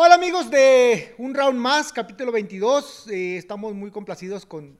[0.00, 3.08] Hola amigos de Un Round Más, capítulo 22.
[3.08, 4.78] Eh, estamos muy complacidos con,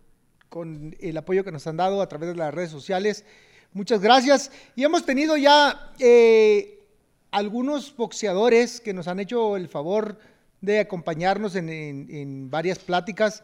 [0.48, 3.24] con, el apoyo que nos han dado a través de las redes sociales.
[3.72, 4.52] Muchas gracias.
[4.76, 6.84] Y hemos tenido ya eh,
[7.32, 10.20] algunos boxeadores que nos han hecho el favor
[10.60, 13.42] de acompañarnos en, en, varias pláticas.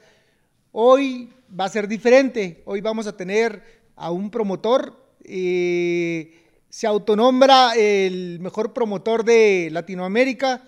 [0.71, 2.63] Hoy va a ser diferente.
[2.67, 4.97] Hoy vamos a tener a un promotor.
[5.25, 10.63] Eh, se autonombra el mejor promotor de Latinoamérica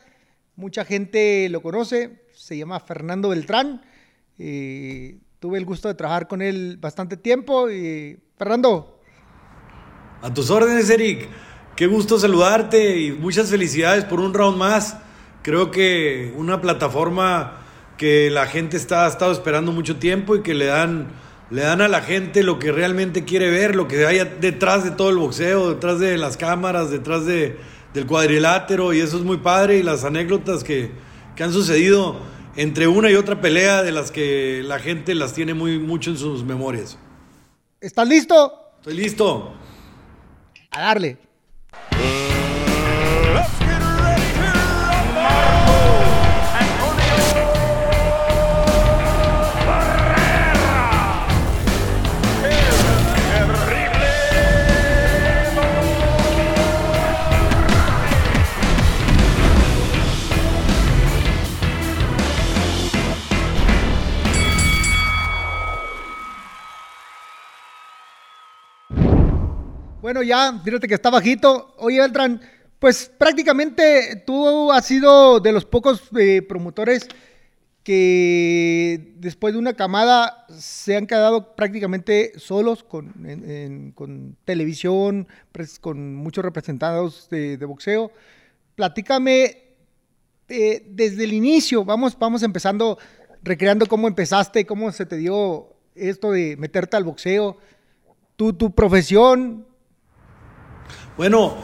[0.56, 3.82] Mucha gente lo conoce, se llama Fernando Beltrán.
[4.38, 7.70] Eh, tuve el gusto de trabajar con él bastante tiempo.
[7.70, 8.98] Y, Fernando.
[10.22, 11.28] A tus órdenes, Eric.
[11.76, 14.96] Qué gusto saludarte y muchas felicidades por un round más.
[15.42, 17.58] Creo que una plataforma
[17.98, 21.08] que la gente está, ha estado esperando mucho tiempo y que le dan,
[21.50, 24.90] le dan a la gente lo que realmente quiere ver, lo que hay detrás de
[24.90, 27.58] todo el boxeo, detrás de las cámaras, detrás de,
[27.96, 30.90] del cuadrilátero y eso es muy padre y las anécdotas que,
[31.34, 32.20] que han sucedido
[32.54, 36.18] entre una y otra pelea de las que la gente las tiene muy mucho en
[36.18, 36.98] sus memorias.
[37.80, 38.52] ¿Estás listo?
[38.80, 39.54] Estoy listo.
[40.70, 41.16] A darle.
[70.06, 71.74] Bueno, ya, fíjate que está bajito.
[71.78, 72.40] Oye, Beltrán,
[72.78, 77.08] pues prácticamente tú has sido de los pocos eh, promotores
[77.82, 83.14] que después de una camada se han quedado prácticamente solos con,
[84.44, 85.26] televisión,
[85.80, 88.12] con muchos representados de, boxeo.
[88.76, 89.64] Platícame
[90.48, 92.96] eh, desde el inicio, vamos, vamos empezando,
[93.42, 97.56] recreando cómo empezaste, cómo se te dio esto de meterte al boxeo,
[98.36, 99.66] tu, tu profesión,
[101.16, 101.56] bueno,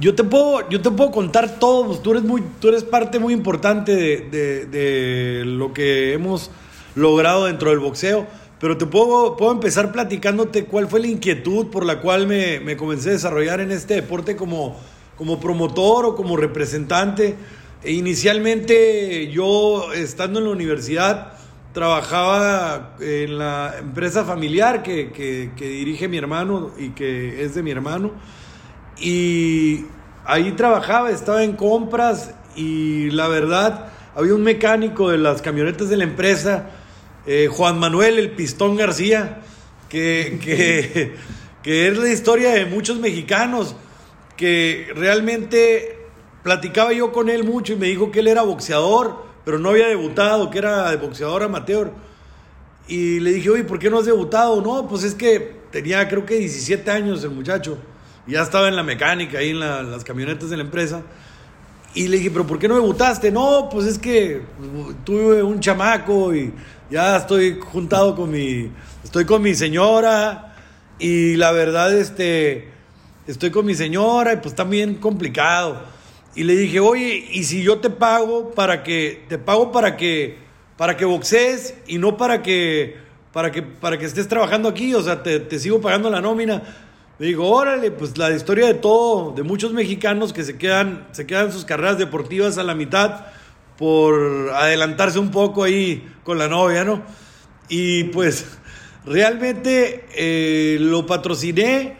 [0.00, 3.18] yo te puedo, yo te puedo contar todo, pues, tú eres, muy, tú eres parte
[3.18, 6.50] muy importante de, lo que hemos
[6.94, 8.26] logrado dentro del boxeo,
[8.60, 13.10] pero te puedo, puedo empezar platicándote cuál fue la inquietud por la cual me, comencé
[13.10, 14.76] a desarrollar en este deporte como,
[15.16, 17.36] como promotor o como representante.
[17.82, 21.32] E inicialmente yo, estando en la universidad,
[21.72, 27.70] trabajaba en la empresa familiar que, que dirige mi hermano y que es de mi
[27.70, 28.12] hermano.
[29.00, 29.86] Y
[30.24, 35.96] ahí trabajaba, estaba en compras y la verdad, había un mecánico de las camionetas de
[35.96, 36.70] la empresa,
[37.26, 39.40] eh, Juan Manuel el Pistón García,
[39.88, 41.14] que, que,
[41.62, 43.76] que, es la historia de muchos mexicanos,
[44.36, 46.06] que realmente
[46.42, 49.86] platicaba yo con él mucho y me dijo que él era boxeador, pero no había
[49.86, 51.92] debutado, que era boxeador amateur.
[52.88, 54.60] Y le dije, oye, ¿por qué no has debutado?
[54.60, 57.78] No, pues es que tenía creo que 17 años el muchacho
[58.28, 61.02] ya estaba en la mecánica, ahí en las camionetas de la empresa.
[61.94, 63.32] Y le dije, pero ¿por qué no debutaste?
[63.32, 64.42] No, pues es que
[65.04, 66.52] tuve un chamaco y
[66.90, 68.70] ya estoy juntado con mi,
[69.02, 70.54] estoy con mi señora
[70.98, 72.68] y la verdad, este,
[73.26, 75.82] estoy con mi señora y pues también complicado.
[76.34, 80.36] Y le dije, oye, ¿y si yo te pago para que, te pago para que,
[80.76, 82.98] para que boxees y no para que,
[83.32, 84.94] para que, para que estés trabajando aquí?
[84.94, 86.62] O sea, te, te sigo pagando la nómina
[87.26, 91.52] digo, órale, pues la historia de todo, de muchos mexicanos que se quedan, se quedan
[91.52, 93.26] sus carreras deportivas a la mitad
[93.76, 97.02] por adelantarse un poco ahí con la novia, ¿no?
[97.68, 98.46] Y pues
[99.04, 101.96] realmente eh, lo patrociné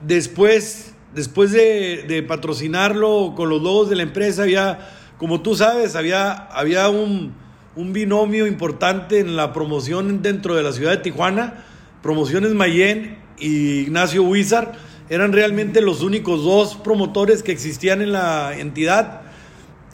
[0.00, 6.32] después, después de, patrocinarlo con los logos de la empresa, había, como tú sabes, había,
[6.32, 7.34] había un,
[7.76, 11.64] un binomio importante en la promoción dentro de la ciudad de Tijuana,
[12.02, 14.72] Promociones Mayen y Ignacio Huizar
[15.10, 19.22] eran realmente los únicos dos promotores que existían en la entidad.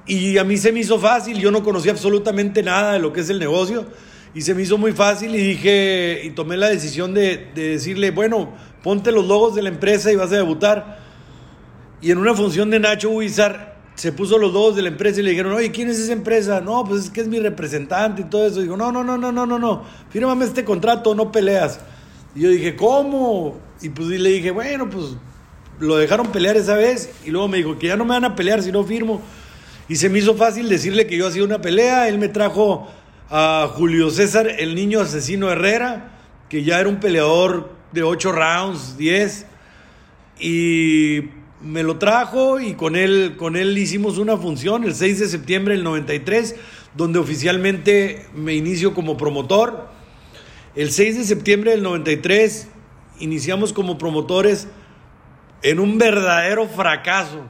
[0.06, 3.20] Y a mí se me hizo fácil, yo no conocía absolutamente nada de lo que
[3.20, 3.86] es el negocio.
[4.34, 8.52] Y se me hizo muy fácil y dije, y tomé la decisión de, decirle, bueno,
[8.82, 10.98] ponte los logos de la empresa y vas a debutar.
[12.02, 15.22] Y en una función de Nacho Huizar se puso los logos de la empresa y
[15.22, 16.60] le dijeron, oye, ¿quién es esa empresa?
[16.60, 18.60] No, pues es que es mi representante y todo eso.
[18.60, 21.78] Digo, no, no, no, no, no, no, no, fírmame este contrato, no peleas.
[22.34, 23.58] Y yo dije, ¿cómo?
[23.80, 25.16] Y pues le dije, bueno, pues
[25.78, 27.10] lo dejaron pelear esa vez.
[27.24, 29.22] Y luego me dijo que ya no me van a pelear si no firmo.
[29.88, 32.08] Y se me hizo fácil decirle que yo hacía una pelea.
[32.08, 32.88] Él me trajo
[33.30, 38.96] a Julio César, el niño asesino Herrera, que ya era un peleador de 8 rounds,
[38.96, 39.46] 10.
[40.40, 41.20] Y
[41.62, 45.74] me lo trajo y con él, con él hicimos una función el 6 de septiembre
[45.74, 46.56] del 93,
[46.94, 49.93] donde oficialmente me inicio como promotor.
[50.76, 52.66] El 6 de septiembre del 93
[53.20, 54.66] iniciamos como promotores
[55.62, 57.42] en un verdadero fracaso.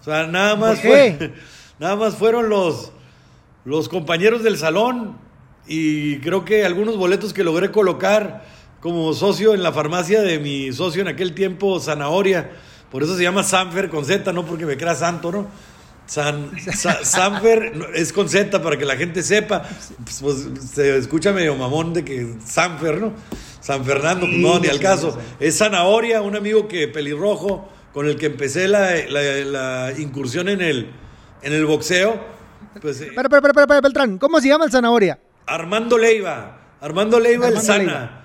[0.00, 1.34] O sea, nada más, fue,
[1.78, 2.92] nada más fueron los,
[3.66, 5.18] los compañeros del salón
[5.66, 8.46] y creo que algunos boletos que logré colocar
[8.80, 12.50] como socio en la farmacia de mi socio en aquel tiempo, Zanahoria.
[12.90, 15.48] Por eso se llama Sanfer con Z, no porque me crea santo, ¿no?
[16.10, 16.50] San,
[17.04, 19.62] Sanfer es con Z para que la gente sepa.
[20.02, 23.12] Pues, pues, se escucha medio mamón de que Sanfer, ¿no?
[23.60, 25.16] San Fernando, pues, no, ni al caso.
[25.38, 30.90] Es Zanahoria, un amigo que pelirrojo, con el que empecé la, incursión en el,
[31.42, 32.20] en el boxeo.
[32.82, 35.16] Pues, pero, pero, pero, pero, Beltrán, ¿cómo se llama el Zanahoria?
[35.46, 36.58] Armando Leiva.
[36.80, 38.24] Armando Leiva, el Sana,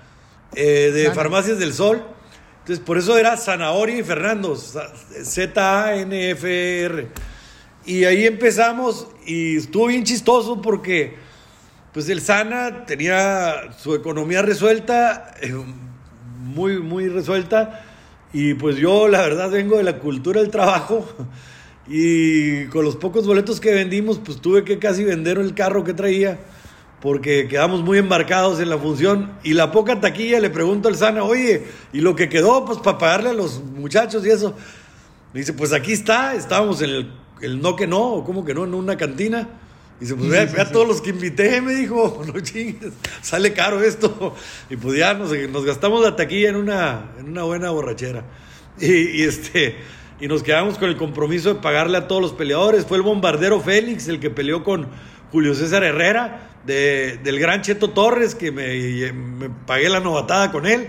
[0.56, 2.02] eh, de Farmacias del Sol.
[2.62, 5.86] Entonces, por eso era Zanahoria y Fernando, Z-A-N-F-R.
[7.86, 11.14] Y ahí empezamos y estuvo bien chistoso porque
[11.92, 15.54] pues el Sana tenía su economía resuelta, eh,
[16.40, 17.84] muy, muy resuelta.
[18.32, 21.06] Y pues yo la verdad vengo de la cultura del trabajo
[21.86, 25.94] y con los pocos boletos que vendimos pues tuve que casi vender el carro que
[25.94, 26.40] traía
[27.00, 31.22] porque quedamos muy embarcados en la función y la poca taquilla le pregunto al Sana,
[31.22, 34.56] oye, ¿y lo que quedó pues para pagarle a los muchachos y eso?
[35.32, 38.54] Me dice, pues aquí está, estábamos en el, el no que no, o como que
[38.54, 39.48] no, en una cantina.
[39.98, 42.92] Y dice, pues vea, a todos los que invité, me dijo, no chingues,
[43.22, 44.34] sale caro esto.
[44.68, 48.24] Y pues ya nos, nos gastamos la taquilla en una, en una buena borrachera.
[48.78, 49.76] Y, y, este,
[50.20, 52.84] y nos quedamos con el compromiso de pagarle a todos los peleadores.
[52.86, 54.86] Fue el bombardero Félix el que peleó con
[55.32, 60.88] Julio César Herrera del gran Cheto Torres, que me, me pagué la novatada con él.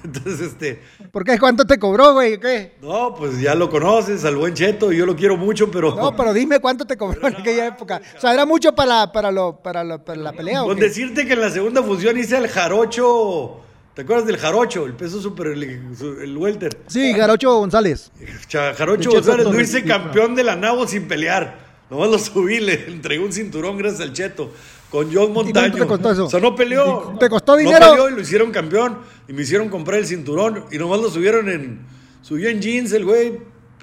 [0.04, 0.80] Entonces, este.
[1.10, 1.38] ¿Por qué?
[1.38, 2.38] ¿Cuánto te cobró, güey?
[2.38, 2.72] ¿Qué?
[2.80, 5.94] No, pues ya lo conoces, al buen Cheto, yo lo quiero mucho, pero.
[5.94, 8.00] No, pero dime cuánto te cobró en aquella época.
[8.16, 9.98] O sea, era mucho para la, para lo, para, la
[10.32, 10.62] pelea.
[10.62, 13.60] Con decirte que en la segunda función hice el jarocho.
[13.94, 14.86] ¿Te acuerdas del jarocho?
[14.86, 16.78] El peso super, el, welter.
[16.86, 18.10] Sí, Jarocho González.
[18.48, 21.58] Jarocho González, lo hice campeón de la Nabo sin pelear.
[21.90, 24.52] Nomás lo subí, le entregué un cinturón gracias al Cheto
[24.90, 25.72] con John Montaño.
[25.72, 26.26] te costó eso?
[26.26, 27.16] O sea, no peleó.
[27.18, 27.78] ¿Te costó dinero?
[27.78, 28.98] No peleó y lo hicieron campeón.
[29.28, 30.64] Y me hicieron comprar el cinturón.
[30.72, 31.80] Y nomás lo subieron en.
[32.22, 33.38] Subió en jeans el güey.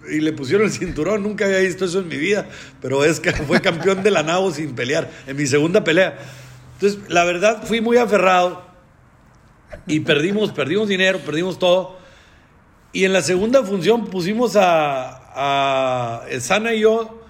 [0.10, 1.24] Y le pusieron el cinturón.
[1.24, 2.50] Nunca había visto eso en mi vida.
[2.82, 5.10] Pero es que fue campeón de la nabo sin pelear.
[5.26, 6.20] En mi segunda pelea.
[6.74, 8.68] Entonces, la verdad, fui muy aferrado.
[9.88, 11.98] Y perdimos, perdimos dinero, perdimos todo.
[12.92, 16.22] Y en la segunda función pusimos a.
[16.26, 17.22] a Sana y yo.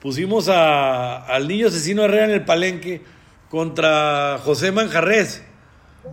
[0.00, 3.02] Pusimos a, al niño asesino Herrera en el palenque
[3.50, 5.42] contra José Manjarres.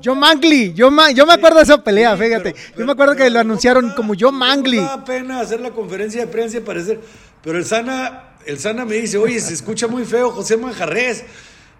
[0.04, 2.54] John Mangli, yo, yo me acuerdo de esa pelea, fíjate.
[2.78, 4.78] yo me acuerdo que lo anunciaron como John Mangli.
[4.78, 7.00] No da pena hacer la conferencia de prensa y parecer.
[7.42, 11.24] Pero el Sana, el Sana me dice, oye, se escucha muy feo José Manjarres.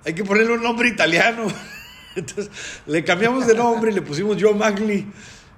[0.06, 1.48] Hay que ponerle un nombre italiano.
[2.16, 2.50] Entonces
[2.86, 5.06] le cambiamos de nombre y le pusimos John Mangli.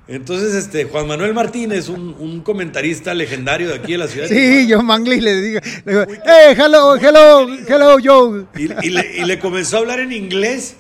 [0.10, 4.28] Entonces, este, Juan Manuel Martínez, un, un, comentarista legendario de aquí de la ciudad.
[4.28, 8.46] Sí, yo Mangli le digo, le digo hey, hello, hello, hello, Joe.
[8.58, 10.78] Y, y, le, y, le, comenzó a hablar en inglés.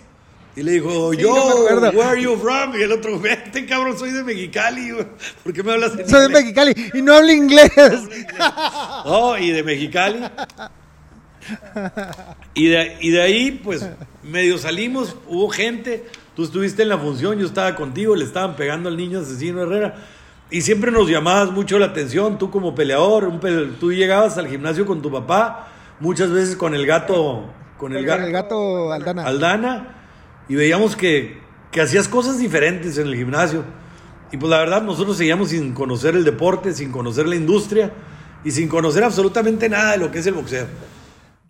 [0.55, 2.75] Y le dijo, yo, where are you from?
[2.75, 4.93] Y el otro, este cabrón, soy de Mexicali.
[5.43, 7.71] ¿Por qué me hablas en Soy de Mexicali y no hablo inglés.
[9.05, 10.23] No, y de Mexicali.
[12.55, 13.85] Y de, y de ahí, pues,
[14.23, 16.03] medio salimos, hubo gente
[16.39, 19.95] Tú estuviste en la función, yo estaba contigo, le estaban pegando al niño asesino Herrera.
[20.49, 23.41] Y siempre nos llamabas mucho la atención, tú como peleador, un
[23.77, 25.67] tú llegabas al gimnasio con tu papá,
[25.99, 27.43] muchas veces con el gato,
[27.77, 29.25] con el, el gato Aldana.
[29.25, 29.95] Aldana,
[30.47, 31.41] y veíamos que,
[31.73, 33.65] que hacías cosas diferentes en el gimnasio.
[34.31, 37.91] Y pues la verdad, nosotros seguíamos sin conocer el deporte, sin conocer la industria
[38.45, 40.67] y sin conocer absolutamente nada de lo que es el boxeo.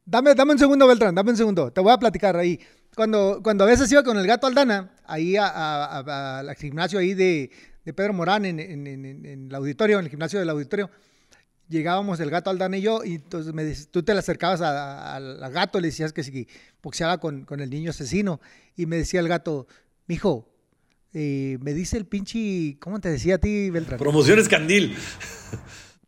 [0.03, 1.69] Dame, dame un segundo, Beltrán, dame un segundo.
[1.69, 2.59] Te voy a platicar ahí
[2.99, 7.49] cuando, cuando a veces iba con el gato Aldana, ahí al gimnasio ahí de,
[7.95, 10.91] Pedro Morán, en, el auditorio, en el gimnasio del auditorio,
[11.69, 15.79] llegábamos el gato Aldana y yo, y entonces me, tú te le acercabas al gato,
[15.79, 16.45] le decías que si
[16.83, 18.41] boxeaba con, con, el niño asesino,
[18.75, 19.65] y me decía el gato,
[20.05, 20.49] mijo,
[21.13, 23.97] eh, me dice el pinche, ¿cómo te decía a ti, Beltrán?
[23.97, 24.93] Promociones Candil.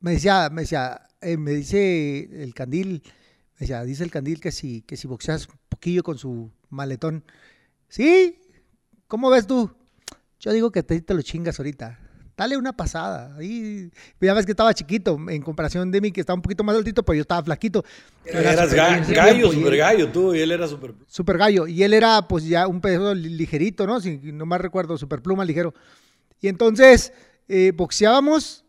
[0.01, 3.01] Me decía, me decía, eh, me dice el Candil,
[3.53, 7.23] me decía, dice el Candil que si, que si boxeas un poquillo con su maletón.
[7.87, 8.39] ¿Sí?
[9.07, 9.69] ¿Cómo ves tú?
[10.39, 11.99] Yo digo que te, te lo chingas ahorita.
[12.35, 13.35] Dale una pasada.
[13.37, 16.75] Ahí, ya ves que estaba chiquito en comparación de mí, que estaba un poquito más
[16.75, 17.85] altito, pero yo estaba flaquito.
[18.25, 20.95] Eras gallo, super gallo tú, y él era super...
[21.05, 21.67] Super gallo.
[21.67, 24.01] Y él era pues ya un peso ligerito, ¿no?
[24.01, 25.75] Si no más recuerdo, super pluma ligero.
[26.39, 27.13] Y entonces
[27.47, 28.65] eh, boxeábamos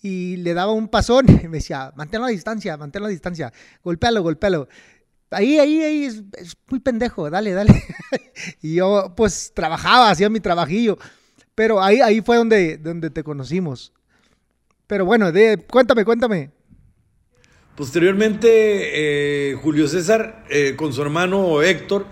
[0.00, 4.22] y le daba un pasón y me decía, mantén la distancia, mantén la distancia, golpéalo,
[4.22, 4.68] golpéalo.
[5.36, 6.22] Ahí, ahí, ahí es,
[6.70, 7.84] muy pendejo, dale, dale.
[8.62, 10.96] y yo pues trabajaba, hacía mi trabajillo.
[11.54, 13.92] Pero ahí, ahí fue donde, donde te conocimos.
[14.86, 16.50] Pero bueno, de, cuéntame, cuéntame.
[17.76, 22.06] Posteriormente, eh, Julio César eh, con su hermano Héctor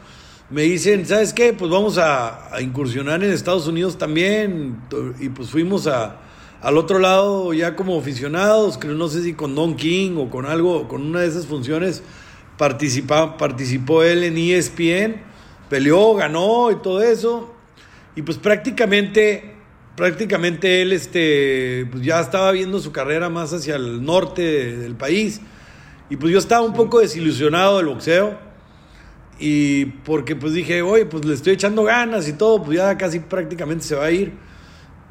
[0.50, 1.54] me dicen, ¿sabes qué?
[1.54, 4.83] Pues vamos a, incursionar en Estados Unidos también.
[5.19, 6.21] Y pues fuimos a,
[6.61, 10.45] al otro lado ya como aficionados, creo no sé si con Don King o con
[10.45, 12.02] algo, con una de esas funciones
[12.56, 15.20] participa, participó él en ESPN,
[15.68, 17.54] peleó, ganó y todo eso.
[18.16, 19.54] Y pues prácticamente
[19.96, 25.40] prácticamente él este, pues ya estaba viendo su carrera más hacia el norte del país.
[26.11, 28.38] Y pues yo estaba un poco desilusionado del boxeo.
[29.38, 33.18] Y porque pues dije, oye, pues le estoy echando ganas y todo, pues ya casi
[33.20, 34.32] prácticamente se va a ir.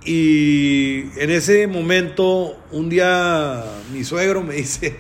[0.06, 4.98] Y en ese momento, un día mi suegro me dice,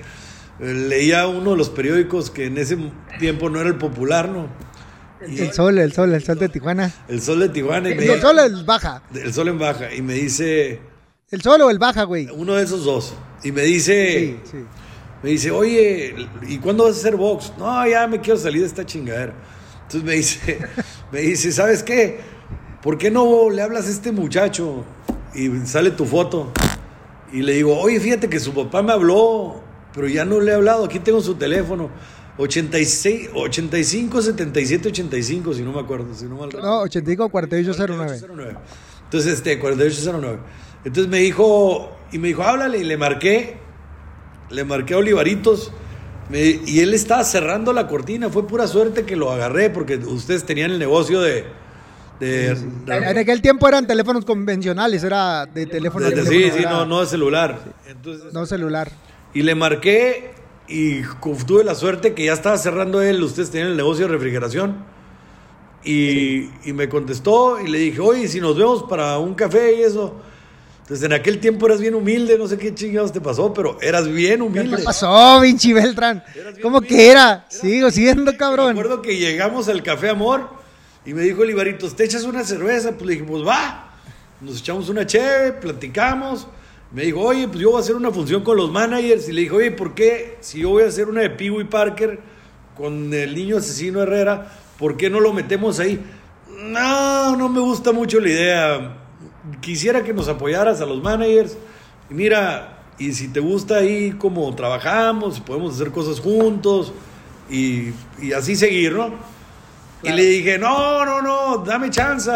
[0.63, 2.77] leía uno de los periódicos que en ese
[3.20, 4.48] tiempo no era el popular, ¿no?
[5.22, 6.93] el sol, el sol, el sol de Tijuana.
[7.08, 7.89] El sol de Tijuana.
[7.89, 9.03] Y el sol en baja.
[9.13, 9.93] El sol en baja.
[9.93, 10.82] Y me dice...
[11.32, 12.27] ¿El sol o el baja, güey?
[12.32, 13.13] Uno de esos dos.
[13.43, 14.38] Y me dice...
[14.43, 14.65] Sí, sí
[15.24, 16.13] me dice, oye,
[16.50, 17.53] ¿y cuándo vas a hacer box?
[17.58, 19.34] No, ya me quiero salir de esta chingadera.
[19.84, 20.60] Entonces me dice,
[21.13, 22.20] me dice, ¿sabes qué?
[22.82, 24.84] ¿Por qué no le hablas a este muchacho?
[25.34, 26.51] Y sale tu foto.
[27.32, 29.62] Y le digo, oye, fíjate que su papá me habló,
[29.93, 31.89] pero ya no le he hablado, aquí tengo su teléfono.
[32.38, 38.55] 86, 85, 77, 85, si no me acuerdo, si no mal No, 85, 4809.
[39.03, 40.39] Entonces, este, 4809.
[40.83, 43.57] Entonces me dijo, y me dijo, háblale, y le marqué,
[44.50, 45.71] le marqué a Olivaritos
[46.31, 48.29] y él estaba cerrando la cortina.
[48.29, 51.45] Fue pura suerte que lo agarré porque ustedes tenían el negocio de...
[52.19, 56.07] En aquel tiempo eran teléfonos convencionales, era de teléfono.
[56.09, 57.59] sí, sí, no, no de celular.
[58.31, 58.91] no celular.
[59.33, 60.31] Y le marqué
[60.67, 61.01] y
[61.45, 64.77] tuve la suerte que ya estaba cerrando él, ustedes tenían el negocio de refrigeración.
[65.83, 69.81] Y, y me contestó y le dije, oye, si nos vemos para un café y
[69.81, 70.15] eso.
[70.83, 74.05] Entonces, en aquel tiempo eras bien humilde, no sé qué chingados te pasó, pero eras
[74.05, 74.77] bien humilde.
[74.77, 76.21] ¿Qué pasó, Vinci Beltrán?
[76.61, 77.45] ¿Cómo que era?
[77.47, 78.73] Sigo siendo, cabrón.
[78.73, 80.49] Me acuerdo que llegamos al Café Amor
[81.05, 82.91] y me dijo el Ibaritos, ¿te echas una cerveza?
[82.91, 83.93] Pues le dije, pues va.
[84.41, 86.47] Nos echamos una cheve, platicamos.
[86.93, 89.27] Me dijo, oye, pues yo voy a hacer una función con los managers.
[89.27, 92.19] Y le dije, oye, ¿por qué si yo voy a hacer una de Pee Parker
[92.77, 96.00] con el niño asesino Herrera, ¿por qué no lo metemos ahí?
[96.50, 98.97] No, no me gusta mucho la idea
[99.62, 101.57] quisiera que nos apoyaras a los managers.
[102.09, 106.93] Y mira, y si te gusta ahí como trabajamos, podemos hacer cosas juntos
[107.50, 107.93] y,
[108.35, 109.12] así seguir, ¿no?
[110.03, 112.29] Y le dije, no, no, no, dame chance,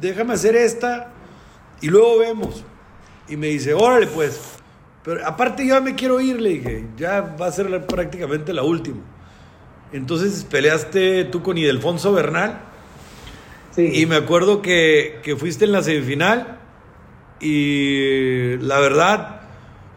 [0.00, 1.12] déjame hacer esta
[1.80, 2.64] y luego vemos.
[3.30, 4.40] Y me dice, órale pues.
[5.02, 9.00] Pero aparte yo me quiero ir, le dije, ya va a ser prácticamente la última.
[9.92, 12.60] Entonces peleaste tú con Idelfonso Bernal
[13.76, 16.58] y me acuerdo que, fuiste en la semifinal
[17.40, 19.40] y la verdad,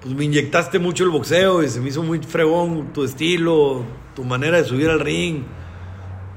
[0.02, 3.84] pues me inyectaste mucho el boxeo y se me hizo muy fregón tu estilo,
[4.16, 5.44] tu manera de subir al ring.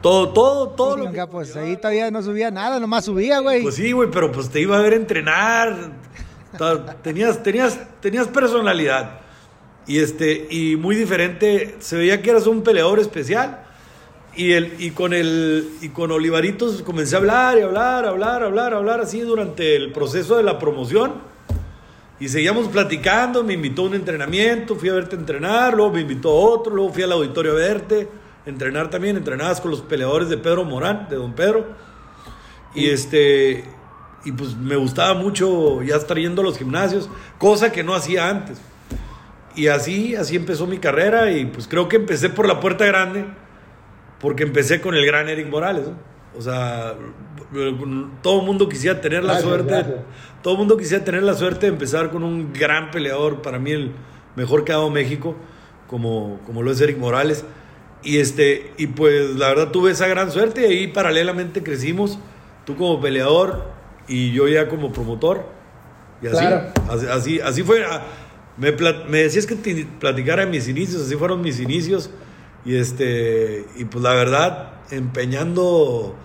[0.03, 0.97] Todo, todo, todo.
[0.97, 3.63] lo que, pues ahí todavía no subía nada, nomás subía, güey.
[3.63, 5.93] Pues sí, güey, pero pues te iba a ver entrenar.
[7.03, 9.21] Tenías, tenías, tenías personalidad.
[9.87, 11.77] Y este, y muy diferente.
[11.79, 13.63] Se veía que eras un peleador especial.
[14.35, 18.75] Y, el, y, con el, y con Olivaritos comencé a hablar y hablar, hablar, hablar,
[18.75, 21.15] hablar así durante el proceso de la promoción.
[22.21, 26.31] Y seguíamos platicando, me invitó a un entrenamiento, fui a verte entrenar, luego me invitó
[26.31, 28.09] a otro, luego fui al auditorio a verte,
[28.47, 31.67] entrenar también, entrenabas con los peleadores de Pedro Morán, de Don Pedro.
[32.75, 33.65] Y este
[34.27, 38.29] y pues me gustaba mucho ya estar yendo a los gimnasios, cosa que no hacía
[38.29, 38.61] antes.
[39.55, 43.25] Y así, así empezó mi carrera y pues creo que empecé por la puerta grande
[44.21, 45.87] porque empecé con el gran Eric Morales.
[46.37, 46.95] O sea,
[48.21, 49.85] todo el mundo quisiera tener la suerte.
[50.43, 53.71] Todo el mundo quisiera tener la suerte de empezar con un gran peleador, para mí
[53.71, 53.93] el
[54.35, 55.37] mejor que ha dado México,
[55.87, 57.45] como, como lo es Eric Morales.
[58.03, 62.19] Y, este, y pues la verdad tuve esa gran suerte y ahí paralelamente crecimos,
[62.65, 63.76] tú como peleador
[64.09, 65.47] y yo ya como promotor.
[66.23, 66.45] Y así,
[67.11, 67.85] así, así, fue.
[67.85, 68.05] Ah,
[68.57, 68.73] me,
[69.09, 72.11] me decías que te platicara mis inicios, así fueron mis inicios.
[72.65, 76.17] Y este, y pues la verdad, empeñando,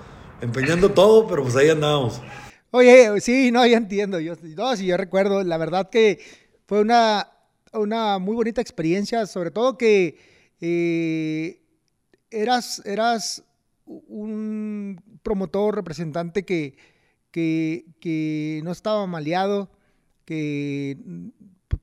[0.41, 2.21] empeñando todo, pero pues ahí andamos.
[2.71, 4.19] Oye, sí, no, ya entiendo.
[4.19, 6.19] Yo, no, sí, yo recuerdo, la verdad que
[6.65, 7.27] fue una,
[7.73, 10.17] una muy bonita experiencia, sobre todo que
[10.61, 11.61] eh,
[12.31, 13.43] eras, eras
[13.85, 16.75] un promotor, representante que,
[17.31, 19.71] que, que no estaba maleado,
[20.25, 20.97] que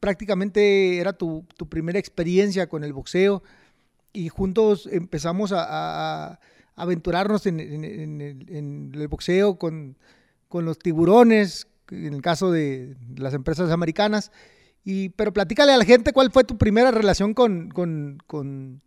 [0.01, 3.43] prácticamente era tu, primera experiencia con el boxeo
[4.13, 6.39] y juntos empezamos a,
[6.77, 7.59] aventurarnos en,
[8.95, 9.97] el boxeo con,
[10.49, 14.31] con los tiburones, en el caso de las empresas americanas.
[14.85, 17.71] Y, pero platícale a la gente cuál fue tu primera relación con,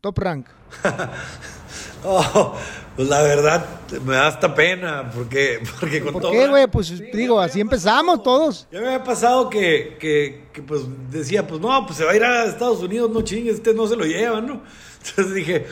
[0.02, 0.48] Top Rank.
[2.04, 2.56] oh,
[2.96, 3.66] pues la verdad
[4.04, 6.68] me da hasta pena, porque, porque con ¿Por qué, güey?
[6.68, 8.68] Pues digo, así empezamos todos.
[8.72, 12.24] Ya me había pasado que, que, pues decía, pues no, pues se va a ir
[12.24, 14.62] a Estados Unidos, no chingues, este no se lo lleva, ¿no?
[15.06, 15.68] Entonces dije,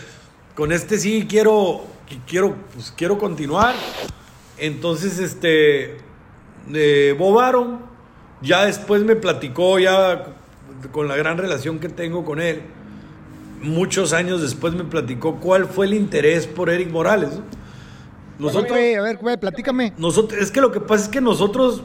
[0.55, 1.85] con este sí quiero,
[2.27, 3.75] quiero, pues quiero continuar.
[4.57, 5.97] Entonces, este,
[6.73, 7.15] eh,
[8.41, 10.25] ya después me platicó, ya
[10.91, 12.61] con la gran relación que tengo con él,
[13.61, 17.39] muchos años después me platicó cuál fue el interés por Eric Morales.
[18.37, 19.93] Nosotros, a ver, güey, platícame.
[19.97, 21.83] Nosotros, es que lo que pasa es que nosotros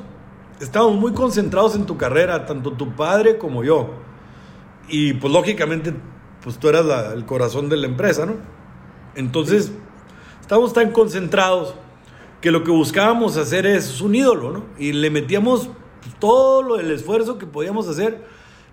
[0.61, 3.91] estamos muy concentrados en tu carrera, tanto tu padre como yo.
[4.89, 5.93] Y pues lógicamente,
[6.43, 8.35] pues tú eras el corazón de la empresa, ¿no?
[9.17, 9.73] Entonces,
[10.41, 11.75] estamos tan concentrados
[12.41, 14.65] que lo que buscábamos hacer es un ídolo, ¿no?
[14.79, 15.71] Y le metíamos
[16.19, 18.25] todo lo, el esfuerzo que podíamos hacer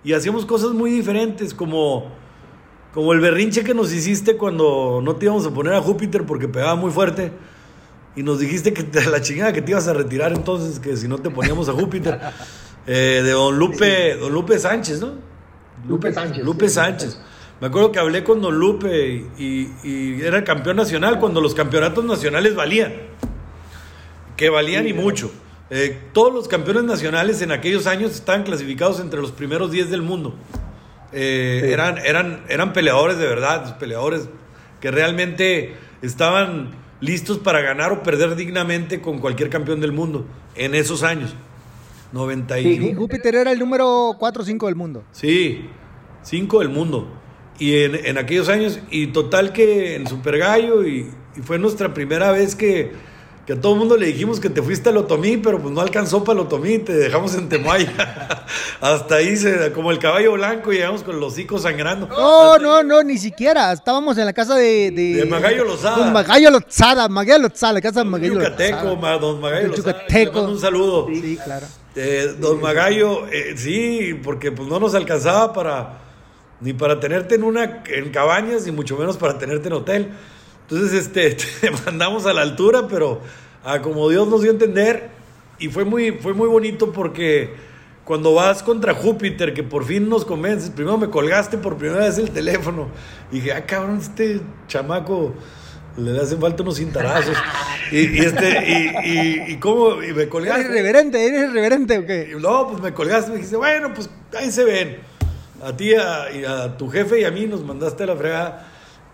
[0.04, 2.10] y hacíamos cosas muy diferentes, como,
[2.92, 6.48] como el berrinche que nos hiciste cuando no te íbamos a poner a Júpiter porque
[6.48, 7.32] pegaba muy fuerte.
[8.14, 11.08] Y nos dijiste que te, la chingada que te ibas a retirar entonces, que si
[11.08, 12.20] no te poníamos a Júpiter.
[12.84, 15.12] Eh, de don Lupe, don Lupe Sánchez, ¿no?
[15.86, 16.44] Lupe Sánchez.
[16.44, 17.16] Lupe Sánchez.
[17.60, 22.04] Me acuerdo que hablé con don Lupe y, y, era campeón nacional cuando los campeonatos
[22.04, 22.92] nacionales valían.
[24.36, 25.30] Que valían y mucho.
[25.74, 30.02] Eh, todos los campeones nacionales en aquellos años estaban clasificados entre los primeros 10 del
[30.02, 30.34] mundo.
[31.14, 34.28] Eh, eran, eran, eran peleadores de verdad, peleadores
[34.82, 40.26] que realmente estaban listos para ganar o perder dignamente con cualquier campeón del mundo
[40.56, 41.34] en esos años.
[42.12, 42.94] 90 y...
[42.94, 45.04] Júpiter era el número 4 o 5 del mundo.
[45.12, 45.70] Sí,
[46.20, 47.08] 5 del mundo.
[47.58, 51.10] Y en, aquellos años, y total que en Super Gallo, y
[51.42, 52.92] fue nuestra primera vez que
[53.46, 55.80] que a todo el mundo le dijimos que te fuiste al Otomí, pero pues no
[55.80, 58.46] alcanzó para el Otomí, te dejamos en Temuaya.
[58.80, 62.06] Hasta ahí, se, como el caballo blanco, llegamos con los hocico sangrando.
[62.06, 63.72] No, no, no, ni siquiera.
[63.72, 64.92] Estábamos en la casa de...
[64.92, 65.96] De, de Magallo Lozada.
[65.96, 69.18] Don Magallo Lozada, Magallo Lozada, la casa de Magallo Yucateco, Lozada.
[69.18, 70.40] don Magallo Lozada.
[70.48, 71.08] un saludo.
[71.08, 71.66] Sí, claro.
[71.96, 75.98] Eh, don Magallo, eh, sí, porque pues no nos alcanzaba para...
[76.60, 80.12] Ni para tenerte en una en cabañas, ni mucho menos para tenerte en hotel.
[80.72, 81.30] Entonces, este,
[81.60, 83.20] te mandamos a la altura, pero
[83.62, 85.10] a como Dios nos dio a entender.
[85.58, 87.54] Y fue muy, fue muy bonito porque
[88.04, 92.16] cuando vas contra Júpiter, que por fin nos convences, primero me colgaste por primera vez
[92.16, 92.88] el teléfono.
[93.30, 95.34] Y dije, ah, cabrón, este chamaco
[95.98, 97.36] le hacen falta unos cintarazos.
[97.92, 100.62] y, este, y, y, cómo, y me colgaste.
[100.62, 101.26] ¿Eres reverente?
[101.26, 102.34] ¿Eres reverente o qué?
[102.40, 104.96] no, pues me colgaste, me dijiste, bueno, pues ahí se ven.
[105.62, 108.68] A ti y a tu jefe y a mí nos mandaste a la fregada.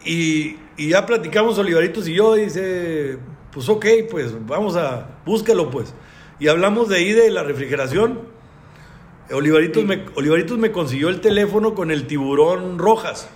[0.05, 3.19] Y, ya platicamos Olivaritos y yo, dice,
[3.51, 5.93] pues ok, pues vamos a, búscalo pues.
[6.39, 8.21] Y hablamos de ahí de la refrigeración.
[9.33, 13.29] Olivaritos, me, Olivaritos me consiguió el teléfono con el tiburón Rojas.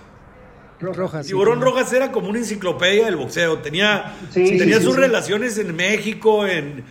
[0.79, 1.27] Rojas.
[1.27, 3.59] Tiburón Rojas era como una enciclopedia del boxeo.
[3.59, 6.83] Tenía, tenía sus relaciones en México, en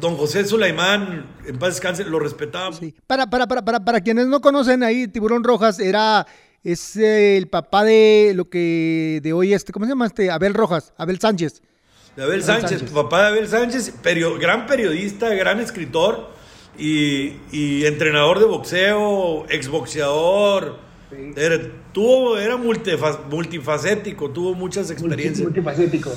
[0.00, 2.80] Don José Sulaimán, en paz descanse, lo respetábamos.
[3.06, 6.26] Para, para, para, para, para quienes no conocen ahí, Tiburón Rojas era
[6.64, 10.30] es el papá de lo que de hoy este, ¿cómo se llama este?
[10.30, 11.62] Abel Rojas, Abel Sánchez.
[12.16, 13.94] De Abel, Sánchez, papá de Abel Sánchez,
[14.40, 16.30] gran periodista, gran escritor
[16.76, 20.78] y, entrenador de boxeo, exboxeador.
[21.36, 21.58] Era,
[21.92, 25.46] tuvo, era multifacético, tuvo muchas experiencias.
[25.46, 26.12] Multifacético.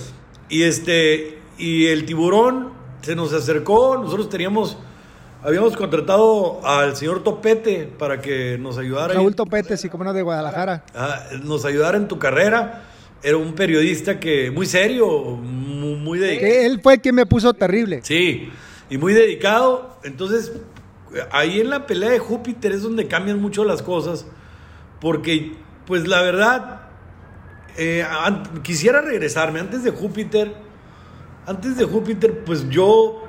[0.49, 4.77] Y este, y el tiburón se nos acercó, nosotros teníamos
[5.43, 9.15] Habíamos contratado al señor Topete para que nos ayudara.
[9.15, 10.83] Raúl Topete, sí, como no, de Guadalajara.
[10.93, 12.83] Ah, nos ayudara en tu carrera.
[13.23, 16.53] Era un periodista que muy serio, muy, dedicado.
[16.53, 18.01] él fue quien me puso terrible.
[18.03, 18.49] Sí,
[18.89, 19.97] y muy dedicado.
[20.03, 20.51] Entonces,
[21.31, 24.27] ahí en la pelea de Júpiter es donde cambian mucho las cosas.
[24.99, 25.53] Porque,
[25.87, 26.81] pues la verdad,
[27.77, 28.05] eh,
[28.61, 30.53] quisiera regresarme antes de Júpiter.
[31.47, 33.20] Antes de Júpiter, pues yo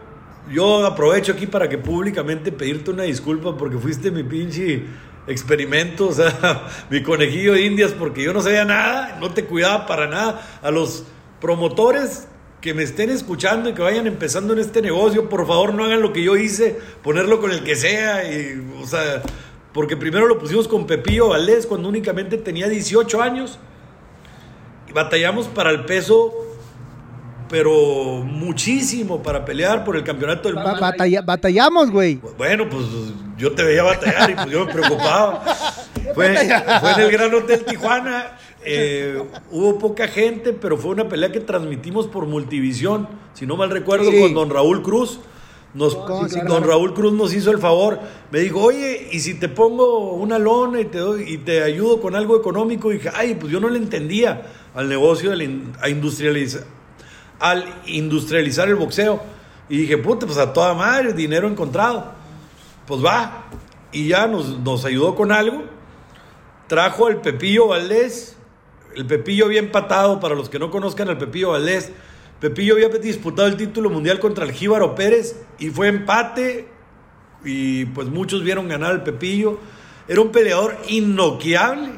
[0.51, 4.85] yo aprovecho aquí para que públicamente pedirte una disculpa porque fuiste mi pinche
[5.27, 9.87] experimento, o sea, mi conejillo de indias porque yo no sabía nada, no te cuidaba
[9.87, 10.59] para nada.
[10.63, 11.05] A los
[11.41, 12.29] promotores
[12.61, 16.01] que me estén escuchando y que vayan empezando en este negocio, por favor no hagan
[16.01, 19.23] lo que yo hice, ponerlo con el que sea, y, o sea,
[19.73, 23.59] porque primero lo pusimos con Pepillo Valdés cuando únicamente tenía 18 años
[24.89, 26.52] y batallamos para el peso
[27.53, 30.75] pero muchísimo para pelear por el campeonato del mundo.
[31.23, 32.19] batallamos, güey.
[32.39, 32.87] Bueno, pues
[33.37, 35.45] yo te veía batallar y pues yo me preocupaba.
[36.15, 36.35] Fue,
[36.81, 38.39] fue en el Gran Hotel Tijuana.
[38.65, 43.69] Eh, hubo poca gente, pero fue una pelea que transmitimos por Multivisión, si no mal
[43.69, 45.21] recuerdo, con don Raúl Cruz.
[45.75, 45.95] Nos,
[46.47, 50.39] don Raúl Cruz nos hizo el favor, me dijo, oye, ¿y si te pongo una
[50.39, 52.91] lona y te, doy, y te ayudo con algo económico?
[52.91, 54.43] Y dije, ay, pues yo no le entendía
[54.75, 56.65] al negocio, a industrializar,
[57.43, 59.21] al industrializar el boxeo.
[59.69, 62.13] Y dije, puta, pues a toda madre, dinero encontrado.
[62.87, 63.45] Pues va.
[63.91, 65.65] Y ya nos, nos ayudó con algo.
[66.69, 68.37] Trajo al Pepillo Valdés.
[68.95, 71.93] El Pepillo había empatado, para los que no conozcan al Pepillo Valdés,
[72.43, 76.69] Pepillo había disputado el título mundial contra el Jíbaro Pérez y fue empate
[77.45, 79.59] y pues muchos vieron ganar al Pepillo.
[80.09, 81.91] Era un peleador innoqueable,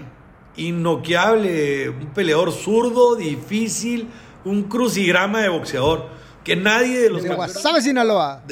[0.56, 4.08] innoqueable, un peleador zurdo, difícil,
[4.44, 6.06] un crucigrama de boxeador
[6.42, 7.22] que nadie de los...
[7.22, 8.42] De Guasave, Sinaloa.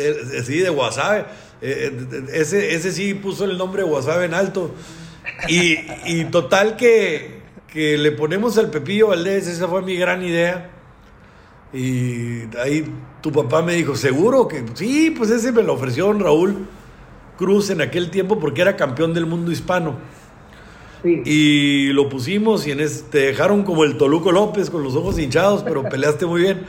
[0.45, 1.27] sí, de Guasave.
[1.61, 4.75] Eh, eh, ese, ese sí puso el nombre de Guasave en alto.
[5.49, 10.71] Y, y total que, que le ponemos al Pepillo Valdés, esa fue mi gran idea
[11.73, 12.85] y ahí
[13.23, 15.15] tu papá me dijo, ¿seguro que sí?
[15.17, 16.67] Pues ese me lo ofreció Raúl
[17.39, 19.97] Cruz en aquel tiempo porque era campeón del mundo hispano.
[21.05, 25.19] Y lo pusimos y en ese, te dejaron como el Toluco López con los ojos
[25.19, 26.65] hinchados, pero peleaste muy bien.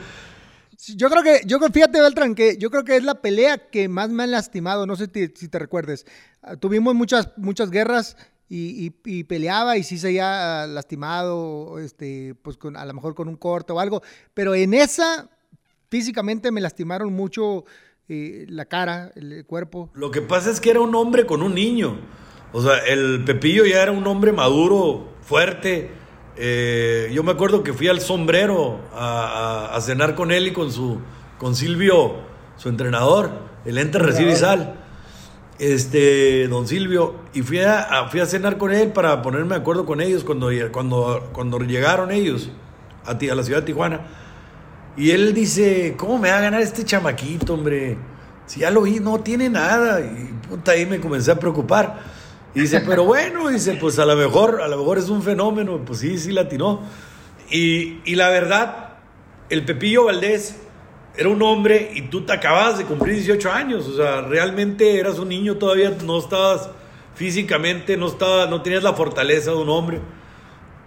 [0.96, 4.10] Yo creo que, yo fíjate Beltrán, que yo creo que es la pelea que más
[4.10, 6.04] me han lastimado, no sé si te recuerdes.
[6.42, 8.16] Ah, tuvimos muchas, muchas guerras
[8.48, 8.90] y,
[9.24, 13.72] peleaba y sí se había lastimado, este, pues con, a lo mejor con un corte
[13.72, 15.28] o algo, pero en esa
[15.90, 17.64] físicamente me lastimaron mucho
[18.08, 19.90] eh, la cara, el, cuerpo.
[19.94, 21.98] Lo que pasa es que era un hombre con un niño,
[22.54, 25.90] o sea, el Pepillo ya era un hombre maduro, fuerte.
[26.36, 30.98] Eh, yo me acuerdo que fui al sombrero a, cenar con él y con su
[31.36, 32.14] con Silvio,
[32.56, 33.30] su entrenador,
[33.66, 34.78] el ente recibe y sal
[35.58, 39.86] este, don Silvio, y fui a, fui a cenar con él para ponerme de acuerdo
[39.86, 42.50] con ellos cuando, cuando, cuando llegaron ellos
[43.04, 44.00] a, a la ciudad de Tijuana.
[44.96, 47.96] Y él dice, ¿cómo me va a ganar este chamaquito, hombre?
[48.46, 50.00] Si ya lo vi, no tiene nada.
[50.00, 52.13] Y puta, ahí me comencé a preocupar.
[52.54, 55.84] Y dice, pero bueno, dice, pues a lo mejor, a lo mejor es un fenómeno.
[55.84, 56.82] Pues sí, sí latinó.
[57.50, 58.94] Y, y la verdad,
[59.50, 60.56] el Pepillo Valdés
[61.16, 65.18] era un hombre y tú te acabas de cumplir 18 años, o sea, realmente eras
[65.18, 66.70] un niño todavía, no estabas
[67.14, 70.00] físicamente, no, estaba, no tenías la fortaleza de un hombre.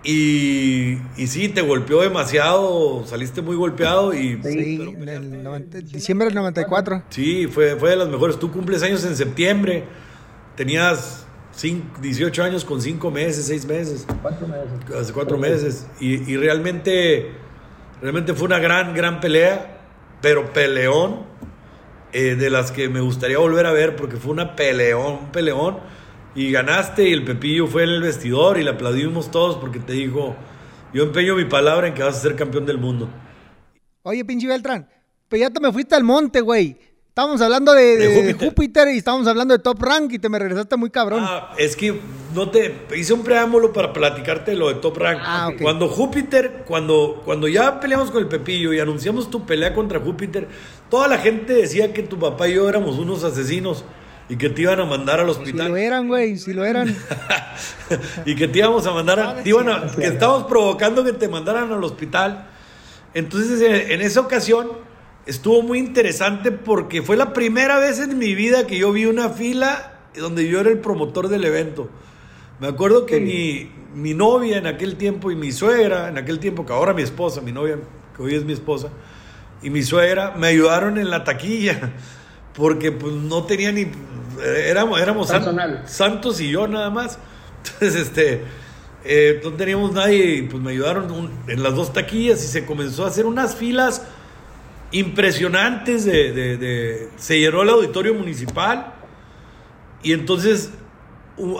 [0.03, 4.39] Y, y sí, te golpeó demasiado, saliste muy golpeado y...
[4.41, 7.03] Sí, en el diciembre del 94.
[7.09, 8.37] Sí, fue, fue de las mejores.
[8.39, 9.85] Tú cumples años en septiembre,
[10.55, 11.26] tenías
[11.61, 14.07] 18 años con 5 meses, 6 meses.
[14.21, 14.95] 4 meses.
[14.95, 15.87] Hace 4 meses.
[15.99, 17.31] Y, y realmente,
[18.01, 19.77] realmente fue una gran, gran pelea
[20.21, 21.25] pero peleón,
[22.11, 25.79] eh, de las que me gustaría volver a ver porque fue una peleón, peleón.
[26.35, 29.93] Y ganaste y el Pepillo fue en el vestidor y le aplaudimos todos porque te
[29.93, 30.35] dijo,
[30.93, 33.09] yo empeño mi palabra en que vas a ser campeón del mundo.
[34.03, 34.87] Oye, pinche Beltrán,
[35.27, 36.77] pero ya te me fuiste al monte, güey.
[37.17, 38.89] Estábamos hablando de, Júpiter.
[38.89, 41.23] y estábamos hablando de Top Rank y te me regresaste muy cabrón.
[41.23, 41.99] Ah, es que
[42.35, 45.19] no te hice un preámbulo para platicarte lo de Top Rank.
[45.23, 49.99] Ah, Cuando Júpiter, cuando, cuando ya peleamos con el Pepillo y anunciamos tu pelea contra
[49.99, 50.47] Júpiter,
[50.91, 53.83] toda la gente decía que tu papá y yo éramos unos asesinos
[54.29, 55.65] y que te iban a mandar al hospital.
[55.65, 56.95] Si lo eran, güey, si lo eran.
[58.27, 61.27] y que te íbamos a mandar, a, te iban a, que estábamos provocando que te
[61.27, 62.45] mandaran al hospital.
[63.15, 64.85] Entonces, en esa ocasión
[65.27, 69.29] estuvo muy interesante porque fue la primera vez en mi vida que yo vi una
[69.29, 71.89] fila donde yo era el promotor del evento.
[72.59, 76.65] Me acuerdo que mi, mi, novia en aquel tiempo y mi suegra, en aquel tiempo,
[76.65, 77.77] que ahora mi esposa, mi novia,
[78.15, 78.89] que hoy es mi esposa,
[79.61, 81.93] y mi suegra me ayudaron en la taquilla
[82.55, 83.87] porque pues no tenía ni...
[84.43, 85.31] Éramos, éramos
[85.85, 87.19] santos y yo nada más.
[87.63, 88.43] Entonces, este...
[89.09, 93.05] Eh, no teníamos nadie y pues me ayudaron en las dos taquillas y se comenzó
[93.05, 94.01] a hacer unas filas
[94.91, 98.93] impresionantes de, se llenó el auditorio municipal
[100.03, 100.71] y entonces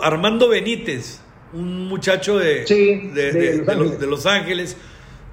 [0.02, 1.20] Armando Benítez,
[1.52, 4.76] un muchacho de, de, los Ángeles,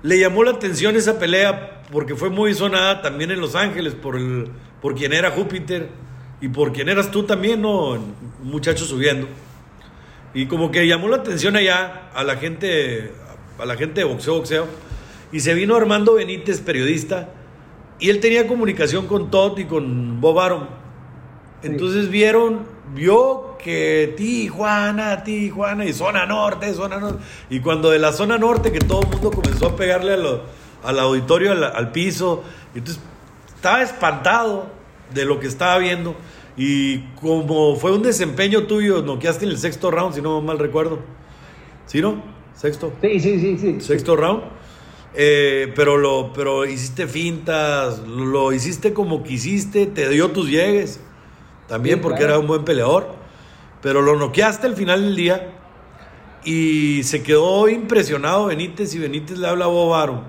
[0.04, 4.16] le llamó la atención esa pelea porque fue muy sonada también en Los Ángeles por,
[4.16, 4.50] el,
[4.82, 5.90] por quien era Júpiter
[6.42, 7.92] y por quien eras tú también, ¿no?
[7.92, 9.28] Un muchacho subiendo.
[10.34, 13.12] Y como que llamó la atención allá a la gente,
[13.58, 14.68] a la gente de boxeo, boxeo.
[15.32, 17.30] Y se vino Armando Benítez, periodista,
[18.00, 20.68] y él tenía comunicación con Todd y con Bob Arum.
[21.64, 27.24] Entonces vieron, vio que Tijuana, Tijuana y zona norte, zona norte.
[27.50, 31.00] Y cuando de la zona norte que todo el mundo comenzó a pegarle a, al
[31.00, 32.44] auditorio, al, piso.
[32.76, 33.02] Entonces,
[33.56, 34.68] estaba espantado
[35.14, 36.16] de lo que estaba viendo.
[36.58, 41.00] Y como fue un desempeño tuyo, noqueaste en el sexto round, si no mal recuerdo.
[41.88, 42.22] ¿Sí, no?
[42.56, 42.94] ¿Sexto?
[43.02, 43.58] Sí, sí, sí.
[43.58, 43.82] sí.
[43.82, 44.44] ¿Sexto round?
[45.18, 51.00] Eh, pero, lo, pero hiciste fintas, lo hiciste como quisiste, te dio tus llegues.
[51.68, 53.16] También porque era un buen peleador.
[53.82, 55.52] Pero lo noqueaste al final del día.
[56.44, 60.24] Y se quedó impresionado Benítez y Benítez le habla a Bob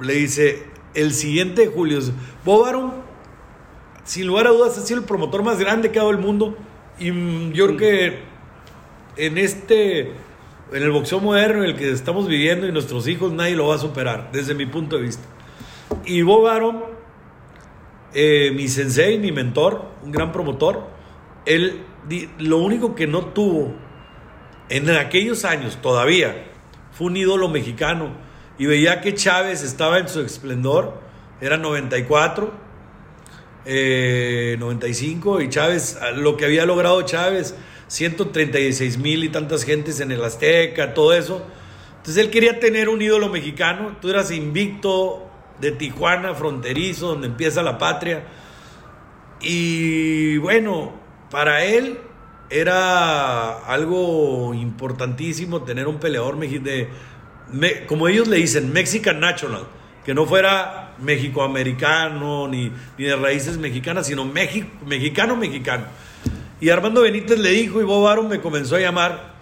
[0.00, 2.00] le dice, el siguiente Julio,
[2.44, 2.92] Bob
[4.04, 6.56] sin lugar a dudas, ha sido el promotor más grande que ha dado el mundo.
[6.98, 8.18] Y yo creo que
[9.16, 10.12] en este,
[10.72, 13.76] en el boxeo moderno, en el que estamos viviendo y nuestros hijos, nadie lo va
[13.76, 15.22] a superar, desde mi punto de vista.
[16.04, 16.82] Y Bob Arum,
[18.14, 20.86] eh, mi sensei, mi mentor, un gran promotor,
[21.46, 21.84] él
[22.38, 23.74] lo único que no tuvo
[24.68, 26.46] en aquellos años todavía
[26.92, 28.10] fue un ídolo mexicano
[28.58, 31.00] y veía que Chávez estaba en su esplendor,
[31.40, 32.52] era 94,
[34.58, 37.54] 95 eh, y Chávez, lo que había logrado Chávez,
[37.88, 41.44] 136 mil y tantas gentes en el Azteca, todo eso.
[41.96, 45.28] Entonces él quería tener un ídolo mexicano, tú eras invicto
[45.60, 48.24] de Tijuana, fronterizo, donde empieza la patria.
[49.40, 50.92] Y bueno,
[51.30, 51.98] para él
[52.50, 56.88] era algo importantísimo tener un peleador de,
[57.86, 59.66] como ellos le dicen, Mexican National,
[60.04, 65.84] que no fuera mexicoamericano ni, ni de raíces mexicanas, sino mexicano mexicano.
[66.60, 69.34] Y Armando Benítez le dijo y Bob Arum me comenzó a llamar.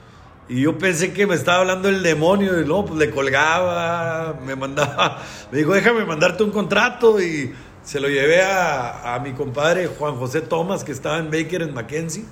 [0.49, 4.55] Y yo pensé que me estaba hablando el demonio y no, pues le colgaba, me
[4.55, 7.53] mandaba, me dijo, déjame mandarte un contrato y
[7.83, 11.75] se lo llevé a, a mi compadre Juan José Tomás, que estaba en Baker en
[11.75, 12.25] Mackenzie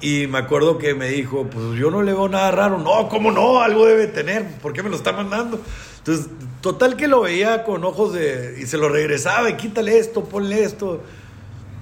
[0.00, 2.78] y me acuerdo que me dijo, pues yo no le veo nada raro.
[2.78, 3.60] No, ¿cómo no?
[3.60, 4.46] Algo debe tener.
[4.60, 5.58] ¿Por qué me lo está mandando?
[5.98, 6.28] Entonces,
[6.60, 8.58] total que lo veía con ojos de...
[8.60, 11.02] Y se lo regresaba y quítale esto, ponle esto.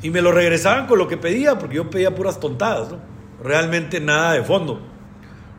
[0.04, 2.98] Y me lo regresaban con lo que pedía, porque yo pedía puras tontadas, ¿no?
[3.42, 4.80] Realmente nada de fondo.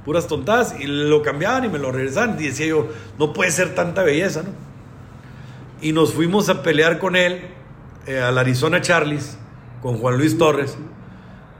[0.06, 0.76] Puras tontadas.
[0.80, 2.40] Y lo cambiaban y me lo regresaban.
[2.40, 4.52] Y decía yo, no puede ser tanta belleza, ¿no?
[5.82, 7.42] Y nos fuimos a pelear con él
[8.06, 9.36] eh, al Arizona Charlies,
[9.82, 10.78] con Juan Luis Torres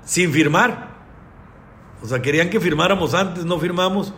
[0.06, 0.94] sin firmar.
[2.04, 4.14] O sea, querían que firmáramos antes, no firmamos.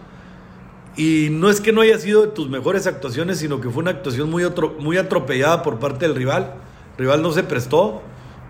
[0.97, 3.91] Y no es que no haya sido de tus mejores actuaciones, sino que fue una
[3.91, 4.43] actuación muy,
[4.80, 6.56] muy atropellada por parte del rival.
[6.97, 8.03] El rival no se prestó.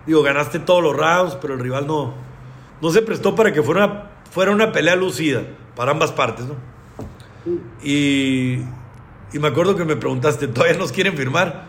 [0.08, 2.14] Digo, ganaste todos los rounds, pero el rival no,
[2.80, 5.42] no se prestó para que fuera, fuera una pelea lucida
[5.76, 6.54] para ambas partes, ¿no?
[7.84, 8.54] Y,
[9.34, 11.66] y me acuerdo que me preguntaste, ¿todavía nos quieren firmar?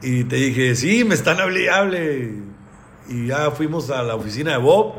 [0.00, 2.32] Y te dije, sí, me están hable
[3.10, 4.94] y ya fuimos a la oficina de Bob.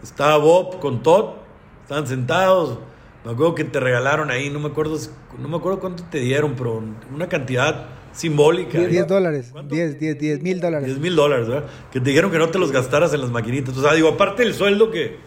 [0.00, 1.38] Estaba Bob con Todd,
[1.82, 2.78] estaban sentados.
[3.24, 4.96] Me acuerdo que te regalaron ahí, no me acuerdo,
[5.40, 6.80] no me acuerdo cuánto te dieron, pero
[7.12, 8.78] una cantidad simbólica.
[8.78, 10.86] 10 dólares, 10, 10, 10 mil dólares.
[10.86, 11.68] 10 mil dólares, ¿verdad?
[11.92, 13.76] Que te dijeron que no te los gastaras en las maquinitas.
[13.76, 15.18] O sea, digo, aparte del sueldo que,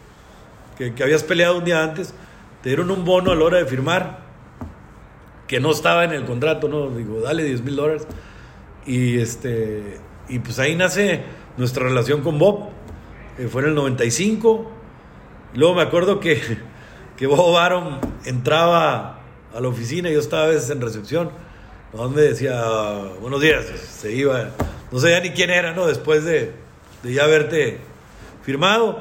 [0.78, 2.14] que, que habías peleado un día antes,
[2.64, 4.26] te dieron un bono a la hora de firmar,
[5.48, 6.90] que no estaba en el contrato, ¿no?
[6.90, 8.08] Digo, dale 10 mil dólares.
[8.86, 9.98] Y, este,
[10.30, 11.24] y pues ahí nace
[11.58, 12.70] nuestra relación con Bob.
[13.38, 14.72] Eh, fue en el 95.
[15.54, 16.42] luego me acuerdo que,
[17.18, 19.20] que Bob Aaron entraba
[19.54, 21.32] a la oficina y yo estaba a veces en recepción.
[21.94, 22.62] Donde decía,
[23.22, 24.50] buenos días, se iba.
[24.92, 25.88] No sabía ni quién era, ¿no?
[25.88, 26.54] Después de,
[27.04, 27.80] de ya haberte
[28.44, 29.00] firmado.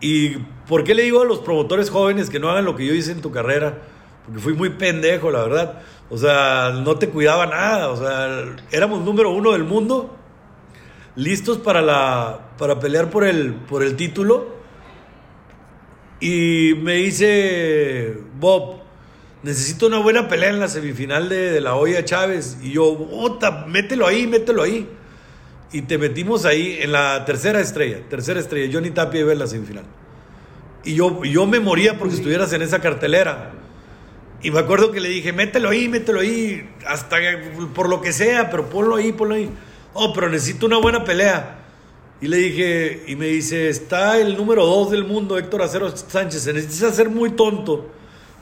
[0.00, 0.36] ¿Y
[0.68, 3.12] por qué le digo a los promotores jóvenes que no hagan lo que yo hice
[3.12, 3.78] en tu carrera?
[4.24, 5.82] Porque fui muy pendejo, la verdad.
[6.08, 7.90] O sea, no te cuidaba nada.
[7.90, 10.16] O sea, éramos número uno del mundo
[11.16, 14.56] listos para, la, para pelear por el, por el título.
[16.20, 18.80] Y me dice Bob,
[19.42, 22.58] necesito una buena pelea en la semifinal de, la olla Chávez.
[22.62, 24.88] Y yo, puta, mételo ahí, mételo ahí.
[25.72, 28.70] Y te metimos ahí en la tercera estrella, tercera estrella.
[28.72, 29.84] Johnny Tapia iba en la semifinal.
[30.84, 33.52] Y yo, yo me moría porque estuvieras en esa cartelera.
[34.42, 37.16] Y me acuerdo que le dije, mételo ahí, mételo ahí, hasta
[37.74, 39.50] por lo que sea, pero ponlo ahí, ponlo ahí
[39.96, 41.58] oh, pero necesito una buena pelea.
[42.20, 46.46] Y le dije, y me dice, está el número dos del mundo, Héctor Acero Sánchez,
[46.46, 47.90] necesitas ser muy tonto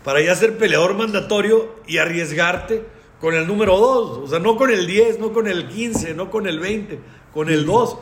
[0.04, 2.84] para ya ser peleador mandatorio y arriesgarte
[3.20, 4.18] con el número dos.
[4.18, 7.00] O sea, no con el 10, no con el 15, no con el 20,
[7.32, 7.96] con el 2.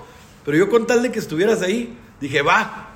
[0.45, 2.89] Pero yo con tal de que estuvieras ahí, dije, va.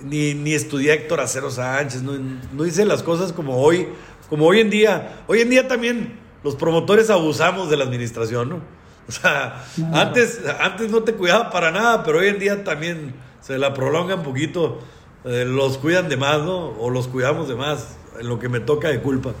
[0.00, 2.12] Ni, ni estudié Héctor Acero Sánchez, no,
[2.52, 3.88] no hice las cosas como hoy,
[4.28, 5.24] como hoy en día.
[5.26, 8.60] Hoy en día también los promotores abusamos de la administración, ¿no?
[9.08, 13.58] O sea, antes, antes no te cuidaba para nada, pero hoy en día también se
[13.58, 14.78] la prolonga un poquito.
[15.24, 16.70] Eh, los cuidan de más, ¿no?
[16.78, 19.32] O los cuidamos de más, lo que me toca de culpa.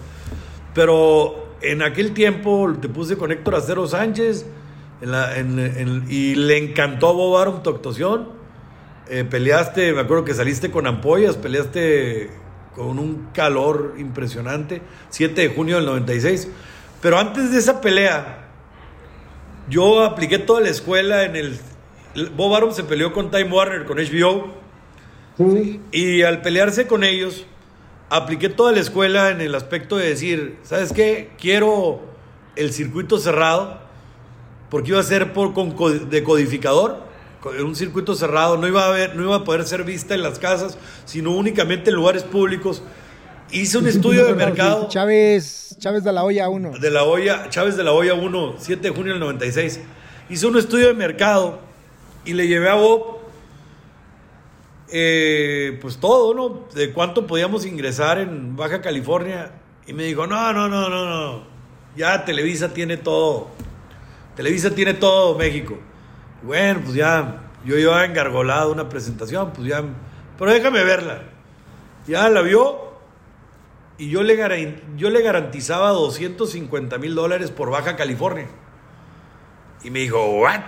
[0.74, 4.46] Pero en aquel tiempo te puse con Héctor Acero Sánchez
[6.08, 8.28] y le encantó a Bob Arum tu actuación.
[9.08, 12.30] Eh, peleaste, me acuerdo que saliste con ampollas, peleaste
[12.74, 14.80] con un calor impresionante,
[15.10, 16.48] 7 de junio del 96.
[17.00, 18.48] Pero antes de esa pelea,
[19.68, 21.58] yo apliqué toda la escuela en el...
[22.36, 24.62] Bob Arum se peleó con Time Warner, con HBO.
[25.90, 27.46] Y al pelearse con ellos,
[28.12, 31.30] apliqué toda la escuela en el aspecto de decir, ¿sabes qué?
[31.40, 32.00] Quiero
[32.56, 33.78] el circuito cerrado,
[34.68, 35.74] porque iba a ser por, con
[36.10, 37.04] decodificador,
[37.64, 40.38] un circuito cerrado, no iba, a haber, no iba a poder ser vista en las
[40.38, 42.82] casas, sino únicamente en lugares públicos.
[43.50, 44.88] Hice un estudio de mercado.
[44.88, 46.78] Chávez, Chávez de la Hoya 1.
[46.78, 49.80] De la Hoya, Chávez de la Hoya 1, 7 de junio del 96.
[50.28, 51.60] Hice un estudio de mercado
[52.26, 53.21] y le llevé a Bob
[54.94, 56.66] eh, pues todo, ¿no?
[56.74, 59.52] De cuánto podíamos ingresar en Baja California.
[59.86, 61.44] Y me dijo, no, no, no, no, no.
[61.96, 63.48] Ya Televisa tiene todo.
[64.36, 65.78] Televisa tiene todo México.
[66.42, 69.82] Bueno, pues ya, yo iba engargolado una presentación, pues ya,
[70.38, 71.22] pero déjame verla.
[72.06, 72.92] Ya la vio
[73.96, 78.48] y yo le, yo le garantizaba 250 mil dólares por Baja California.
[79.84, 80.60] Y me dijo, ¿what?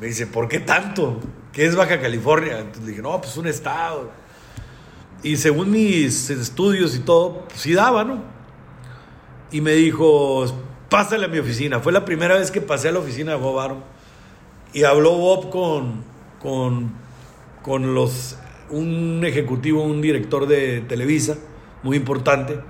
[0.00, 1.20] Me dice, ¿por qué tanto?
[1.52, 2.60] ¿Qué es Baja California?
[2.60, 4.10] Entonces dije, no, pues un estado.
[5.22, 8.22] Y según mis estudios y todo, pues sí daba, ¿no?
[9.50, 10.46] Y me dijo,
[10.88, 11.78] pásale a mi oficina.
[11.80, 13.80] Fue la primera vez que pasé a la oficina de Bob Arum.
[14.72, 16.04] Y habló Bob con,
[16.40, 16.94] con,
[17.60, 18.38] con los,
[18.70, 21.36] un ejecutivo, un director de Televisa,
[21.82, 22.60] muy importante.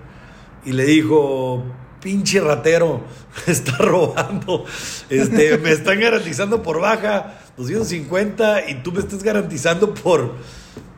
[0.64, 1.62] Y le dijo,
[2.00, 3.02] pinche ratero,
[3.46, 4.64] está robando.
[5.08, 10.34] Este, me están garantizando por baja 250 y tú me estás garantizando por,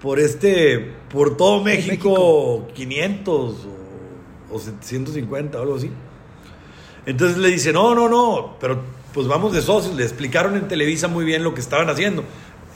[0.01, 3.55] por este, por todo México, 500
[4.51, 5.91] o, 750 o algo así.
[7.07, 9.95] Entonces le dice, no, no, no, pero pues vamos de socios.
[9.95, 12.25] Le explicaron en Televisa muy bien lo que estaban haciendo.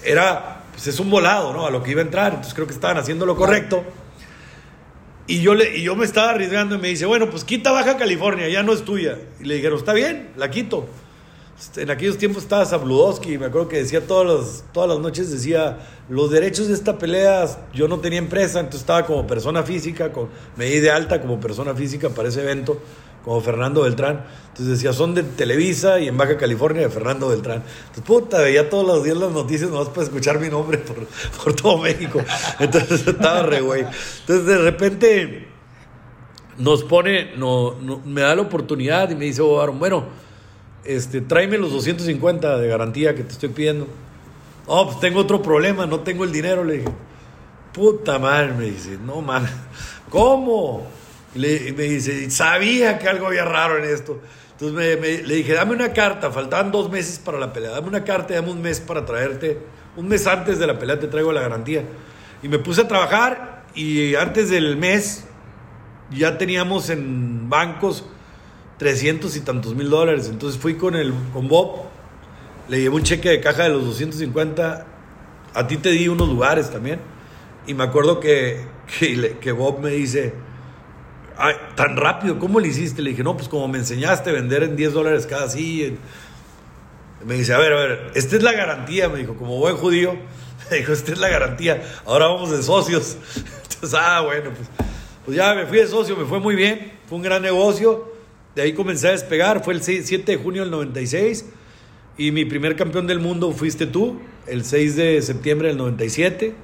[0.05, 1.67] Era, pues es un volado, ¿no?
[1.67, 2.29] A lo que iba a entrar.
[2.29, 3.85] Entonces creo que estaban haciendo lo correcto.
[5.27, 7.99] Y yo, le, y yo me estaba arriesgando y me dice, bueno, pues quita Baja
[7.99, 9.19] California, ya no es tuya.
[9.41, 10.89] Y le dijeron, está bien, la quito.
[11.77, 15.79] En aquellos tiempos estaba Zabludowski, me acuerdo que decía todas las, todas las noches, decía,
[16.09, 20.29] los derechos de esta pelea, yo no tenía empresa, entonces estaba como persona física, con,
[20.57, 22.81] me di de alta como persona física para ese evento,
[23.25, 24.25] como Fernando Beltrán.
[24.51, 27.65] Entonces decía, son de Televisa y en Baja California de Fernando Beltrán.
[27.81, 31.07] Entonces, puta, veía todos los días las noticias nomás para escuchar mi nombre por,
[31.45, 32.21] por todo México.
[32.61, 33.85] Entonces estaba re güey.
[34.21, 35.49] Entonces de repente
[36.57, 40.28] nos pone, no, me da la oportunidad y me dice, bueno,
[40.89, 43.87] este, tráeme los 250 de garantía que te estoy pidiendo.
[44.67, 46.89] Oh, pues tengo otro problema, no tengo el dinero, le dije.
[47.75, 49.47] Puta madre, me dice, no man,
[50.09, 50.87] ¿cómo?
[51.35, 54.19] Le, me dice, sabía que algo había raro en esto.
[54.53, 58.35] Entonces le dije, dame una carta, faltaban dos meses para la pelea, dame una carta
[58.35, 59.59] dame un mes para traerte,
[59.95, 61.85] un mes antes de la pelea te traigo la garantía.
[62.43, 65.25] Y me puse a trabajar y antes del mes
[66.11, 68.07] ya teníamos en bancos
[68.79, 70.29] 300 y tantos mil dólares.
[70.31, 71.89] Entonces fui con, el, con Bob,
[72.69, 74.87] le llevé un cheque de caja de los 250.
[75.55, 77.01] A ti te di unos lugares también.
[77.67, 78.65] Y me acuerdo que,
[79.41, 80.33] que, Bob me dice,
[81.75, 83.03] tan rápido, ¿cómo le hiciste?
[83.03, 85.99] Le dije, no, pues como me enseñaste a vender en 10 dólares cada sí.
[87.27, 90.17] Me dice, a ver, a ver, esta es la garantía, me dijo, como buen judío.
[90.71, 93.17] Me dijo, esta es la garantía, ahora vamos de socios.
[93.63, 94.69] Entonces, ah, bueno, pues,
[95.25, 98.18] pues ya me fui de socio, me fue muy bien, fue un gran negocio.
[98.59, 101.45] De ahí comencé a despegar, fue el 7 de junio del 96
[102.17, 104.19] y mi primer campeón del mundo fuiste tú,
[104.49, 106.57] el 6 de septiembre del 97.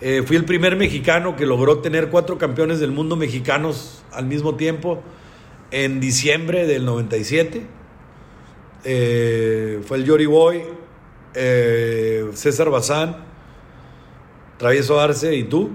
[0.00, 4.56] Eh, fui el primer mexicano que logró tener cuatro campeones del mundo mexicanos al mismo
[4.56, 5.00] tiempo
[5.70, 7.62] en diciembre del 97.
[8.82, 10.64] Eh, fue el Yori Boy,
[11.34, 13.18] eh, César Bazán,
[14.56, 15.70] Travieso Arce y tú.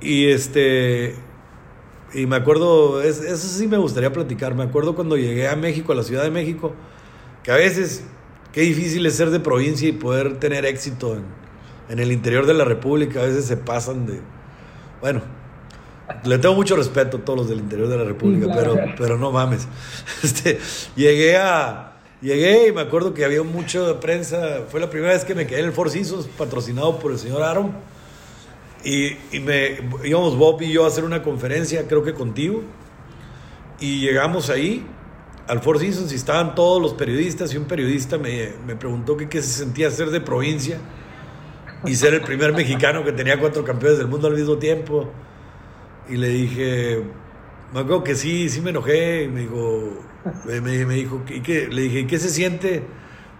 [0.00, 1.16] Y este
[2.12, 5.94] y me acuerdo, eso sí me gustaría platicar, me acuerdo cuando llegué a México, a
[5.94, 6.72] la Ciudad de México,
[7.42, 8.04] que a veces
[8.52, 11.24] qué difícil es ser de provincia y poder tener éxito en,
[11.88, 14.20] en el interior de la República, a veces se pasan de...
[15.00, 15.22] Bueno,
[16.24, 19.30] le tengo mucho respeto a todos los del interior de la República, pero, pero no
[19.32, 19.66] mames.
[20.22, 20.58] Este,
[20.96, 21.86] llegué a...
[22.20, 24.64] Llegué y me acuerdo que había mucho de prensa.
[24.68, 27.42] Fue la primera vez que me quedé en el Four Seasons, patrocinado por el señor
[27.42, 27.72] Aaron.
[28.84, 32.62] Y, me íbamos Bob y yo a hacer una conferencia, creo que contigo.
[33.78, 34.86] Y llegamos ahí,
[35.46, 37.52] al Four Seasons, y estaban todos los periodistas.
[37.52, 40.78] Y un periodista me, me preguntó qué se sentía ser de provincia
[41.84, 45.10] y ser el primer mexicano que tenía cuatro campeones del mundo al mismo tiempo.
[46.08, 47.02] Y le dije,
[47.72, 49.28] me acuerdo que sí, sí me enojé.
[49.28, 50.02] Me dijo,
[50.46, 51.68] me, me dijo, ¿y qué?
[51.68, 52.82] le dije, ¿qué se siente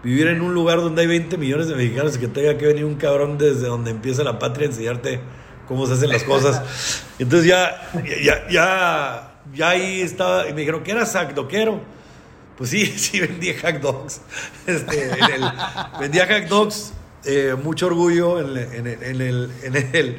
[0.03, 2.85] vivir en un lugar donde hay 20 millones de mexicanos y que tenga que venir
[2.85, 5.19] un cabrón desde donde empieza la patria a enseñarte
[5.67, 7.03] cómo se hacen las cosas?
[7.19, 7.89] Entonces ya,
[8.23, 11.81] ya, ya, ya ahí estaba, y me dijeron, ¿qué era doquero?
[12.57, 14.21] Pues sí, sí vendía hack dogs.
[14.65, 15.11] Este,
[15.99, 16.93] vendía hack dogs,
[17.25, 20.17] eh, mucho orgullo en, en, en el, en el,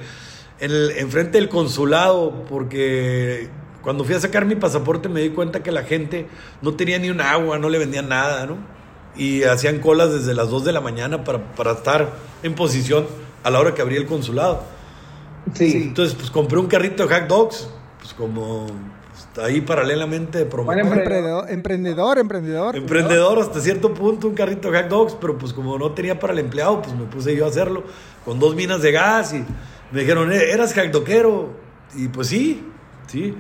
[0.61, 3.49] en el, enfrente del consulado, porque
[3.83, 6.27] cuando fui a sacar mi pasaporte me di cuenta que la gente
[6.63, 8.59] no tenía ni un agua, no le vendían nada, ¿no?
[9.17, 12.11] Y hacían colas desde las 2 de la mañana para, para estar
[12.43, 13.07] en posición
[13.43, 14.63] a la hora que abría el consulado.
[15.55, 15.73] Sí.
[15.89, 17.69] Entonces, pues compré un carrito de hack dogs,
[18.01, 22.77] pues como pues, ahí paralelamente emprendedor, emprendedor, emprendedor.
[22.77, 26.33] Emprendedor hasta cierto punto, un carrito de hack dogs, pero pues como no tenía para
[26.33, 27.85] el empleado, pues me puse yo a hacerlo
[28.25, 29.45] con dos minas de gas y
[29.91, 31.51] me dijeron, eh, ¿eras hack doquero?
[31.95, 32.67] Y pues sí,
[33.09, 33.35] sí.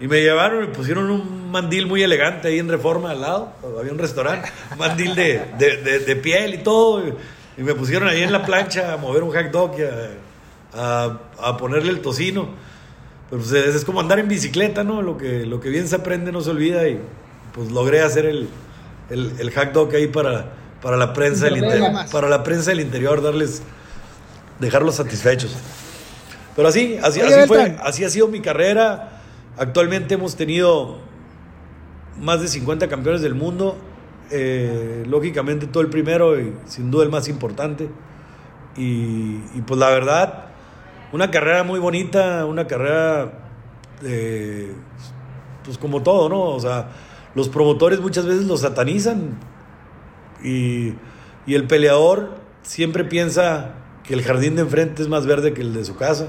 [0.00, 3.52] Y me llevaron y pusieron un mandil muy elegante ahí en Reforma al lado.
[3.78, 7.06] Había un restaurante, un mandil de, de, de, piel y todo.
[7.06, 9.82] Y, me pusieron ahí en la plancha a mover un hack dog y
[10.74, 12.48] a, a, ponerle el tocino.
[13.28, 15.02] Pero pues es, como andar en bicicleta, ¿no?
[15.02, 16.88] Lo que, lo que bien se aprende no se olvida.
[16.88, 16.98] Y
[17.52, 18.48] pues logré hacer el,
[19.10, 20.46] el, el hack dog ahí para,
[20.80, 21.92] para la prensa del interior.
[22.10, 23.60] Para la prensa del interior, darles,
[24.60, 25.54] dejarlos satisfechos.
[26.56, 29.19] Pero así, así, así fue, así ha sido mi carrera
[29.60, 31.00] Actualmente hemos tenido
[32.18, 33.76] más de 50 campeones del mundo.
[34.30, 37.90] Eh, lógicamente todo el primero y sin duda el más importante.
[38.74, 39.34] Y,
[39.66, 40.46] pues la verdad,
[41.12, 43.32] una carrera muy bonita, una carrera,
[44.00, 46.40] pues como todo, ¿no?
[46.44, 46.88] O sea,
[47.34, 49.38] los promotores muchas veces lo satanizan
[50.42, 50.94] y
[51.46, 52.30] el peleador
[52.62, 56.28] siempre piensa que el jardín de enfrente es más verde que el de su casa.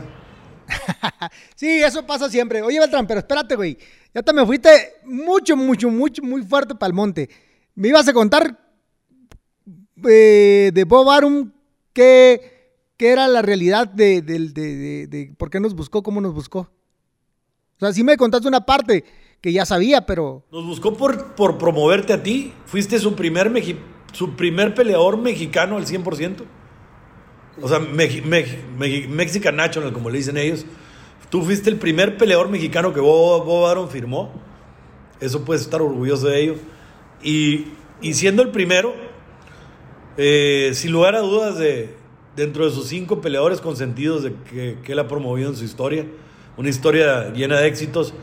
[1.55, 2.61] sí, eso pasa siempre.
[2.61, 3.77] Oye, Beltrán, pero espérate, güey.
[4.13, 4.69] Ya te me fuiste
[5.05, 7.29] mucho, mucho, mucho, muy fuerte para el monte.
[7.75, 8.57] Me ibas a contar
[10.07, 11.51] eh, de Bob Arum
[11.93, 12.59] qué,
[12.99, 16.59] era la realidad de, de, por qué nos buscó, cómo nos buscó.
[16.59, 19.03] O sea, sí me contaste una parte
[19.41, 20.45] que ya sabía, pero...
[20.51, 22.53] Nos buscó por, por promoverte a ti.
[22.65, 23.51] Fuiste su primer,
[24.13, 26.45] su primer peleador mexicano al 100%.
[27.59, 30.65] O sea, Mexican National, como le dicen ellos.
[31.29, 34.31] Tú fuiste el primer peleador mexicano que Bob, Bob firmó.
[35.19, 36.55] Eso puedes estar orgulloso de ello.
[37.23, 37.67] Y,
[38.13, 38.93] siendo el primero,
[40.17, 41.95] eh, sin lugar a dudas, de,
[42.35, 46.05] dentro de sus cinco peleadores consentidos de que, él ha promovido en su historia,
[46.57, 48.13] una historia llena de éxitos.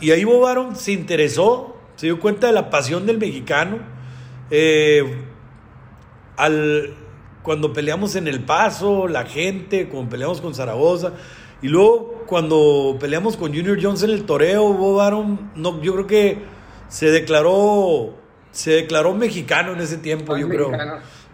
[0.00, 3.78] Y ahí Bob se interesó, se dio cuenta de la pasión del mexicano.
[4.50, 5.02] Eh,
[6.36, 6.94] al,
[7.46, 11.12] cuando peleamos en El Paso, la gente, cuando peleamos con Zaragoza.
[11.62, 16.06] Y luego cuando peleamos con Junior Jones en el toreo, Bob Arum, no, yo creo
[16.08, 16.38] que
[16.88, 18.14] se declaró,
[18.50, 20.72] se declaró mexicano en ese tiempo, yo creo.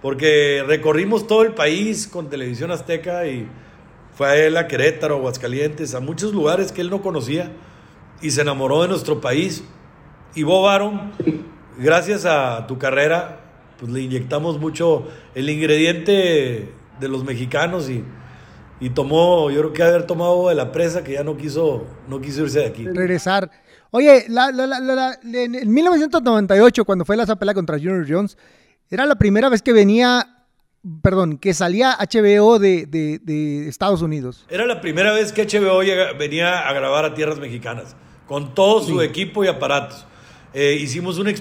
[0.03, 3.49] Porque recorrimos todo el país con televisión azteca y
[4.15, 7.53] fue a él a Querétaro, Aguascalientes, a muchos lugares que él no conocía
[8.21, 9.65] y se enamoró de nuestro país.
[10.35, 11.11] Y Bob Arum,
[11.79, 13.42] gracias a tu carrera,
[13.83, 18.05] pues le inyectamos mucho el ingrediente de los mexicanos y,
[18.79, 22.21] y tomó, yo creo que haber tomado de la presa que ya no quiso, no
[22.21, 22.87] quiso irse de aquí.
[22.87, 23.51] Regresar.
[23.91, 28.39] Oye, en 1998, cuando fue la pelea contra Junior Jones,
[28.89, 30.29] era la primera vez que venía,
[31.03, 34.47] perdón, que salía HBO de, de, Estados Unidos.
[34.49, 35.79] Era la primera vez que HBO
[36.17, 37.97] venía a grabar a tierras mexicanas,
[38.29, 40.07] con todo su equipo y aparatos.
[40.55, 41.33] Eh, hicimos una,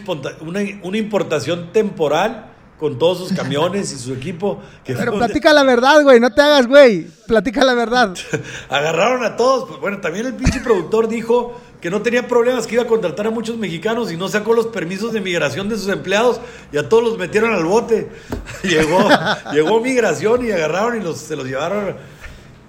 [0.82, 2.45] una, importación temporal
[2.80, 4.62] con todos sus camiones y su equipo.
[4.86, 7.07] Pero platica la verdad, güey, no te hagas, güey.
[7.28, 8.16] Platica la verdad.
[8.70, 9.68] Agarraron a todos.
[9.68, 13.28] Pues, bueno, también el pinche productor dijo que no tenía problemas, que iba a contratar
[13.28, 16.39] a muchos mexicanos y no sacó los permisos de migración de sus empleados
[16.72, 18.09] y a todos los metieron al bote.
[18.64, 19.09] llegó,
[19.51, 21.97] llegó migración y agarraron y los, se los llevaron.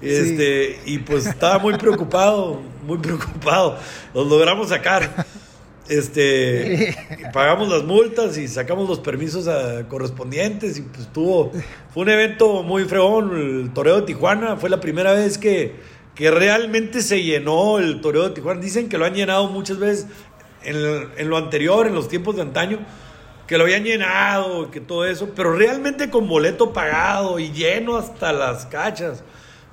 [0.01, 3.78] Este, Y pues estaba muy preocupado, muy preocupado.
[4.12, 5.24] Los logramos sacar.
[5.89, 6.97] Este,
[7.33, 9.49] pagamos las multas y sacamos los permisos
[9.89, 11.51] correspondientes y pues tuvo,
[11.93, 15.74] fue un evento muy fregón, el Toreo de Tijuana, fue la primera vez que,
[16.14, 18.61] que realmente se llenó el Toreo de Tijuana.
[18.61, 20.07] Dicen que lo han llenado muchas veces
[20.64, 22.78] en, lo anterior, en los tiempos de antaño,
[23.47, 28.33] que lo habían llenado, que todo eso, pero realmente con boleto pagado y lleno hasta
[28.33, 29.22] las cachas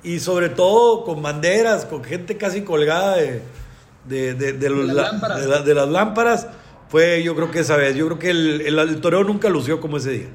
[0.02, 3.42] y sobre todo con banderas, con gente casi colgada de
[4.04, 6.46] de, de, de, las lámparas
[6.88, 7.96] fue yo creo que esa vez.
[7.96, 10.28] Yo creo que el, el, toreo nunca lució como ese día.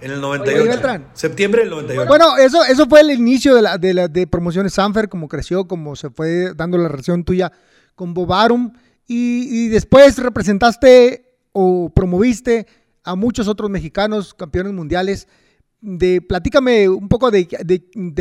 [0.00, 1.04] En el 98.
[1.14, 2.08] septiembre del 98.
[2.08, 5.94] Bueno, eso, eso fue el inicio de, la, de, de promociones Sanfer, como creció, como
[5.94, 7.52] se fue dando la relación tuya
[7.94, 8.72] con Bobarum.
[9.06, 12.66] y, después representaste o promoviste
[13.04, 15.28] a muchos otros mexicanos campeones mundiales.
[15.80, 17.48] De, platícame un poco de,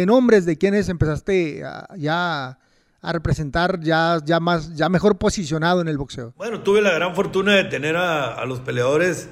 [0.05, 1.61] nombres de quienes empezaste
[1.97, 2.57] ya
[3.01, 6.33] a representar ya, ya, más, ya mejor posicionado en el boxeo.
[6.37, 9.29] Bueno, tuve la gran fortuna de tener a, a los peleadores,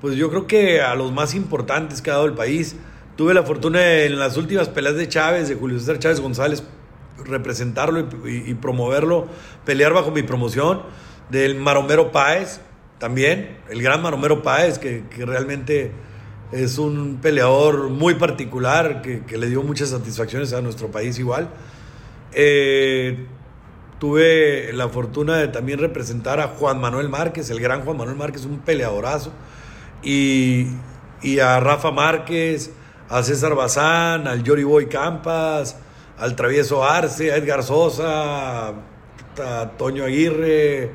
[0.00, 2.76] pues yo creo que a los más importantes que ha dado el país.
[3.16, 6.62] Tuve la fortuna en las últimas peleas de Chávez, de Julio César Chávez González,
[7.24, 9.26] representarlo y, promoverlo,
[9.64, 10.82] pelear bajo mi promoción,
[11.30, 12.60] del Maromero Páez
[12.98, 15.92] también, el gran Maromero Páez, que, realmente
[16.52, 21.48] es un peleador muy particular, que, le dio muchas satisfacciones a nuestro país igual.
[22.34, 23.26] Eh,
[23.98, 28.44] tuve la fortuna de también representar a Juan Manuel Márquez, el gran Juan Manuel Márquez,
[28.44, 29.32] un peleadorazo,
[30.02, 30.66] y,
[31.22, 32.72] y a Rafa Márquez,
[33.08, 35.76] a César Bazán, al Yori Boy Campas,
[36.18, 40.90] al Travieso Arce, a Edgar Sosa, a Toño Aguirre,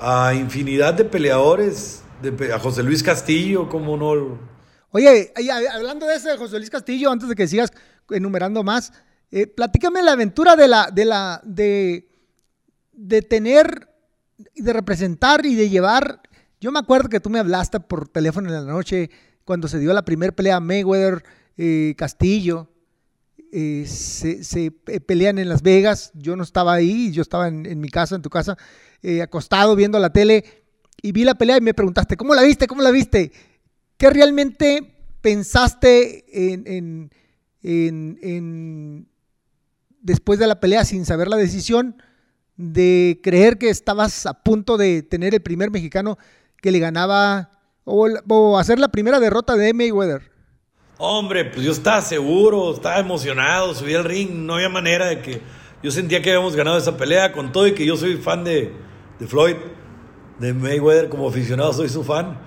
[0.00, 2.02] a infinidad de peleadores,
[2.52, 4.38] a José Luis Castillo, como no.
[4.90, 5.32] Oye,
[5.72, 7.70] hablando de ese José Luis Castillo, antes de que sigas
[8.10, 8.92] enumerando más,
[9.32, 12.08] eh, platícame la aventura de la, de la, de,
[12.92, 13.88] de tener,
[14.54, 16.20] de representar y de llevar.
[16.60, 19.10] Yo me acuerdo que tú me hablaste por teléfono en la noche
[19.44, 21.24] cuando se dio la primera pelea Mayweather
[21.56, 22.68] eh, Castillo.
[23.54, 26.10] Eh, se, pelean en Las Vegas.
[26.14, 28.56] Yo no estaba ahí, yo estaba en, mi casa, en tu casa,
[29.02, 30.44] eh, acostado viendo la tele
[31.02, 32.66] y vi la pelea y me preguntaste, ¿cómo la viste?
[32.66, 33.32] ¿Cómo la viste?
[33.96, 36.24] ¿Qué realmente pensaste
[36.54, 37.10] en,
[37.62, 39.08] en,
[40.02, 41.96] después de la pelea sin saber la decisión
[42.56, 46.18] de creer que estabas a punto de tener el primer mexicano
[46.60, 47.50] que le ganaba
[47.84, 50.30] o, hacer la primera derrota de Mayweather?
[50.98, 55.40] Hombre, pues yo estaba seguro, estaba emocionado, subí al ring, no había manera de que
[55.82, 58.72] yo sentía que habíamos ganado esa pelea con todo y que yo soy fan de,
[59.26, 59.56] Floyd,
[60.38, 62.38] de Mayweather, como aficionado soy su fan.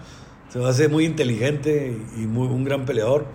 [0.50, 3.26] Se me hace muy inteligente y muy, un gran peleador.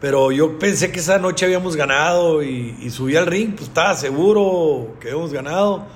[0.00, 4.94] Pero yo pensé que esa noche habíamos ganado y, subí al ring, pues estaba seguro
[5.00, 5.86] que habíamos ganado.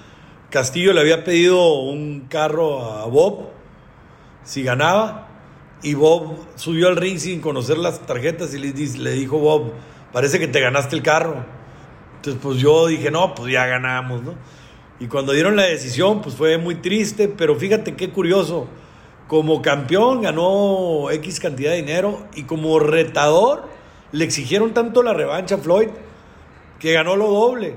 [0.50, 3.50] Castillo le había pedido un carro a Bob
[4.42, 5.28] si ganaba
[5.82, 9.72] y Bob subió al ring sin conocer las tarjetas y le, le dijo Bob,
[10.12, 11.44] parece que te ganaste el carro.
[12.16, 14.34] Entonces pues yo dije, no, pues ya ganamos, ¿no?
[14.98, 18.66] Y cuando dieron la decisión, pues fue muy triste, pero fíjate qué curioso.
[19.28, 23.68] Como campeón ganó X cantidad de dinero y como retador
[24.12, 25.88] le exigieron tanto la revancha a Floyd
[26.78, 27.76] que ganó lo doble.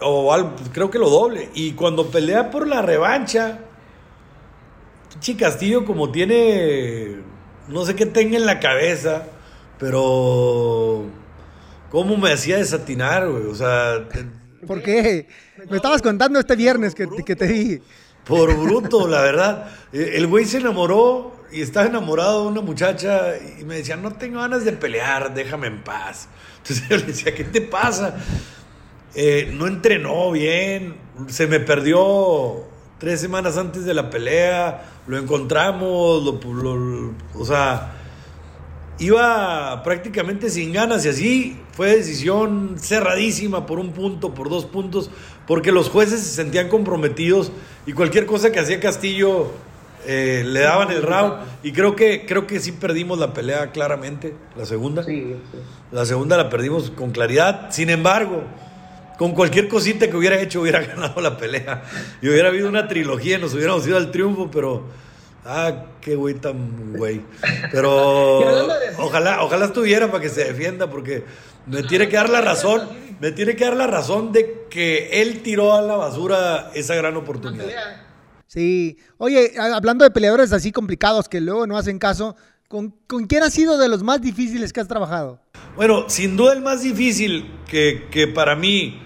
[0.00, 0.30] O
[0.72, 1.50] creo que lo doble.
[1.54, 3.60] Y cuando pelea por la revancha,
[5.20, 7.16] Chi Castillo como tiene,
[7.68, 9.26] no sé qué tenga en la cabeza,
[9.78, 11.04] pero
[11.90, 13.46] cómo me hacía desatinar, güey.
[13.46, 14.06] O sea...
[14.66, 15.28] ¿Por qué?
[15.70, 17.80] Me estabas contando este viernes que, que te di.
[18.26, 19.70] Por bruto, la verdad.
[19.92, 24.12] E, el güey se enamoró y estaba enamorado de una muchacha y me decía, no
[24.12, 26.28] tengo ganas de pelear, déjame en paz.
[26.58, 28.16] Entonces yo le decía, ¿qué te pasa?
[29.14, 30.96] Eh, no entrenó bien,
[31.28, 32.64] se me perdió
[32.98, 37.94] tres semanas antes de la pelea, lo encontramos, lo, o sea,
[38.98, 45.10] iba prácticamente sin ganas y así fue decisión cerradísima por un punto, por dos puntos,
[45.46, 47.52] porque los jueces se sentían comprometidos
[47.86, 49.52] y cualquier cosa que hacía Castillo
[50.06, 54.34] eh, le daban el round y creo que creo que sí perdimos la pelea claramente,
[54.56, 55.04] la segunda.
[55.90, 57.70] La segunda la perdimos con claridad.
[57.70, 58.44] Sin embargo,
[59.18, 61.84] con cualquier cosita que hubiera hecho hubiera ganado la pelea.
[62.22, 64.84] Y hubiera habido una trilogía, nos hubiéramos ido al triunfo, pero...
[65.48, 67.20] Ah, qué güey tan güey.
[67.70, 68.40] Pero
[68.98, 71.22] ojalá, ojalá estuviera para que se defienda, porque
[71.66, 72.88] me tiene que dar la razón,
[73.20, 77.16] me tiene que dar la razón de que él tiró a la basura esa gran
[77.16, 77.66] oportunidad.
[78.46, 78.96] Sí.
[79.18, 82.36] Oye, hablando de peleadores así complicados que luego no hacen caso,
[82.68, 85.40] ¿con, ¿con quién ha sido de los más difíciles que has trabajado?
[85.74, 89.02] Bueno, sin duda el más difícil que, que para mí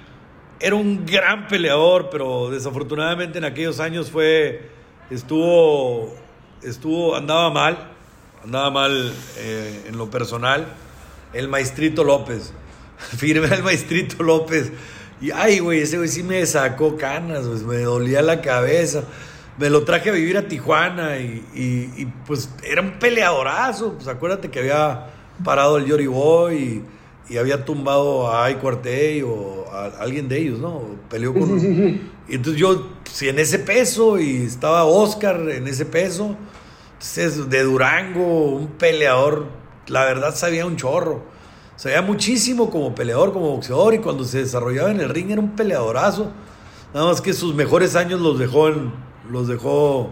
[0.61, 4.69] era un gran peleador, pero desafortunadamente en aquellos años fue,
[5.11, 6.15] estuvo,
[6.63, 7.93] estuvo, andaba mal,
[8.45, 10.67] andaba mal eh, en lo personal,
[11.33, 12.53] el maestrito López.
[13.17, 14.73] Firme al maestrito López.
[15.21, 19.05] Y ay, güey, ese güey sí me sacó canas, pues, me dolía la cabeza.
[19.59, 23.95] Me lo traje a vivir a Tijuana y, y, pues era un peleadorazo.
[23.95, 25.09] Pues acuérdate que había
[25.45, 26.83] parado el Yori Boy y
[27.31, 30.83] y había tumbado a Ay Cuartey o a alguien de ellos, ¿no?
[31.09, 31.59] Peleó con.
[32.29, 36.37] Y entonces yo, si en ese peso, y estaba Oscar en ese peso,
[36.95, 39.47] entonces de Durango, un peleador,
[39.91, 41.25] la verdad sabía un chorro.
[41.77, 45.57] Sabía muchísimo como peleador, como boxeador, y cuando se desarrollaba en el ring era un
[45.57, 46.31] peleadorazo.
[46.93, 48.93] Nada más que sus mejores años los dejó en,
[49.31, 50.11] los dejó,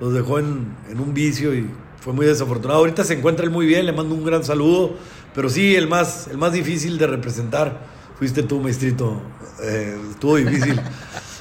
[0.00, 1.68] los dejó en, en un vicio y
[2.00, 2.80] fue muy desafortunado.
[2.80, 4.94] Ahorita se encuentra él muy bien, le mando un gran saludo.
[5.34, 7.80] Pero sí, el más, el más difícil de representar
[8.18, 9.20] fuiste tú, maestrito.
[9.62, 10.80] Eh, estuvo difícil.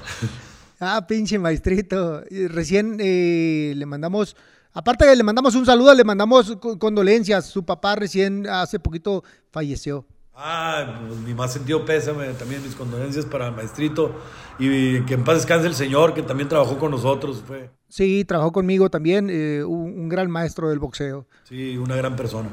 [0.80, 2.24] ah, pinche maestrito.
[2.50, 4.36] Recién eh, le mandamos,
[4.74, 7.46] aparte que le mandamos un saludo, le mandamos condolencias.
[7.46, 10.06] Su papá recién hace poquito falleció.
[10.36, 14.16] Ah, pues, mi más sentido pésame, también mis condolencias para el maestrito
[14.58, 17.44] y que en paz descanse el señor que también trabajó con nosotros.
[17.46, 17.70] Fue.
[17.88, 21.28] Sí, trabajó conmigo también, eh, un, gran maestro del boxeo.
[21.44, 22.50] Sí, una gran persona.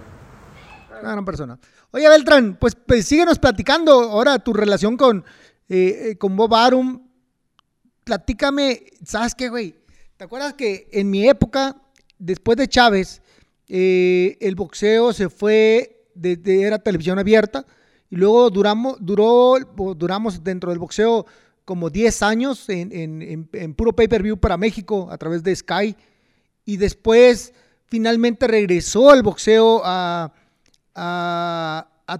[1.00, 1.58] Una gran persona.
[1.92, 5.24] Oye, Beltrán, pues, pues síguenos platicando ahora tu relación con,
[5.68, 7.02] eh, eh, con Bob Arum.
[8.04, 9.74] Platícame, ¿sabes qué, güey?
[10.18, 11.76] ¿Te acuerdas que en mi época,
[12.20, 13.20] después de Chávez,
[13.66, 17.66] el boxeo se fue de, era televisión abierta
[18.08, 19.54] y luego duramos, duró,
[19.96, 21.26] duramos dentro del boxeo
[21.64, 25.96] como 10 años en, puro pay-per-view para México a través de Sky
[26.64, 27.52] y después
[27.86, 30.32] finalmente regresó el boxeo a,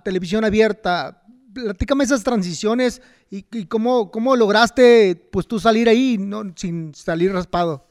[0.05, 1.23] televisión abierta.
[1.53, 6.45] Platícame esas transiciones y, cómo, cómo, lograste pues tú salir ahí ¿no?
[6.55, 7.89] sin salir raspado.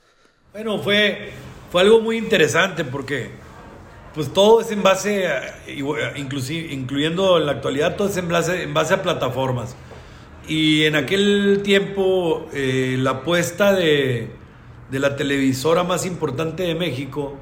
[0.54, 1.32] Bueno, fue,
[1.72, 3.30] fue algo muy interesante porque
[4.14, 5.30] pues todo es en base,
[6.16, 9.76] inclusive, incluyendo en la actualidad, todo es en base, en base a plataformas.
[10.48, 14.32] Y en aquel tiempo, eh, la apuesta de,
[14.90, 17.38] de, la televisora más importante de México,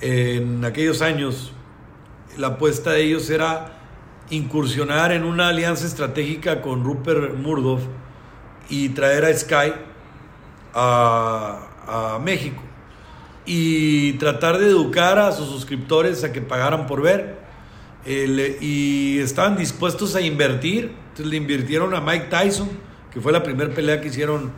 [0.00, 1.52] en aquellos años,
[2.36, 3.78] la apuesta de ellos era
[4.30, 7.80] incursionar en una alianza estratégica con Rupert Murdoch
[8.68, 9.72] y traer a Sky
[10.74, 12.67] a, a México
[13.50, 17.38] y tratar de educar a sus suscriptores a que pagaran por ver.
[18.04, 20.92] y estaban dispuestos a invertir.
[21.08, 22.68] Entonces le invirtieron a Mike Tyson,
[23.10, 24.52] que fue la primera pelea que hicieron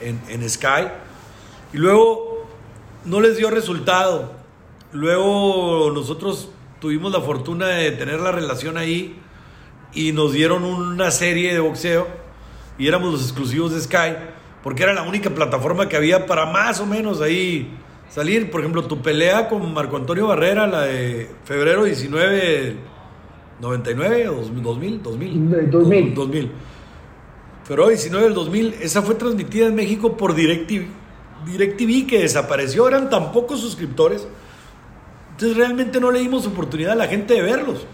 [0.00, 0.88] en, en Sky.
[1.72, 2.46] Y luego
[3.06, 4.34] no les dio resultado.
[4.92, 9.16] Luego nosotros tuvimos la fortuna de tener la relación ahí
[9.94, 12.06] y nos dieron una serie de boxeo
[12.76, 14.16] y éramos los exclusivos de Sky
[14.62, 17.74] porque era la única plataforma que había para más o menos ahí
[18.08, 18.50] salir.
[18.50, 22.76] Por ejemplo, tu pelea con Marco Antonio Barrera, la de febrero 19,
[23.60, 25.70] 99 o 2000, 2000.
[25.70, 26.14] 2000.
[26.14, 26.50] 2000.
[27.64, 30.86] Febrero 19 del 2000, esa fue transmitida en México por DirecTV,
[31.46, 34.28] DirecTV que desapareció, eran tan pocos suscriptores.
[35.30, 37.86] Entonces realmente no le dimos oportunidad a la gente de verlos.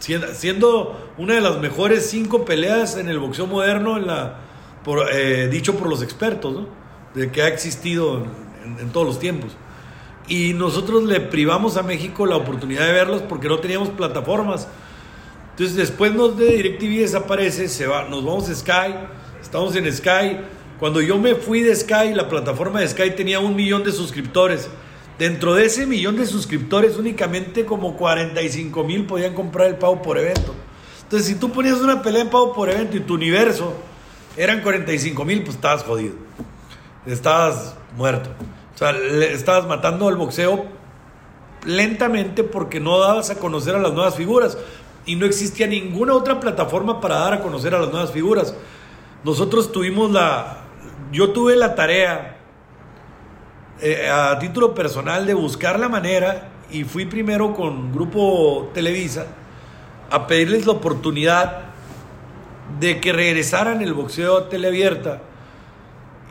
[0.00, 4.40] Siendo una de las mejores cinco peleas en el boxeo moderno, en la,
[4.84, 6.66] por, eh, dicho por los expertos, ¿no?
[7.14, 8.26] de que ha existido
[8.80, 9.52] en, todos los tiempos.
[10.28, 14.68] Y nosotros le privamos a México la oportunidad de verlos porque no teníamos plataformas.
[15.52, 18.94] Entonces después nos de DirecTV desaparece, se va, nos vamos a Sky,
[19.40, 20.38] estamos en Sky.
[20.78, 24.68] Cuando yo me fui de Sky, la plataforma de Sky tenía un millón de suscriptores.
[25.18, 30.18] Dentro de ese millón de suscriptores, únicamente como 45 mil podían comprar el pago por
[30.18, 30.54] evento.
[31.04, 33.72] Entonces, si tú ponías una pelea en pago por evento y tu universo
[34.36, 36.14] eran 45 mil, pues estabas jodido.
[37.06, 38.30] Estabas muerto.
[38.74, 40.66] O sea, le estabas matando al boxeo
[41.64, 44.58] lentamente porque no dabas a conocer a las nuevas figuras
[45.04, 48.54] y no existía ninguna otra plataforma para dar a conocer a las nuevas figuras.
[49.24, 50.64] Nosotros tuvimos la,
[51.12, 52.38] yo tuve la tarea
[53.80, 59.26] eh, a título personal de buscar la manera y fui primero con Grupo Televisa
[60.10, 61.62] a pedirles la oportunidad
[62.80, 65.22] de que regresaran el boxeo a teleabierta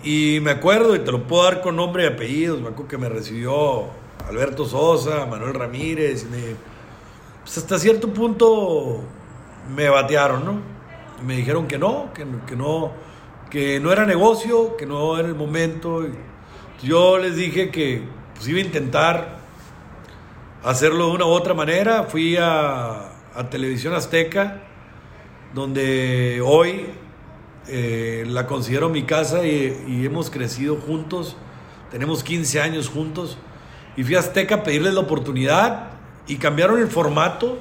[0.05, 2.97] y me acuerdo, y te lo puedo dar con nombre y apellidos, me acuerdo que
[2.99, 3.85] me recibió
[4.29, 6.27] Alberto Sosa, Manuel Ramírez,
[7.41, 9.01] pues hasta cierto punto
[9.75, 10.61] me batearon, ¿no?
[11.25, 12.91] Me dijeron que no, que, no,
[13.49, 16.05] que no era negocio, que no era el momento.
[16.83, 18.03] yo les dije que
[18.35, 19.39] pues, iba a intentar
[20.63, 22.03] hacerlo de una u otra manera.
[22.03, 23.11] Fui a
[23.49, 24.61] Televisión Azteca,
[25.55, 26.85] donde hoy
[27.67, 31.35] eh, la considero mi casa y, hemos crecido juntos,
[31.91, 33.37] tenemos 15 años juntos.
[33.97, 35.91] Y fui a Azteca a pedirles la oportunidad
[36.27, 37.57] y cambiaron el formato.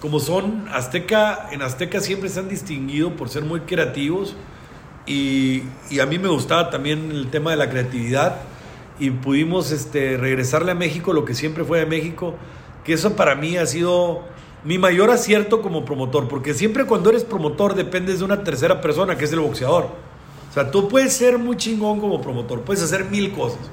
[0.00, 4.36] Como son Azteca, en Azteca siempre se han distinguido por ser muy creativos
[5.06, 8.36] y, y a mí me gustaba también el tema de la creatividad
[9.00, 12.34] y pudimos este, regresarle a México lo que siempre fue de México,
[12.84, 14.24] que eso para mí ha sido
[14.64, 19.16] mi mayor acierto como promotor, porque siempre cuando eres promotor dependes de una tercera persona,
[19.16, 19.88] que es el boxeador.
[20.50, 23.70] O sea, tú puedes ser muy chingón como promotor, puedes hacer mil cosas.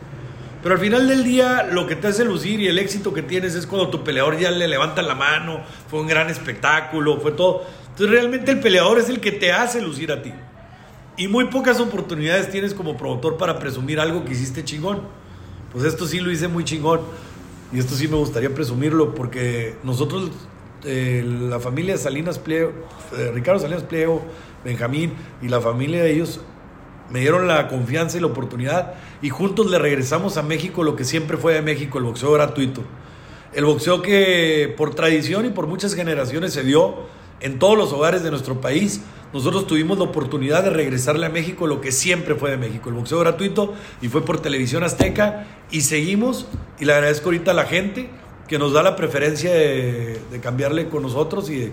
[0.62, 3.54] Pero al final del día, lo que te hace lucir y el éxito que tienes
[3.54, 7.64] es cuando tu peleador ya le levanta la mano, fue un gran espectáculo, fue todo.
[7.90, 10.34] Entonces realmente el peleador es el que te hace lucir a ti.
[11.18, 15.02] Y muy pocas oportunidades tienes como promotor para presumir algo que hiciste chingón.
[15.72, 17.02] Pues esto sí lo hice muy chingón.
[17.72, 20.32] Y esto sí me gustaría presumirlo porque nosotros,
[20.86, 22.72] eh, la familia Salinas Pliego,
[23.18, 24.24] eh, Ricardo Salinas Pliego,
[24.64, 26.40] Benjamín y la familia de ellos
[27.10, 31.04] me dieron la confianza y la oportunidad y juntos le regresamos a México lo que
[31.04, 32.82] siempre fue de México, el boxeo gratuito.
[33.54, 36.96] El boxeo que por tradición y por muchas generaciones se dio
[37.40, 39.02] en todos los hogares de nuestro país.
[39.34, 42.96] Nosotros tuvimos la oportunidad de regresarle a México lo que siempre fue de México, el
[42.96, 46.48] boxeo gratuito, y fue por televisión azteca, y seguimos,
[46.80, 48.10] y le agradezco ahorita a la gente
[48.48, 51.72] que nos da la preferencia de, cambiarle con nosotros y de,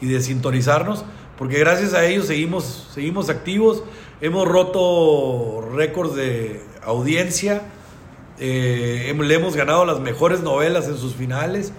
[0.00, 1.04] y de, sintonizarnos,
[1.36, 3.82] porque gracias a ellos seguimos, seguimos activos,
[4.20, 7.62] hemos roto récords de audiencia,
[8.38, 11.72] eh, le hemos ganado las mejores novelas en sus finales,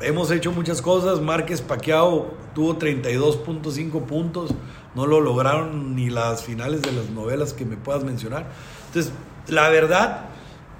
[0.00, 1.20] hemos hecho muchas cosas.
[1.20, 4.50] Márquez Paquiao tuvo 32.5 puntos.
[4.94, 8.46] No lo lograron ni las finales de las novelas que me puedas mencionar.
[8.86, 9.12] Entonces,
[9.48, 10.26] la verdad,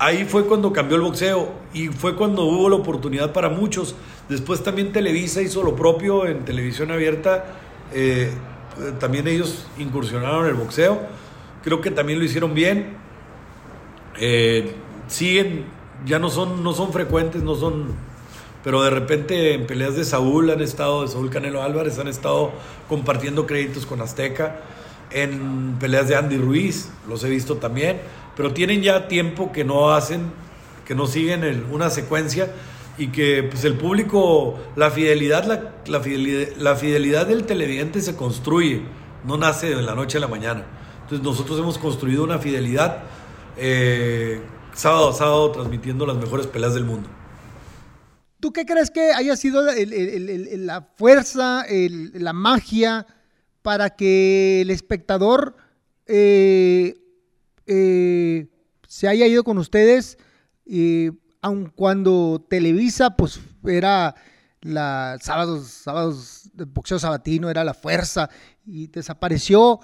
[0.04, 3.94] ahí fue cuando cambió el boxeo y fue cuando hubo la oportunidad para muchos.
[4.28, 7.44] Después también Televisa hizo lo propio en televisión abierta.
[7.92, 8.30] Eh,
[8.98, 11.00] también ellos incursionaron en el boxeo.
[11.62, 12.96] Creo que también lo hicieron bien.
[14.20, 14.74] Eh,
[15.06, 15.64] siguen,
[16.04, 17.94] ya no son, no son frecuentes, no son
[18.64, 22.50] pero de repente en peleas de Saúl han estado, de Saúl Canelo Álvarez, han estado
[22.88, 24.62] compartiendo créditos con Azteca.
[25.10, 28.00] En peleas de Andy Ruiz, los he visto también,
[28.36, 30.32] pero tienen ya tiempo que no hacen,
[30.84, 32.48] que no siguen una secuencia
[32.98, 35.44] y que pues el público, la fidelidad,
[35.86, 38.82] la, fidelidad, la fidelidad del televidente se construye,
[39.24, 40.64] no nace de la noche a la mañana.
[41.02, 43.02] Entonces nosotros hemos construido una fidelidad
[43.56, 44.40] eh,
[44.74, 47.08] sábado a sábado transmitiendo las mejores peleas del mundo.
[48.40, 53.06] ¿Tú qué crees que haya sido la fuerza, la magia
[53.62, 55.56] para que el espectador
[56.06, 56.94] eh,
[57.66, 58.48] eh,
[58.86, 60.18] se haya ido con ustedes,
[60.66, 64.14] eh, aun cuando Televisa, pues era
[64.60, 68.30] la sábados, de boxeo sabatino, era la fuerza
[68.64, 69.80] y desapareció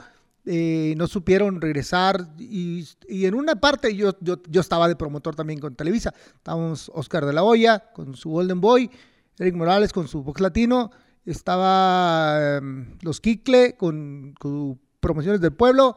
[0.47, 5.77] eh, no supieron regresar y, en una parte yo, yo, estaba de promotor también con
[5.77, 6.15] Televisa.
[6.35, 8.91] Estábamos Oscar de la Hoya con su Golden Boy,
[9.39, 10.93] Eric Morales con su Box Latino,
[11.27, 15.97] estaba em, Los Kikle con, con, Promociones del Pueblo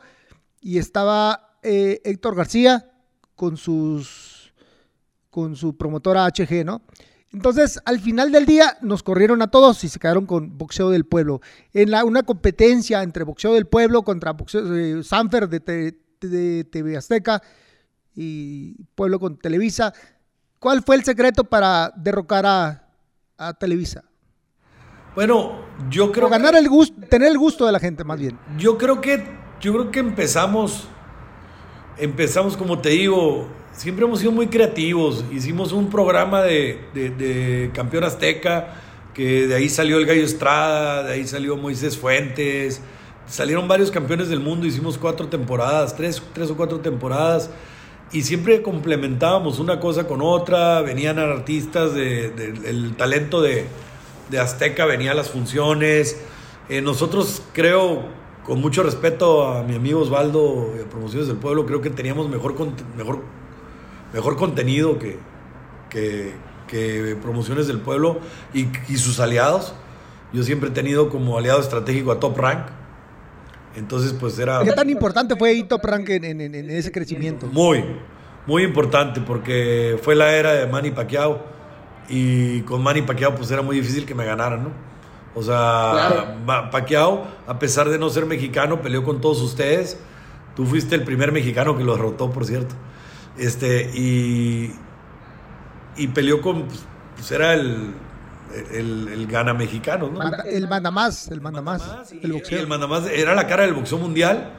[0.61, 2.91] y estaba eh, Héctor García
[3.36, 4.53] con sus
[5.30, 6.84] con su promotora HG, ¿no?
[7.32, 11.05] Entonces, al final del día, nos corrieron a todos y se quedaron con Boxeo del
[11.05, 11.41] Pueblo.
[11.74, 16.95] En la, una competencia entre Boxeo del Pueblo contra Boxeo, eh, Sanfer de, de, TV
[16.95, 17.41] Azteca
[18.14, 19.91] y Pueblo con Televisa.
[20.59, 22.88] ¿Cuál fue el secreto para derrocar a,
[23.36, 24.03] a Televisa?
[25.16, 26.28] Bueno, yo creo.
[26.28, 28.38] O ganar el gusto, tener el gusto de la gente, más bien.
[28.59, 29.26] Yo creo que,
[29.59, 30.88] yo creo que empezamos,
[31.97, 35.23] empezamos, como te digo, siempre hemos sido muy creativos.
[35.31, 38.75] Hicimos un programa de, campeón azteca,
[39.13, 42.81] que de ahí salió el Gallo Estrada, de ahí salió Moisés Fuentes,
[43.27, 47.49] salieron varios campeones del mundo, hicimos cuatro temporadas, tres, tres o cuatro temporadas,
[48.11, 53.65] y siempre complementábamos una cosa con otra, venían artistas del talento de,
[54.39, 56.19] Azteca, venía a las funciones.
[56.67, 58.03] Eh, nosotros creo,
[58.45, 62.55] con mucho respeto a mi amigo Osvaldo de Promociones del Pueblo, creo que teníamos mejor,
[62.97, 63.21] mejor
[64.13, 65.17] mejor contenido que,
[65.89, 66.33] que,
[67.21, 68.19] Promociones del Pueblo
[68.53, 68.65] y,
[68.97, 69.75] sus aliados.
[70.31, 72.65] Yo siempre he tenido como aliado estratégico a Top Rank.
[73.75, 74.63] Entonces, pues era...
[74.63, 77.45] ¿Qué tan importante fue Top Rank en, ese crecimiento?
[77.47, 77.83] Muy,
[78.47, 81.43] muy importante porque fue la era de Manny Pacquiao
[82.09, 84.92] y con Manny Pacquiao pues era muy difícil que me ganaran, ¿no?
[85.36, 86.36] O sea,
[86.71, 89.97] Pacquiao, a pesar de no ser mexicano, peleó con todos ustedes.
[90.55, 92.75] Tú fuiste el primer mexicano que lo derrotó, por cierto.
[93.38, 94.71] Este, y,
[95.97, 97.93] y peleó con, pues, pues era el,
[98.71, 100.19] el, gana mexicano, ¿no?
[100.45, 102.59] el mandamás, el mandamás, el, boxeo.
[102.59, 104.51] el mandamás era la cara del boxeo mundial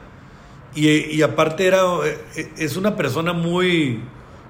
[0.73, 4.03] y, y, aparte era, eh, es una persona muy,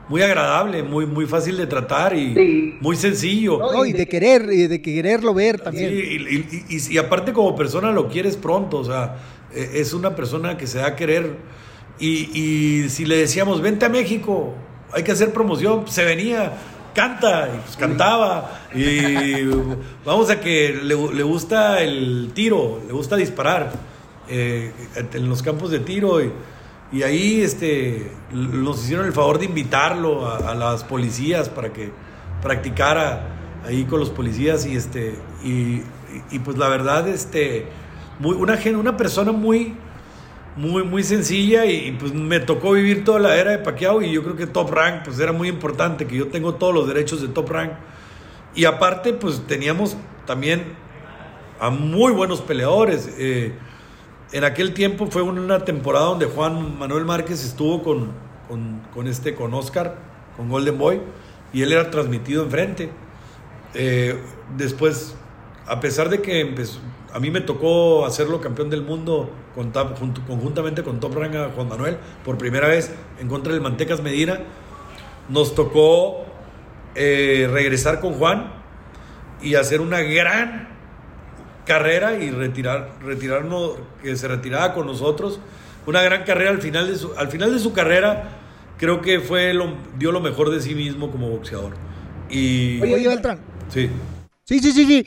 [0.07, 3.85] muy agradable, muy, muy fácil de tratar y muy sencillo.
[3.85, 5.91] y de querer, y de quererlo ver también.
[5.93, 9.17] y, y, y, aparte como persona lo quieres pronto, o sea,
[9.53, 11.37] e, es una persona que se da a querer
[11.99, 14.53] y, si le decíamos, vente a México,
[14.91, 16.53] hay que hacer promoción, se venía,
[16.93, 18.61] canta, y pues cantaba.
[18.73, 19.43] Y
[20.05, 23.71] vamos a que le, gusta el tiro, le gusta disparar
[24.29, 24.71] eh,
[25.13, 26.21] en los campos de tiro.
[26.21, 26.31] Y,
[26.91, 31.91] y, ahí este, nos hicieron el favor de invitarlo a, las policías para que
[32.41, 34.65] practicara ahí con los policías.
[34.65, 35.81] Y, este, y,
[36.31, 37.67] y pues la verdad, este,
[38.19, 39.75] muy, una, una persona muy
[40.55, 44.23] muy, muy sencilla y, pues me tocó vivir toda la era de Pacquiao y yo
[44.23, 47.27] creo que Top Rank pues era muy importante, que yo tengo todos los derechos de
[47.27, 47.73] Top Rank.
[48.55, 50.63] Y aparte pues teníamos también
[51.59, 53.13] a muy buenos peleadores.
[53.17, 53.53] Eh,
[54.31, 58.11] en aquel tiempo fue una temporada donde Juan Manuel Márquez estuvo con,
[58.93, 59.95] con, este, con Oscar,
[60.35, 61.01] con Golden Boy,
[61.53, 62.89] y él era transmitido enfrente.
[63.73, 64.19] Eh,
[64.57, 65.15] después,
[65.67, 66.55] a pesar de que
[67.13, 69.29] a mí me tocó hacerlo campeón del mundo
[70.27, 74.39] conjuntamente con Top Juan Manuel por primera vez en contra del Mantecas Medina.
[75.29, 76.25] Nos tocó
[76.93, 78.51] eh, regresar con Juan
[79.41, 80.74] y hacer una gran
[81.65, 85.39] carrera y retirar, retirarnos, que se retiraba con nosotros.
[85.85, 88.29] Una gran carrera al final de su, al final de su carrera,
[88.77, 91.73] creo que fue lo, dio lo mejor de sí mismo como boxeador.
[92.29, 93.39] Y, Oye, Beltrán.
[93.69, 93.89] Sí.
[94.43, 95.05] Sí, sí, sí, sí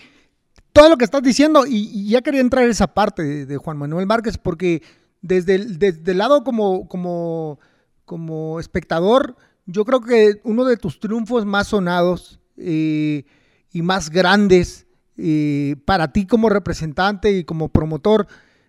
[0.79, 4.07] todo lo que estás diciendo, y, ya quería entrar en esa parte de, Juan Manuel
[4.07, 4.81] Márquez, porque
[5.23, 7.59] desde el, desde el lado como, como,
[8.05, 9.37] como espectador,
[9.67, 13.25] yo creo que uno de tus triunfos más sonados eh,
[13.73, 14.87] y más grandes
[15.19, 18.27] eh, para ti como representante y como promotor,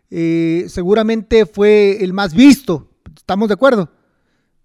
[0.10, 2.90] eh, seguramente fue el más visto.
[3.16, 3.90] ¿Estamos de acuerdo?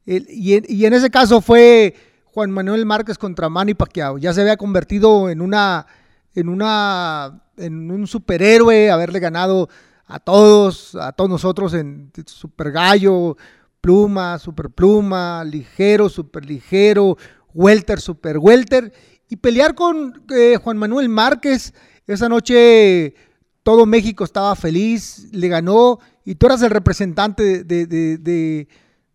[0.07, 4.19] y, en, y, en, ese caso fue Juan Manuel Márquez contra Manny Pacquiao.
[4.19, 5.87] Ya se había convertido en una
[6.35, 9.69] en, una, en un superhéroe, haberle ganado
[10.07, 13.37] a todos, a todos nosotros en super gallo,
[13.81, 17.17] pluma, super pluma, ligero, super ligero,
[17.55, 18.93] welter, super welter,
[19.29, 21.75] y pelear con eh, Juan Manuel Márquez.
[22.07, 23.15] Esa noche
[23.63, 28.69] todo México estaba feliz, le ganó, y tú eras el representante de, de,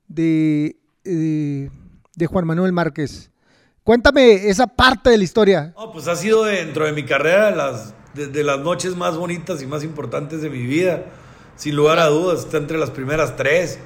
[0.07, 1.70] de, eh,
[2.28, 3.32] Juan Manuel Márquez.
[3.84, 5.74] Cuéntame esa parte de la historia.
[5.93, 9.84] pues ha sido dentro de mi carrera las, de, las noches más bonitas y más
[9.84, 11.05] importantes de mi vida.
[11.55, 13.80] Sin lugar a dudas, está entre las primeras tres.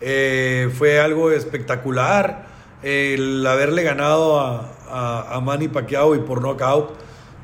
[0.00, 2.46] Eh, fue algo espectacular
[2.82, 6.90] el haberle ganado a, a, Manny Pacquiao y por knockout.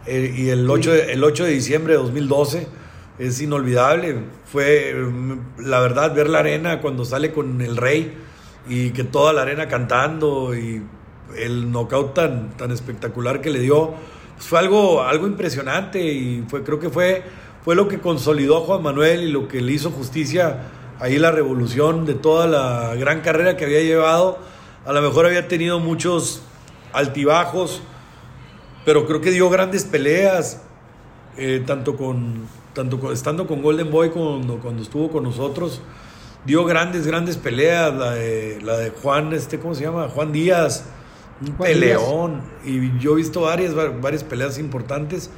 [0.07, 2.69] Eh, y el 8, de, el 8 de diciembre de 2012
[3.19, 4.17] es inolvidable.
[4.45, 4.95] Fue,
[5.59, 8.17] la verdad, ver la arena cuando sale con el rey
[8.69, 10.83] y que toda la arena cantando y
[11.37, 13.95] el knockout tan, tan espectacular que le dio,
[14.37, 17.23] pues, fue algo, algo impresionante y fue, creo que fue,
[17.65, 20.71] fue lo que consolidó a Juan Manuel y lo que le hizo justicia
[21.01, 24.39] ahí la revolución de toda la gran carrera que había llevado.
[24.85, 26.43] A lo mejor había tenido muchos
[26.97, 27.83] altibajos,
[28.85, 30.63] pero creo que dio grandes peleas,
[31.37, 35.81] eh, tanto con tanto estando con Golden Boy cuando, cuando estuvo con nosotros,
[36.45, 40.09] dio grandes, grandes peleas, la de, la de Juan, este, ¿cómo se llama?
[40.09, 40.85] Juan Díaz,
[41.41, 42.43] un peleón.
[42.65, 45.31] Y yo he visto varias, varias peleas importantes.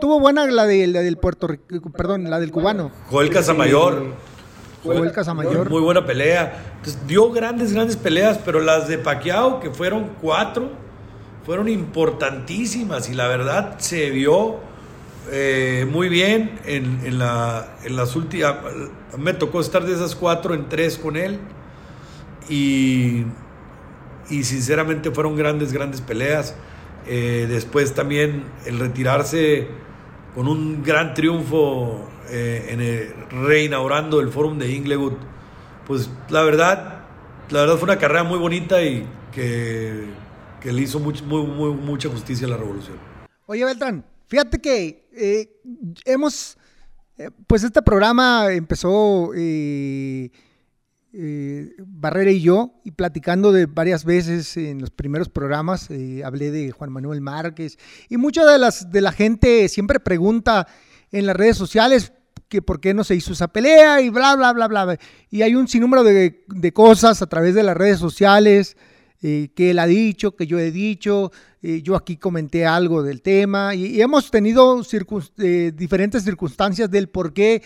[0.00, 2.90] tuvo buena la, de, la del Puerto Rico, perdón, la del cubano.
[3.10, 4.29] Joel Casamayor.
[4.82, 5.68] Joel Casamayor.
[5.68, 6.72] Muy buena pelea.
[6.76, 10.70] Entonces, dio grandes, grandes peleas, pero las de Pacquiao, que fueron cuatro,
[11.44, 14.56] fueron importantísimas y la verdad se vio
[15.30, 18.56] eh, muy bien en, en, la, en las últimas.
[19.18, 21.38] Me tocó estar de esas cuatro en tres con él
[22.48, 23.24] y
[24.30, 26.54] y sinceramente fueron grandes, grandes peleas.
[27.06, 29.66] Eh, después también el retirarse
[30.34, 35.14] con un gran triunfo eh, reinaugurando el Fórum de Inglewood,
[35.86, 37.04] pues la verdad,
[37.50, 40.04] la verdad fue una carrera muy bonita y que,
[40.60, 42.96] que le hizo mucha justicia a la revolución.
[43.46, 45.60] Oye Beltrán, fíjate que eh,
[46.04, 46.56] hemos,
[47.46, 49.32] pues este programa empezó
[51.12, 56.52] eh, Barrera y yo, y platicando de varias veces en los primeros programas, eh, hablé
[56.52, 57.78] de Juan Manuel Márquez,
[58.08, 60.68] y mucha de, las, de la gente siempre pregunta
[61.10, 62.12] en las redes sociales
[62.48, 64.98] que por qué no se hizo esa pelea y bla, bla, bla, bla.
[65.30, 68.76] Y hay un sinnúmero de, de cosas a través de las redes sociales
[69.22, 71.30] eh, que él ha dicho, que yo he dicho,
[71.62, 74.80] yo aquí comenté algo del tema, y, hemos tenido
[75.74, 77.62] diferentes circunstancias del por qué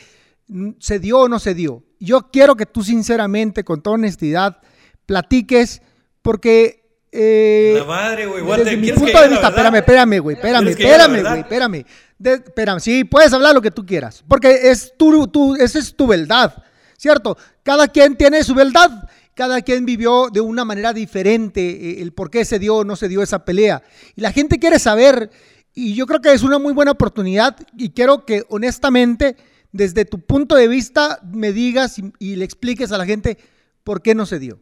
[0.81, 1.85] se dio o no se dio.
[2.01, 4.59] Yo quiero que tú sinceramente, con toda honestidad,
[5.07, 5.81] platiques,
[6.23, 6.84] porque...
[7.17, 8.45] Eh, la madre, güey.
[8.59, 11.87] Desde mi punto de vista, espérame, espérame, güey, espérame, espérame, güey, espérame.
[12.21, 16.09] espérame, sí, puedes hablar lo que tú quieras, porque es tu, tu, esa es tu
[16.09, 16.65] verdad,
[16.99, 17.39] ¿cierto?
[17.63, 22.31] Cada quien tiene su verdad, cada quien vivió de una manera diferente eh, el por
[22.31, 23.83] qué se dio o no se dio esa pelea.
[24.17, 25.31] Y la gente quiere saber,
[25.73, 29.37] y yo creo que es una muy buena oportunidad, y quiero que honestamente
[29.75, 33.39] desde tu punto de vista me digas y, le expliques a la gente
[33.83, 34.61] por qué no se dio.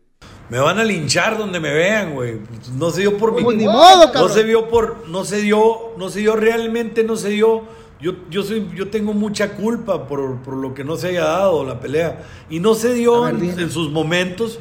[0.48, 2.38] Me van a linchar donde me vean, güey.
[2.76, 3.42] No se dio por mi.
[3.42, 5.08] Pues ni modo, No se dio por.
[5.08, 5.92] No se dio.
[5.96, 7.62] No se dio realmente, no se dio.
[8.00, 11.64] yo, yo, soy, yo tengo mucha culpa por, por, lo que no se haya dado
[11.64, 12.24] la pelea.
[12.50, 14.58] Y no se dio en, en, sus momentos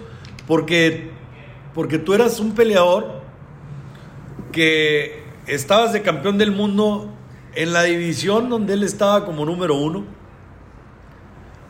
[0.47, 1.11] porque,
[1.73, 3.21] porque tú eras un peleador
[4.51, 7.09] que estabas de campeón del mundo
[7.55, 10.05] en la división donde él estaba como número uno.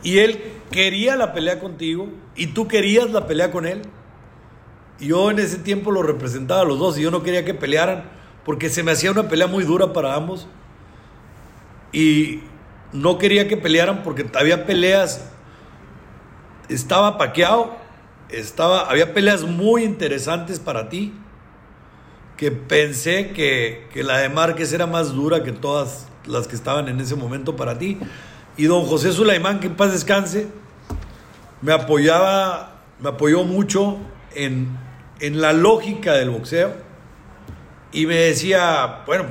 [0.03, 0.41] Y él
[0.71, 3.81] quería la pelea contigo y tú querías la pelea con él.
[5.01, 8.03] Yo en ese tiempo lo representaba a los dos y yo no quería que pelearan
[8.45, 10.47] porque se me hacía una pelea muy dura para ambos.
[11.91, 12.41] Y
[12.93, 15.25] no quería que pelearan porque había peleas,
[16.69, 17.75] estaba paqueado,
[18.29, 21.13] estaba, había peleas muy interesantes para ti,
[22.37, 26.87] que pensé que, que la de Márquez era más dura que todas las que estaban
[26.87, 27.97] en ese momento para ti.
[28.57, 30.47] Y don José Sulaimán, que en paz descanse,
[31.61, 33.97] me apoyaba, me apoyó mucho
[34.33, 34.77] en,
[35.21, 36.71] en la lógica del boxeo.
[37.93, 39.25] Y me decía, bueno,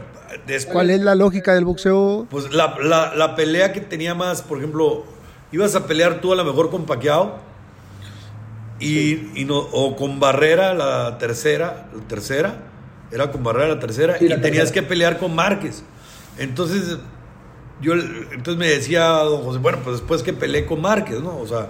[0.47, 2.27] después, ¿cuál es la lógica del boxeo?
[2.31, 5.05] Pues la, la, la, pelea que tenía más, por ejemplo,
[5.53, 7.39] ibas a pelear tú a lo mejor con Paquiao
[8.79, 9.33] y, sí.
[9.35, 12.55] y no, o con Barrera la tercera, la tercera,
[13.11, 15.83] era con Barrera la tercera, sí, la y tenías que pelear con Márquez.
[16.39, 16.99] Entonces,
[17.81, 21.39] yo entonces me decía don José, bueno, pues después que peleé con Márquez, ¿no?
[21.39, 21.69] O sea,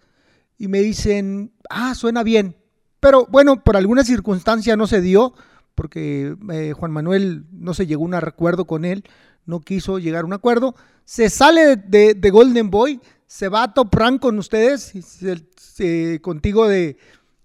[0.57, 2.55] Y me dicen, ah, suena bien.
[2.99, 5.34] Pero bueno, por alguna circunstancia no se dio,
[5.75, 9.03] porque eh, Juan Manuel no se llegó a un acuerdo con él,
[9.45, 10.75] no quiso llegar a un acuerdo.
[11.05, 12.99] Se sale de, de, de Golden Boy,
[13.34, 16.97] se va a Top Rank con ustedes, se, se, contigo de,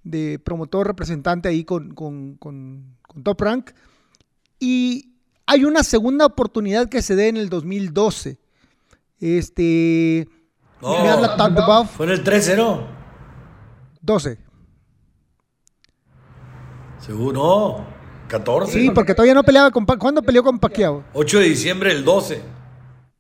[0.03, 3.71] de, promotor representante ahí con, con, con, con, Top Rank.
[4.61, 5.15] Y
[5.47, 8.39] hay una segunda oportunidad que se dé en el 2012.
[9.19, 10.29] Este.
[10.83, 11.97] No, me habla Todd Buff.
[11.97, 12.87] Fue en el 3-0.
[14.03, 14.39] 12.
[16.99, 17.87] Seguro, no.
[18.29, 18.73] 14.
[18.75, 19.87] Sí, porque todavía no peleaba con.
[19.87, 21.05] ¿Cuándo peleó con Pacquiao?
[21.15, 22.58] 8 de diciembre del 12.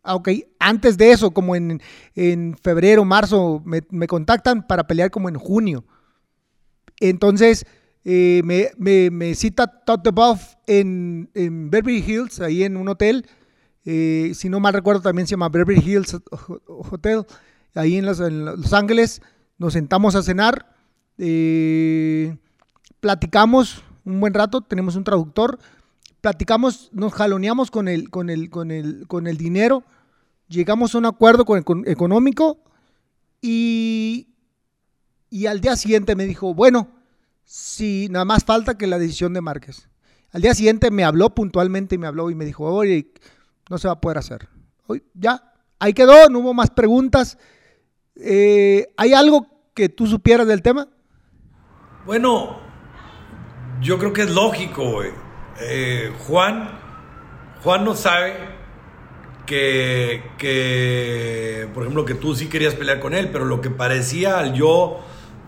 [0.08, 1.82] Ah, ok, antes de eso, como en,
[2.14, 5.84] en febrero, marzo, me, me, contactan para pelear como en junio.
[6.98, 7.66] Entonces,
[8.06, 12.88] eh, me, me, me, cita Todd the Buff en, en, Beverly Hills, ahí en un
[12.88, 13.26] hotel.
[13.84, 16.16] Eh, si no mal recuerdo, también se llama Beverly Hills
[16.66, 17.26] Hotel,
[17.74, 19.20] ahí en Los, en Los Ángeles.
[19.58, 20.74] Nos sentamos a cenar,
[21.18, 22.34] eh,
[23.00, 25.58] platicamos un buen rato, tenemos un traductor,
[26.22, 29.84] platicamos, nos jaloneamos con el, con el, con el, con el dinero
[30.48, 32.58] llegamos a un acuerdo con, con, económico
[33.40, 34.28] y,
[35.30, 36.88] y al día siguiente me dijo, bueno,
[37.44, 39.88] si nada más falta que la decisión de Márquez.
[40.32, 43.12] Al día siguiente me habló puntualmente y me habló y me dijo, oye,
[43.70, 44.48] no se va a poder hacer.
[44.86, 47.38] Hoy, ya, ahí quedó, no hubo más preguntas.
[48.16, 50.88] Eh, ¿Hay algo que tú supieras del tema?
[52.04, 52.58] Bueno,
[53.80, 55.02] yo creo que es lógico,
[55.60, 56.78] eh, Juan,
[57.62, 58.57] Juan no sabe
[59.48, 64.38] que, que, por ejemplo, que tú sí querías pelear con él, pero lo que parecía
[64.38, 65.00] al yo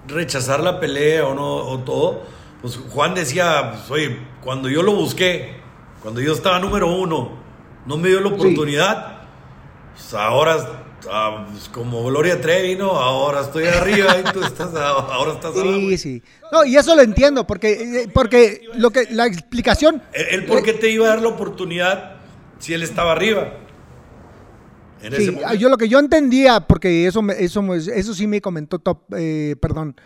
[0.09, 2.23] rechazar la pelea o no, o todo,
[2.63, 5.61] pues Juan decía, pues, oye, cuando yo lo busqué,
[6.01, 7.33] cuando yo estaba número uno,
[7.85, 9.21] no me dio la oportunidad,
[9.95, 10.07] sí.
[10.11, 10.57] pues ahora
[11.11, 12.93] ah, pues, como Gloria Trevi, ¿no?
[12.93, 15.73] Ahora estoy arriba y tú estás, ahora estás abajo.
[15.73, 16.23] Sí, sí.
[16.51, 20.03] No, y eso lo entiendo, porque, eh, porque lo que, la explicación...
[20.15, 22.17] ¿Él por qué te iba a dar la oportunidad
[22.59, 23.53] si él estaba arriba?
[25.03, 29.13] En sí, yo lo que yo entendía, porque eso, eso, eso sí me comentó Top,
[29.17, 29.97] eh, perdón,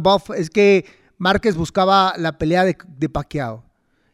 [0.00, 0.84] Buff, es que
[1.18, 3.64] Márquez buscaba la pelea de, de Pacquiao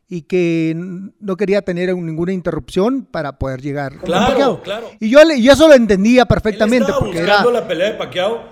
[0.09, 4.91] y que no quería tener ninguna interrupción para poder llegar claro, Claro.
[5.01, 6.85] Y yo, y eso lo entendía perfectamente.
[6.85, 8.43] Él estaba porque buscando la pelea de Pacquiao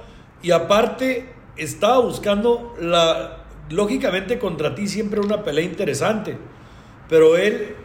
[0.42, 6.38] y aparte estaba buscando la lógicamente contra ti siempre una pelea interesante,
[7.08, 7.76] pero él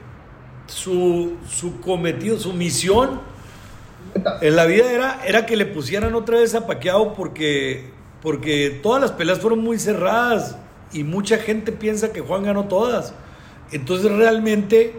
[0.67, 3.19] su, su cometido, su misión
[4.41, 7.91] en la vida era, era que le pusieran otra vez a Pacquiao porque,
[8.21, 10.57] porque todas las peleas fueron muy cerradas
[10.93, 13.13] y mucha gente piensa que Juan ganó todas.
[13.71, 14.93] Entonces realmente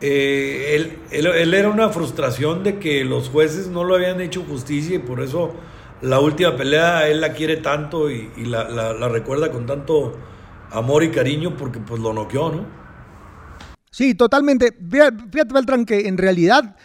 [0.00, 4.98] eh, él, era una frustración de que los jueces no lo habían hecho justicia y
[4.98, 5.54] por eso
[6.02, 10.18] la última pelea él la quiere tanto y, la, la, recuerda con tanto
[10.70, 12.66] amor y cariño porque pues lo noqueó, ¿no?
[13.90, 14.76] Sí, totalmente.
[14.90, 16.76] Fíjate, Beltrán, que en realidad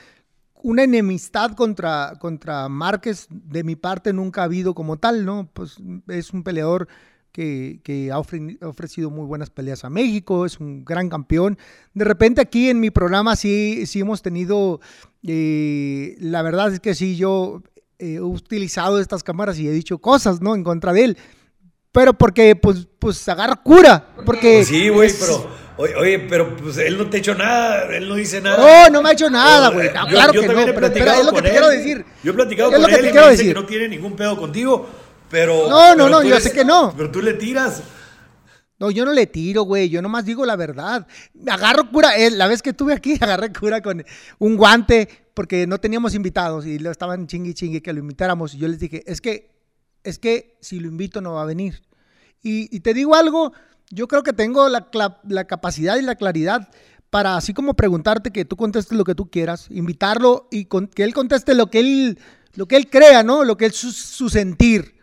[0.62, 5.50] una enemistad contra, contra Márquez de mi parte nunca ha habido como tal, ¿no?
[5.54, 6.88] Pues es un peleador
[7.32, 11.58] que, ha ofrecido muy buenas peleas a México, es un gran campeón.
[11.94, 14.82] De repente aquí en mi programa sí, sí hemos tenido,
[15.24, 17.62] eh, la verdad es que sí, yo
[17.98, 20.56] he utilizado estas cámaras y he dicho cosas, ¿no?
[20.56, 21.18] En contra de él.
[21.92, 24.14] Pero porque, pues, pues agarra cura.
[24.26, 24.64] Porque.
[24.64, 25.50] Sí, güey, pero
[25.82, 28.58] Oye, pero pues él no te ha hecho nada, él no dice nada.
[28.58, 29.90] No, no me ha hecho nada, güey.
[29.90, 32.06] claro que no, pero es lo que te quiero decir.
[32.22, 34.90] Yo he platicado con él y me dice que no tiene ningún pedo contigo,
[35.30, 35.70] pero...
[35.70, 36.94] No, no, no, yo sé que no.
[36.98, 37.82] Pero tú le tiras.
[38.78, 39.90] No, yo no le tiro, güey.
[39.90, 41.08] Yo nomás digo la verdad.
[41.48, 42.18] Agarro cura.
[42.18, 44.04] Eh, la vez que estuve aquí, agarré cura con
[44.38, 48.54] un guante porque no teníamos invitados y lo estaban chingui chingue que lo invitáramos.
[48.54, 49.52] Y yo les dije, es que,
[50.04, 51.82] es que si lo invito no va a venir.
[52.42, 53.54] Y, y te digo algo,
[53.90, 56.70] yo creo que tengo la, capacidad y la claridad
[57.10, 61.14] para así como preguntarte que tú contestes lo que tú quieras, invitarlo y que él
[61.14, 62.20] conteste lo que él,
[62.54, 63.44] lo que él crea, ¿no?
[63.44, 64.94] Lo que es su, sentir.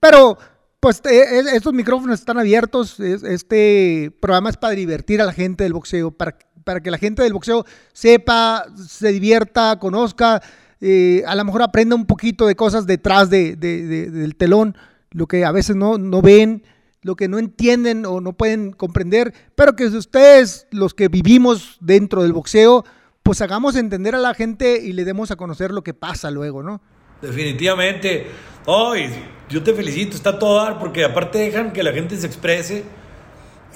[0.00, 0.36] Pero,
[0.80, 2.98] pues, e, e, estos micrófonos están abiertos.
[2.98, 7.22] Este programa es para divertir a la gente del boxeo, para, para que la gente
[7.22, 10.42] del boxeo sepa, se divierta, conozca,
[10.80, 14.76] eh, a lo mejor aprenda un poquito de cosas detrás del telón,
[15.12, 16.64] lo que a veces no, no ven
[17.06, 22.24] lo que no entienden o no pueden comprender, pero que ustedes, los que vivimos dentro
[22.24, 22.84] del boxeo,
[23.22, 26.64] pues hagamos entender a la gente y le demos a conocer lo que pasa luego,
[26.64, 26.80] ¿no?
[27.22, 28.26] Definitivamente.
[28.66, 29.08] hoy
[29.48, 32.82] yo te felicito, está todo dar, porque aparte dejan que la gente se exprese.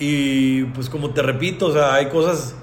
[0.00, 2.56] Y pues como te repito, o sea, hay cosas,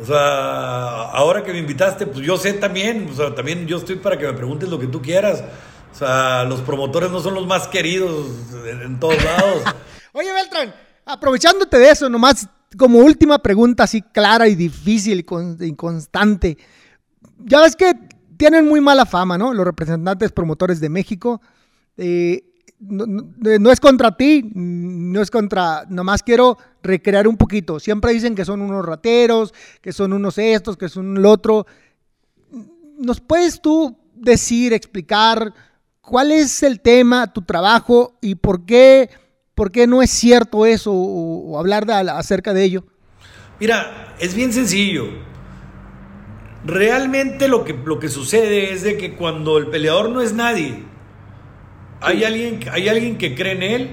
[0.00, 3.96] o sea, ahora que me invitaste, pues yo sé también, o sea, también yo estoy
[3.96, 5.44] para que me preguntes lo que tú quieras.
[5.92, 8.26] O sea, los promotores no son los más queridos
[8.66, 9.62] en, todos lados.
[10.12, 10.74] Oye, Beltrán,
[11.04, 15.26] aprovechándote de eso, nomás como última pregunta así clara y difícil
[15.60, 16.56] y, constante.
[17.38, 17.92] Ya ves que
[18.38, 19.52] tienen muy mala fama, ¿no?
[19.52, 21.42] Los representantes promotores de México.
[21.98, 22.42] Eh,
[22.80, 27.78] no, es contra ti, no es contra, nomás quiero recrear un poquito.
[27.78, 31.66] Siempre dicen que son unos rateros, que son unos estos, que son el otro.
[32.98, 35.52] ¿Nos puedes tú decir, explicar
[36.02, 39.08] ¿Cuál es el tema, tu trabajo y por qué,
[39.54, 42.84] por qué no es cierto eso o, hablar acerca de ello?
[43.60, 45.06] Mira, es bien sencillo.
[46.64, 50.82] Realmente lo que, lo que sucede es de que cuando el peleador no es nadie,
[52.00, 53.90] hay alguien, hay alguien que cree en él,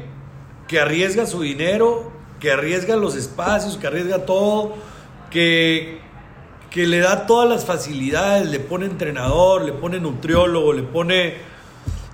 [0.67, 4.73] que arriesga su dinero, que arriesga los espacios, que arriesga todo,
[5.29, 5.99] que,
[6.71, 11.48] que le da todas las facilidades, le pone entrenador, le pone nutriólogo, le pone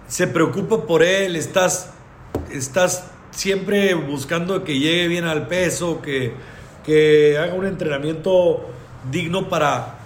[0.07, 1.91] se preocupa por él, estás,
[2.52, 6.34] estás siempre buscando que llegue bien al peso, que,
[6.86, 8.65] que haga un entrenamiento
[9.11, 9.98] digno para,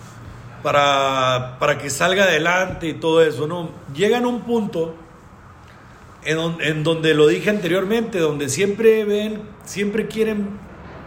[0.63, 3.69] para, para, que salga adelante y todo eso, ¿no?
[3.93, 4.95] Llegan a un punto
[6.23, 10.49] en, en, donde lo dije anteriormente, donde siempre ven, siempre quieren,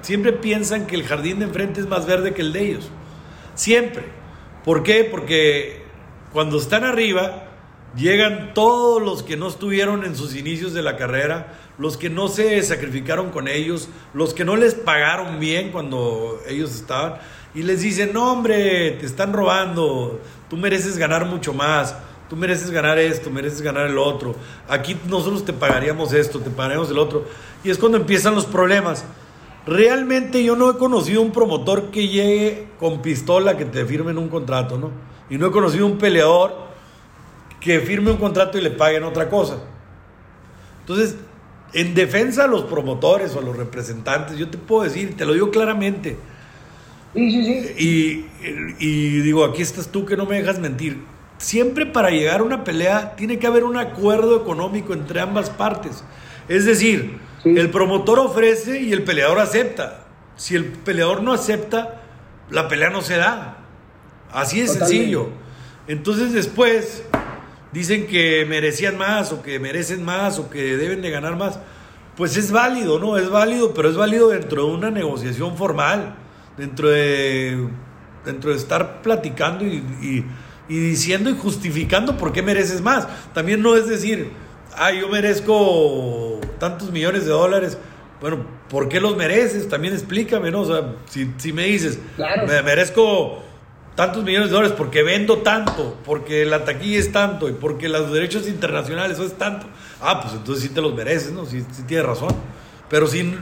[0.03, 2.91] siempre piensan que el jardín de enfrente es más verde que el de ellos.
[3.55, 4.05] Siempre.
[4.65, 5.05] ¿Por qué?
[5.05, 5.83] Porque
[6.33, 7.52] cuando están arriba,
[7.97, 12.29] Llegan todos los que no estuvieron en sus inicios de la carrera, los que no
[12.29, 17.17] se sacrificaron con ellos, los que no les pagaron bien cuando ellos estaban,
[17.55, 21.95] y les dicen, no hombre, te están robando, tú mereces ganar mucho más,
[22.31, 24.37] tú mereces ganar esto, mereces ganar el otro,
[24.69, 27.27] aquí nosotros te pagaríamos esto, te pagaríamos el otro,
[27.63, 29.05] y es cuando empiezan los problemas.
[29.67, 34.29] Realmente yo no he conocido un promotor que llegue con pistola que te firmen un
[34.29, 34.91] contrato, ¿no?
[35.31, 36.72] Y no he conocido un peleador
[37.63, 39.59] que firme un contrato y le paguen otra cosa.
[40.81, 41.17] Entonces,
[41.73, 45.33] en defensa a los promotores o a los representantes, yo te puedo decir, te lo
[45.33, 46.17] digo claramente.
[47.15, 47.75] Sí, sí, sí.
[47.79, 48.27] Y,
[48.79, 50.99] y digo, aquí estás tú que no me dejas mentir.
[51.39, 56.05] Siempre para llegar a una pelea tiene que haber un acuerdo económico entre ambas partes.
[56.49, 60.05] Es decir, el promotor ofrece y el peleador acepta.
[60.37, 62.01] Si el peleador no acepta,
[62.51, 63.59] la pelea no se da.
[64.33, 65.29] Así de sencillo.
[65.87, 67.05] Entonces después
[67.73, 71.59] dicen que merecían más o que merecen más o que deben de ganar más.
[72.17, 73.17] Pues es válido, ¿no?
[73.17, 76.15] Es válido, pero es válido dentro de una negociación formal,
[76.59, 77.69] dentro de,
[78.25, 80.25] dentro de estar platicando y,
[80.69, 83.09] y diciendo y justificando por qué mereces más.
[83.33, 84.31] También no es decir,
[84.77, 87.79] ah, yo merezco tantos millones de dólares.
[88.21, 89.69] Bueno, ¿por qué los mereces?
[89.69, 90.61] También explícame, ¿no?
[90.61, 91.99] O sea, si, si me dices,
[92.47, 93.43] me merezco
[93.95, 98.13] tantos millones de dólares porque vendo tanto, porque la taquilla es tanto y porque los
[98.13, 99.67] derechos internacionales eso es tanto.
[100.01, 101.45] Ah, pues entonces sí te los mereces, ¿no?
[101.47, 102.35] Sí, sí tienes razón.
[102.89, 103.35] Pero si,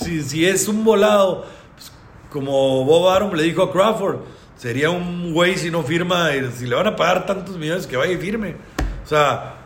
[0.00, 1.92] si, si es un volado, pues,
[2.30, 4.18] como Bob Arum le dijo a Crawford,
[4.56, 8.12] sería un güey si no firma, si le van a pagar tantos millones que vaya
[8.12, 8.56] y firme.
[9.04, 9.56] O sea,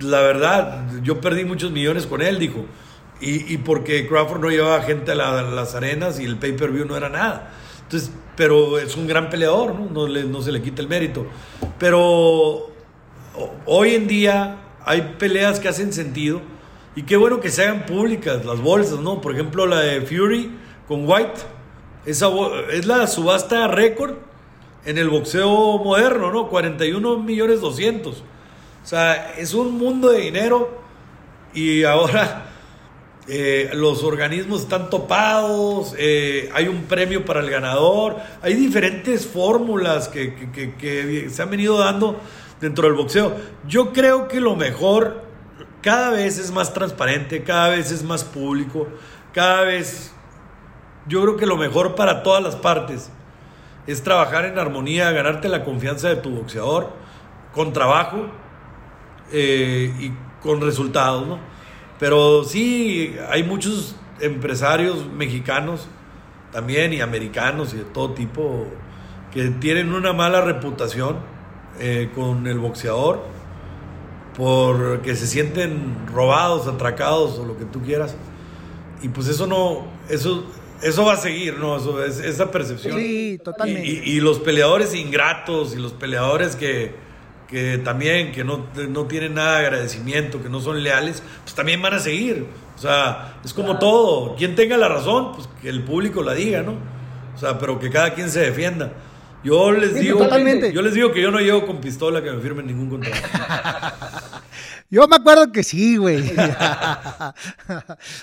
[0.00, 2.64] la verdad, yo perdí muchos millones con él, dijo.
[3.20, 7.08] Y, y porque Crawford no llevaba gente a, las arenas y el pay-per-view no era
[7.08, 7.52] nada.
[7.94, 9.88] Entonces, pero es un gran peleador, ¿no?
[9.88, 11.26] No, le, no se le quita el mérito.
[11.78, 12.72] Pero
[13.66, 16.42] hoy en día hay peleas que hacen sentido
[16.96, 19.20] y qué bueno que se hagan públicas las bolsas, ¿no?
[19.20, 20.50] Por ejemplo, la de Fury
[20.88, 21.40] con White.
[22.04, 22.26] Esa
[22.72, 24.16] es la subasta récord
[24.84, 26.48] en el boxeo moderno, ¿no?
[26.48, 28.16] 41 millones 200.
[28.16, 28.22] O
[28.82, 30.80] sea, es un mundo de dinero
[31.54, 32.53] y ahora
[33.26, 40.08] eh, los organismos están topados, eh, hay un premio para el ganador, hay diferentes fórmulas
[40.08, 42.20] que, se han venido dando
[42.60, 43.34] dentro del boxeo.
[43.66, 45.22] Yo creo que lo mejor
[45.80, 48.88] cada vez es más transparente, cada vez es más público,
[49.32, 50.12] cada vez
[51.06, 53.10] yo creo que lo mejor para todas las partes
[53.86, 56.90] es trabajar en armonía, ganarte la confianza de tu boxeador
[57.52, 58.26] con trabajo
[59.32, 61.53] eh, y con resultados, ¿no?
[61.98, 65.88] Pero sí, hay muchos empresarios mexicanos
[66.52, 68.66] también y americanos y de todo tipo
[69.32, 71.18] que tienen una mala reputación
[71.80, 73.24] eh, con el boxeador
[74.36, 78.16] porque se sienten robados, atracados o lo que tú quieras.
[79.02, 80.44] Y pues eso no, eso
[80.84, 81.76] eso va a seguir, ¿no?
[81.76, 82.98] Eso, es, esa percepción.
[82.98, 83.88] Sí, totalmente.
[83.88, 86.94] Y, los peleadores ingratos y los peleadores que,
[87.48, 91.82] que también, que no, no, tienen nada de agradecimiento, que no son leales, pues también
[91.82, 92.46] van a seguir.
[92.76, 94.36] O sea, es como todo.
[94.36, 96.76] Quien tenga la razón, pues que el público la diga, ¿no?
[97.34, 98.92] O sea, pero que cada quien se defienda.
[99.44, 100.26] Yo les digo,
[100.72, 103.14] yo les digo que yo no llego con pistola que me firmen ningún contrato.
[104.90, 106.22] Yo me acuerdo que sí, güey.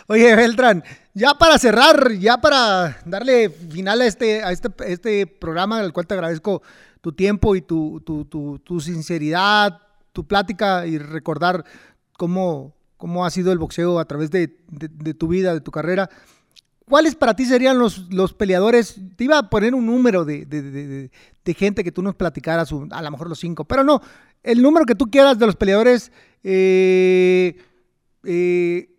[0.07, 0.83] Oye, Beltrán,
[1.13, 6.07] ya para cerrar, ya para darle final a este, a este, este programa, al cual
[6.07, 6.61] te agradezco
[7.01, 9.79] tu tiempo y tu, tu, sinceridad,
[10.13, 11.65] tu plática y recordar
[12.17, 14.47] cómo, cómo ha sido el boxeo a través de,
[15.17, 16.09] tu vida, de tu carrera.
[16.85, 18.95] ¿Cuáles para ti serían los, los peleadores?
[19.15, 23.11] Te iba a poner un número de, de, gente que tú nos platicaras, a lo
[23.11, 24.01] mejor los cinco, pero no,
[24.43, 26.11] el número que tú quieras de los peleadores
[26.43, 27.55] eh,
[28.23, 28.89] eh,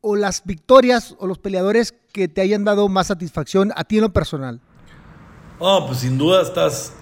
[0.00, 4.02] o las victorias o los peleadores que te hayan dado más satisfacción a ti en
[4.02, 4.60] lo personal.
[5.58, 6.92] Oh, pues sin duda estás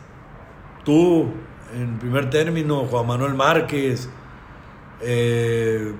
[0.85, 1.29] tú
[1.75, 4.09] en primer término, Juan Manuel Márquez,
[5.01, 5.93] eh,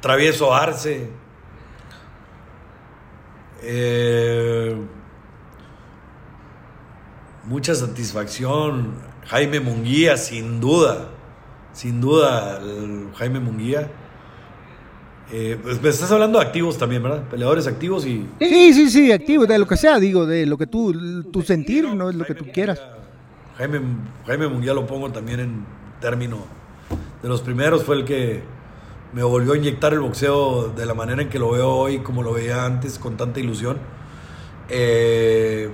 [0.00, 1.10] Travieso Arce,
[7.44, 8.94] mucha satisfacción,
[9.26, 11.10] Jaime Munguía, sin duda,
[11.72, 12.58] sin duda,
[13.16, 13.90] Jaime Munguía.
[15.32, 17.24] Eh, pues me estás hablando de activos también, ¿verdad?
[17.28, 18.26] Peleadores activos y...
[18.38, 21.84] Sí, sí, sí, activos, de lo que sea, digo, de lo que tú, tu sentir,
[21.94, 22.80] no es lo que tú quieras.
[23.58, 23.80] Jaime,
[24.26, 25.66] Jaime Munguía lo pongo también en
[26.00, 26.38] término
[27.22, 28.42] de los primeros, fue el que
[29.12, 32.22] me volvió a inyectar el boxeo de la manera en que lo veo hoy, como
[32.22, 33.78] lo veía antes, con tanta ilusión.
[34.68, 35.70] Eh,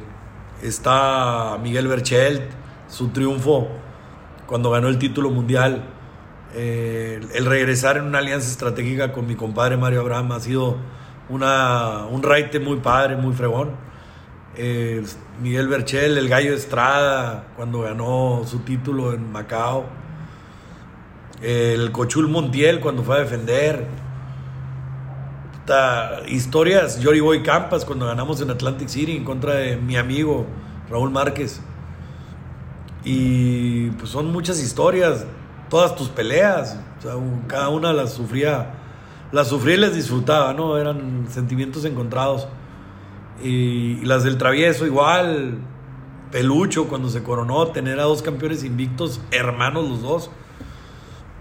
[0.63, 2.43] está Miguel Berchelt,
[2.89, 3.69] su triunfo
[4.47, 5.83] cuando ganó el título mundial.
[6.55, 10.77] El regresar en una alianza estratégica con mi compadre Mario Abraham ha sido
[11.29, 13.71] una, un raite muy padre, muy fregón.
[15.41, 19.87] Miguel Berchel, el gallo Estrada, cuando ganó su título en Macao.
[21.41, 23.87] el Cochul Montiel, cuando fue a defender.
[26.29, 30.47] historias, Jory Boy Campas, cuando ganamos en Atlantic City en contra de mi amigo
[30.91, 31.61] Raúl Márquez.
[33.05, 35.27] y pues son muchas historias,
[35.73, 36.79] todas tus peleas,
[37.47, 38.75] cada una las sufría,
[39.33, 40.77] las sufría y les disfrutaba, ¿no?
[40.77, 42.47] Eran sentimientos encontrados.
[43.43, 45.57] Y, las del travieso igual,
[46.31, 50.31] Pelucho cuando se coronó, tener a dos campeones invictos, hermanos los dos,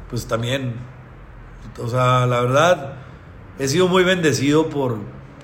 [0.10, 0.76] pues también,
[1.78, 2.94] o sea, la verdad,
[3.60, 4.96] he sido muy bendecido por,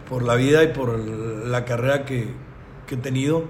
[0.07, 2.33] por la vida y por la carrera que,
[2.87, 3.43] que he tenido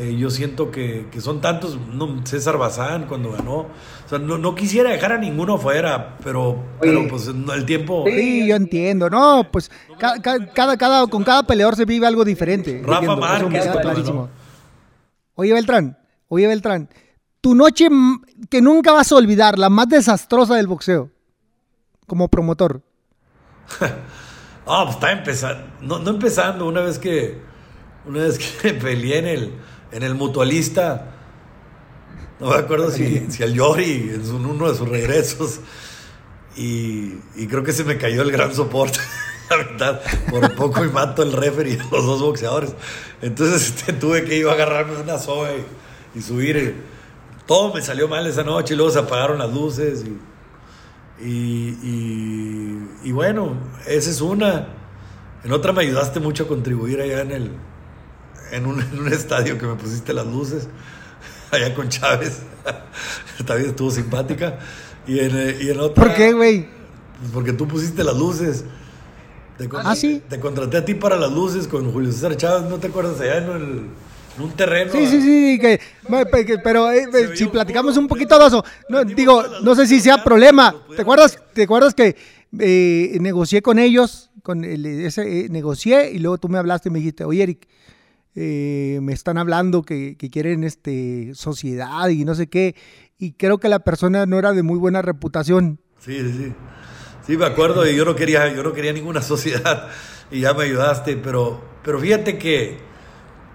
[0.00, 4.92] eh, yo siento que, son tantos, no, César Bazán cuando ganó, o sea, no, quisiera
[4.92, 8.04] dejar a ninguno fuera, pero, pero pues el tiempo...
[8.06, 12.82] Sí, yo entiendo, no, pues cada, cada, con cada peleador se vive algo diferente.
[12.82, 14.30] Rafa Márquez, clarísimo.
[15.34, 15.98] Oye Beltrán,
[16.28, 16.88] oye Beltrán,
[17.42, 17.88] tu noche
[18.48, 21.10] que nunca vas a olvidar, la más desastrosa del boxeo,
[22.06, 22.80] como promotor.
[24.72, 27.40] Ah, pues está empezando, no, no empezando, una vez que,
[28.06, 29.52] una vez que peleé en el
[29.92, 31.14] en el mutualista.
[32.38, 35.60] No me acuerdo si, si al Yori en uno de sus regresos.
[36.56, 37.12] Y,
[37.48, 38.98] creo que se me cayó el gran soporte.
[39.50, 40.00] La verdad,
[40.30, 42.72] por poco y mato el referee los dos boxeadores.
[43.20, 45.50] Entonces este, tuve que ir a agarrarme una soga
[46.14, 46.76] y, subir.
[47.46, 50.04] Todo me salió mal esa noche y luego se apagaron las luces.
[51.20, 51.76] Y,
[53.02, 53.56] y bueno,
[53.88, 54.68] esa es una.
[55.42, 57.50] En otra me ayudaste mucho a contribuir allá en el,
[58.52, 60.68] en un, en un estadio que me pusiste las luces,
[61.50, 62.42] allá con Chávez.
[63.46, 64.58] También estuvo simpática.
[65.06, 66.04] Y en, y en otra.
[66.04, 66.68] ¿Por qué, güey?
[67.20, 68.64] Pues porque tú pusiste las luces.
[69.58, 70.22] Te ah, sí.
[70.28, 73.20] Te contraté a ti para las luces con Julio César Chávez, ¿no te acuerdas?
[73.20, 73.62] Allá en, el,
[74.38, 74.90] en un terreno.
[74.90, 75.78] Sí, sí, sí, que,
[76.64, 80.74] pero eh, si platicamos un poquito de eso, no, digo, no sé si sea problema.
[80.96, 82.16] ¿Te acuerdas, ¿te acuerdas que
[82.58, 84.30] eh, negocié con ellos?
[84.42, 87.68] Con el, ese, eh, negocié y luego tú me hablaste y me dijiste, oye, Eric,
[88.36, 92.76] eh, me están hablando que, quieren este, sociedad y no sé qué,
[93.18, 95.80] y creo que la persona no era de muy buena reputación.
[95.98, 96.54] Sí, sí, sí.
[97.26, 99.88] Sí, me acuerdo, y yo no quería, yo no quería ninguna sociedad,
[100.30, 102.78] y ya me ayudaste, pero, pero fíjate que,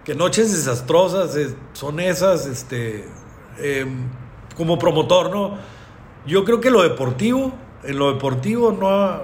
[0.03, 1.37] que noches desastrosas
[1.73, 3.05] son esas, este,
[3.59, 4.09] em,
[4.55, 5.57] como promotor, ¿no?
[6.25, 7.53] Yo creo que lo deportivo,
[7.83, 9.23] en lo deportivo no,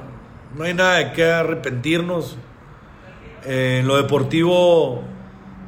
[0.56, 2.38] no hay nada de qué arrepentirnos.
[3.44, 5.03] en lo deportivo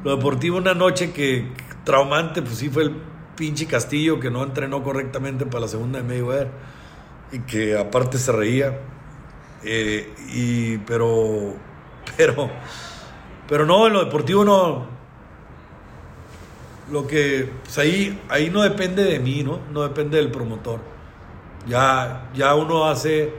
[0.04, 1.48] lo deportivo, una noche que
[1.84, 2.96] traumante, pues sí fue el
[3.36, 6.50] pinche Castillo que no entrenó correctamente para la segunda de Mayweather
[7.32, 8.78] y que aparte se reía.
[9.64, 11.54] Eh, y, pero,
[12.16, 12.50] pero,
[13.48, 14.92] pero no, en lo deportivo no.
[16.92, 19.60] Lo que, pues ahí, ahí no depende de mí, ¿no?
[19.72, 20.80] No depende del promotor.
[21.66, 23.32] Ya, ya uno hace,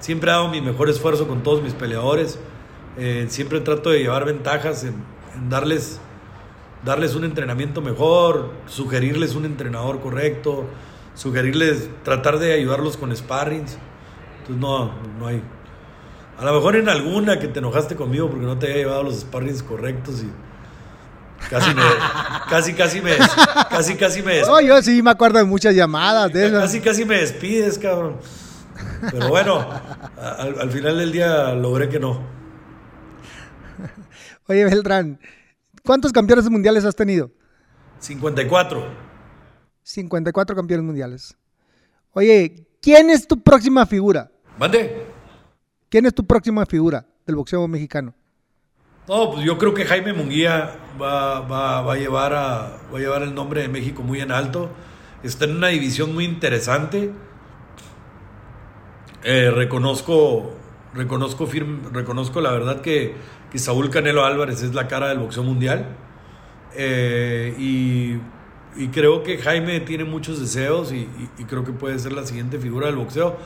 [0.00, 2.38] siempre hago mi mejor esfuerzo con todos mis peleadores.
[2.96, 4.94] Eh, siempre trato de llevar ventajas en,
[5.34, 6.00] en darles
[6.84, 10.66] darles un entrenamiento mejor, sugerirles un entrenador correcto,
[11.14, 13.78] sugerirles, tratar de ayudarlos con sparrings.
[14.40, 15.42] Entonces no, no hay.
[16.38, 19.20] A lo mejor en alguna que te enojaste conmigo porque no te había llevado los
[19.20, 20.30] sparrings correctos y
[21.48, 21.82] casi me,
[22.50, 23.12] casi casi me,
[23.70, 24.42] casi casi me.
[24.42, 26.62] No, yo sí me acuerdo de muchas llamadas de esas.
[26.62, 28.16] Casi casi me despides, cabrón.
[29.10, 29.66] Pero bueno,
[30.20, 32.43] al, al final del día logré que no.
[34.46, 35.18] Oye, Beltrán,
[35.84, 37.30] ¿Cuántos campeones mundiales has tenido?
[37.98, 38.86] 54.
[39.82, 41.36] 54 campeones mundiales.
[42.12, 44.30] Oye, ¿quién es tu próxima figura?
[44.58, 45.04] Mande.
[45.90, 48.14] ¿Quién es tu próxima figura del boxeo mexicano?
[49.06, 53.34] No, pues yo creo que Jaime Munguía va, a llevar a, va a llevar el
[53.34, 54.70] nombre de México muy en alto.
[55.22, 57.12] Está en una división muy interesante.
[59.22, 60.54] Eh, reconozco,
[60.94, 61.46] reconozco,
[61.92, 63.14] reconozco la verdad que
[63.54, 65.86] que Saúl Canelo Álvarez es la cara del boxeo mundial.
[66.74, 68.18] Eh, y,
[68.88, 71.06] creo que Jaime tiene muchos deseos y,
[71.46, 73.36] creo que puede ser la siguiente figura del boxeo.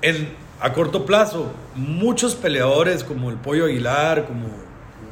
[0.00, 4.48] En, a corto plazo, muchos peleadores como el Pollo Aguilar, como,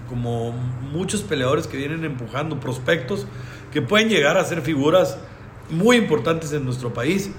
[0.08, 0.52] como
[0.90, 3.26] muchos peleadores que vienen empujando, prospectos,
[3.74, 5.18] que pueden llegar a ser figuras
[5.68, 7.30] muy importantes en nuestro país,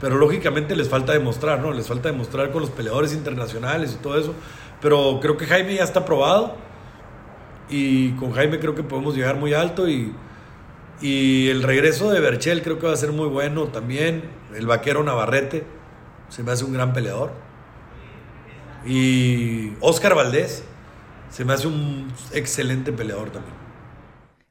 [0.00, 1.70] pero lógicamente les falta demostrar, ¿no?
[1.70, 4.34] Les falta demostrar con los peleadores internacionales y todo eso.
[4.84, 6.56] Pero creo que Jaime ya está probado.
[7.70, 9.88] Y con Jaime creo que podemos llegar muy alto.
[9.88, 10.14] Y,
[11.00, 14.24] y el regreso de Berchel creo que va a ser muy bueno también.
[14.54, 15.64] El vaquero Navarrete
[16.28, 17.32] se me hace un gran peleador.
[18.84, 20.64] Y Oscar Valdés
[21.30, 23.54] se me hace un excelente peleador también.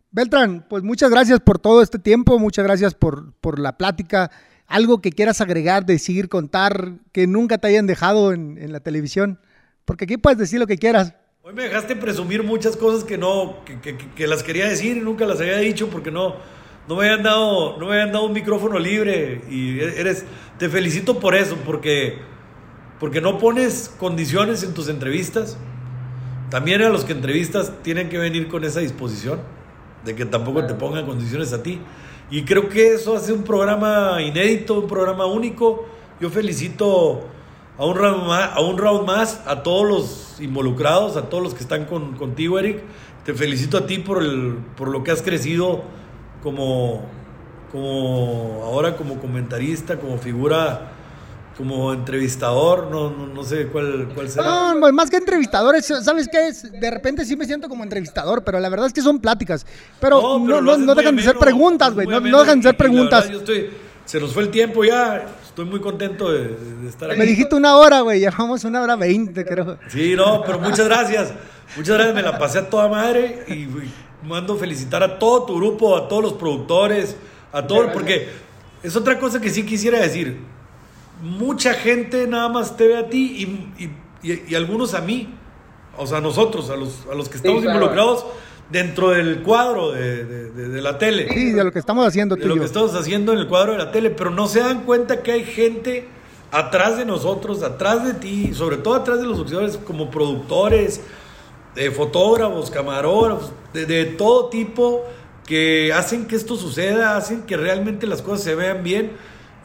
[0.10, 4.31] Beltrán, pues muchas gracias por todo este tiempo, muchas gracias por, por la plática.
[4.65, 9.38] Algo que quieras agregar, decir, contar, que nunca te hayan dejado en, en la televisión.
[9.85, 11.14] Porque aquí puedes decir lo que quieras.
[11.41, 15.41] Hoy me dejaste presumir muchas cosas que no, que, las quería decir y nunca las
[15.41, 16.35] había dicho porque no,
[16.88, 20.26] no me habían dado, no me habían dado un micrófono libre y eres,
[20.57, 22.18] te felicito por eso, porque,
[22.97, 25.57] porque no pones condiciones en tus entrevistas.
[26.49, 29.41] También a los que entrevistas tienen que venir con esa disposición
[30.05, 31.81] de que tampoco te pongan condiciones a ti.
[32.31, 35.85] Y creo que eso hace un programa inédito, un programa único.
[36.22, 37.27] Yo felicito
[37.84, 41.53] a un round más, a, un round más, a todos los involucrados, a todos los
[41.53, 42.81] que están con, contigo, Eric.
[43.26, 45.84] Te felicito a ti por, el, por lo que has crecido
[46.41, 47.03] como,
[47.73, 50.91] como ahora como comentarista, como figura,
[51.57, 54.73] como entrevistador, no, no, sé cuál, cuál será.
[54.73, 56.72] No, más que entrevistador, ¿sabes qué es?
[56.72, 59.65] De repente sí me siento como entrevistador, pero la verdad es que son pláticas.
[59.99, 63.30] Pero no, no, dejan de ser preguntas, güey, no, dejan de ser preguntas.
[64.06, 66.58] Se nos fue el tiempo ya, estoy muy contento de,
[66.88, 67.20] estar aquí.
[67.20, 69.78] Me dijiste una hora, güey, llevamos una hora veinte, creo.
[69.88, 71.34] Sí, no, pero muchas gracias.
[71.76, 73.68] Muchas gracias, me la pasé a toda madre y
[74.28, 77.16] mando felicitar a todo tu grupo, a todos los productores,
[77.52, 78.30] a todos, porque
[78.84, 80.40] es otra cosa que sí quisiera decir.
[81.22, 83.66] Mucha gente nada más te ve a ti
[84.24, 85.34] y, algunos a mí,
[85.98, 88.26] o sea, a nosotros, a los, a los que estamos involucrados
[88.74, 91.30] dentro del cuadro de, la tele.
[91.30, 92.36] Sí, de lo que estamos haciendo.
[92.36, 94.84] De lo que estamos haciendo en el cuadro de la tele, pero no se dan
[94.84, 96.08] cuenta que hay gente
[96.52, 101.02] atrás de nosotros, atrás de ti, sobre todo atrás de los boxeadores como productores,
[101.76, 105.04] de fotógrafos, camarógrafos, de, todo tipo
[105.45, 109.12] que hacen que esto suceda, hacen que realmente las cosas se vean bien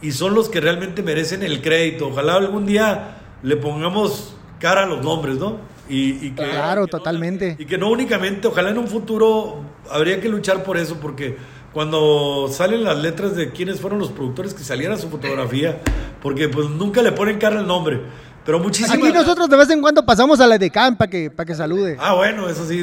[0.02, 2.08] y son los que realmente merecen el crédito.
[2.08, 5.56] Ojalá algún día le pongamos cara a los nombres, ¿no?
[5.88, 7.56] Y, claro, totalmente.
[7.58, 11.36] y que no únicamente, ojalá en un futuro habría que luchar por eso, porque
[11.72, 15.80] cuando salen las letras de quiénes fueron los productores que saliera su fotografía,
[16.22, 18.02] porque pues nunca le ponen cara al nombre.
[18.48, 21.46] Pero muchísimas Aquí nosotros de vez en cuando pasamos a la de para que, para
[21.46, 21.98] que salude.
[22.00, 22.82] Ah, bueno, eso sí,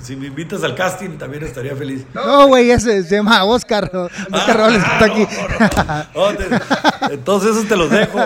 [0.00, 2.06] si, me invitas al casting también estaría feliz.
[2.14, 3.90] No, güey, ese se llama Oscar.
[4.30, 5.26] Oscar Robles está aquí.
[7.10, 8.18] Entonces esos te los dejo.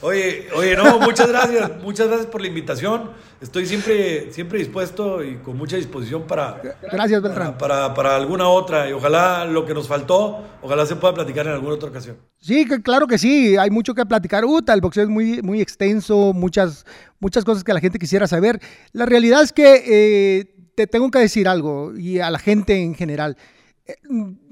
[0.00, 1.70] Oye, oye, no, muchas gracias.
[1.82, 7.20] Muchas gracias por la invitación estoy siempre, siempre dispuesto y con mucha disposición para, Gracias,
[7.22, 7.58] Beltrán.
[7.58, 8.88] Para, para, alguna otra.
[8.88, 12.16] Y ojalá lo que nos faltó, ojalá se pueda platicar en alguna otra ocasión.
[12.38, 14.44] Sí, claro que sí, hay mucho que platicar.
[14.44, 16.84] Uta, el boxeo es muy, muy extenso, muchas,
[17.20, 18.60] muchas cosas que la gente quisiera saber.
[18.92, 22.94] La realidad es que eh, te tengo que decir algo, y a la gente en
[22.94, 23.36] general.
[23.86, 23.94] Eh,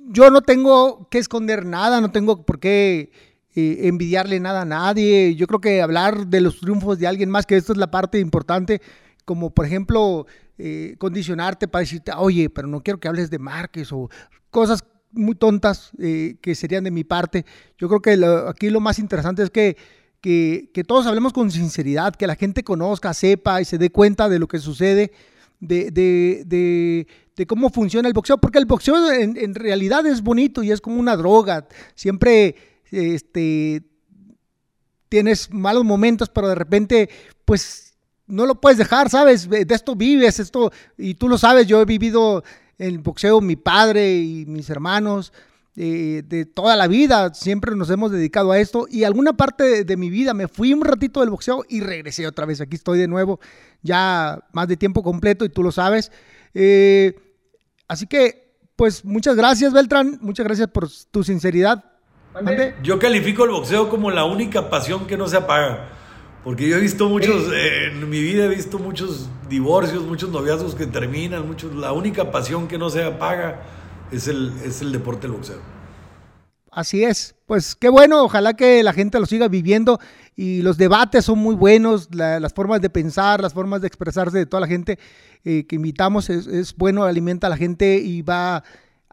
[0.07, 3.11] yo no tengo que esconder nada, no tengo por qué
[3.57, 5.37] eh, envidiarle nada a nadie.
[5.37, 8.19] Yo creo que hablar de los triunfos de alguien más, que esto es la parte
[8.19, 8.83] importante,
[9.25, 10.27] como por ejemplo
[10.59, 14.11] eh, condicionarte para decirte, oye, pero no quiero que hables de Márquez o
[14.51, 14.83] cosas
[15.13, 17.47] muy tontas eh, que serían de mi parte.
[17.79, 19.77] Yo creo que aquí lo más interesante es que,
[20.21, 24.41] que, todos hablemos con sinceridad, que la gente conozca, sepa y se dé cuenta de
[24.41, 25.13] lo que sucede.
[25.61, 27.07] De, de,
[27.37, 30.81] de, cómo funciona el boxeo, porque el boxeo en, en realidad es bonito y es
[30.81, 31.69] como una droga.
[31.95, 33.83] Siempre este,
[35.09, 37.09] tienes malos momentos, pero de repente,
[37.45, 37.95] pues
[38.27, 39.49] no lo puedes dejar, ¿sabes?
[39.49, 42.43] De esto vives, esto, y tú lo sabes, yo he vivido
[42.79, 45.33] el boxeo, mi padre y mis hermanos,
[45.77, 49.97] eh, de toda la vida, siempre nos hemos dedicado a esto, y alguna parte de,
[49.97, 53.09] mi vida me fui un ratito del boxeo y regresé otra vez, aquí estoy de
[53.09, 53.41] nuevo,
[53.83, 56.11] ya más de tiempo completo, y tú lo sabes.
[56.55, 57.15] Eh,
[57.89, 61.94] así que, pues muchas gracias, Beltrán, muchas gracias por tu sinceridad.
[62.83, 65.89] Yo califico el boxeo como la única pasión que no se apaga.
[66.43, 70.87] Porque yo he visto muchos, en mi vida he visto muchos divorcios, muchos noviazgos que
[70.87, 73.63] terminan, muchos, la única pasión que no se apaga
[74.13, 75.75] es el, es el deporte del boxeo.
[76.71, 80.01] Así es, pues qué bueno, ojalá que la gente lo siga viviendo
[80.35, 84.45] y los debates son muy buenos, las formas de pensar, las formas de expresarse de
[84.45, 84.99] toda la gente
[85.45, 88.65] eh, que invitamos es, es, bueno, alimenta a la gente y va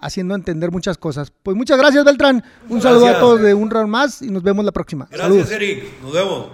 [0.02, 1.32] haciendo entender muchas cosas.
[1.44, 2.44] Pues muchas gracias, Beltrán.
[2.68, 5.08] Un saludo a todos de un round más y nos vemos la próxima.
[5.10, 5.52] Gracias, Saludos.
[5.52, 6.02] Eric.
[6.02, 6.48] Nos vemos.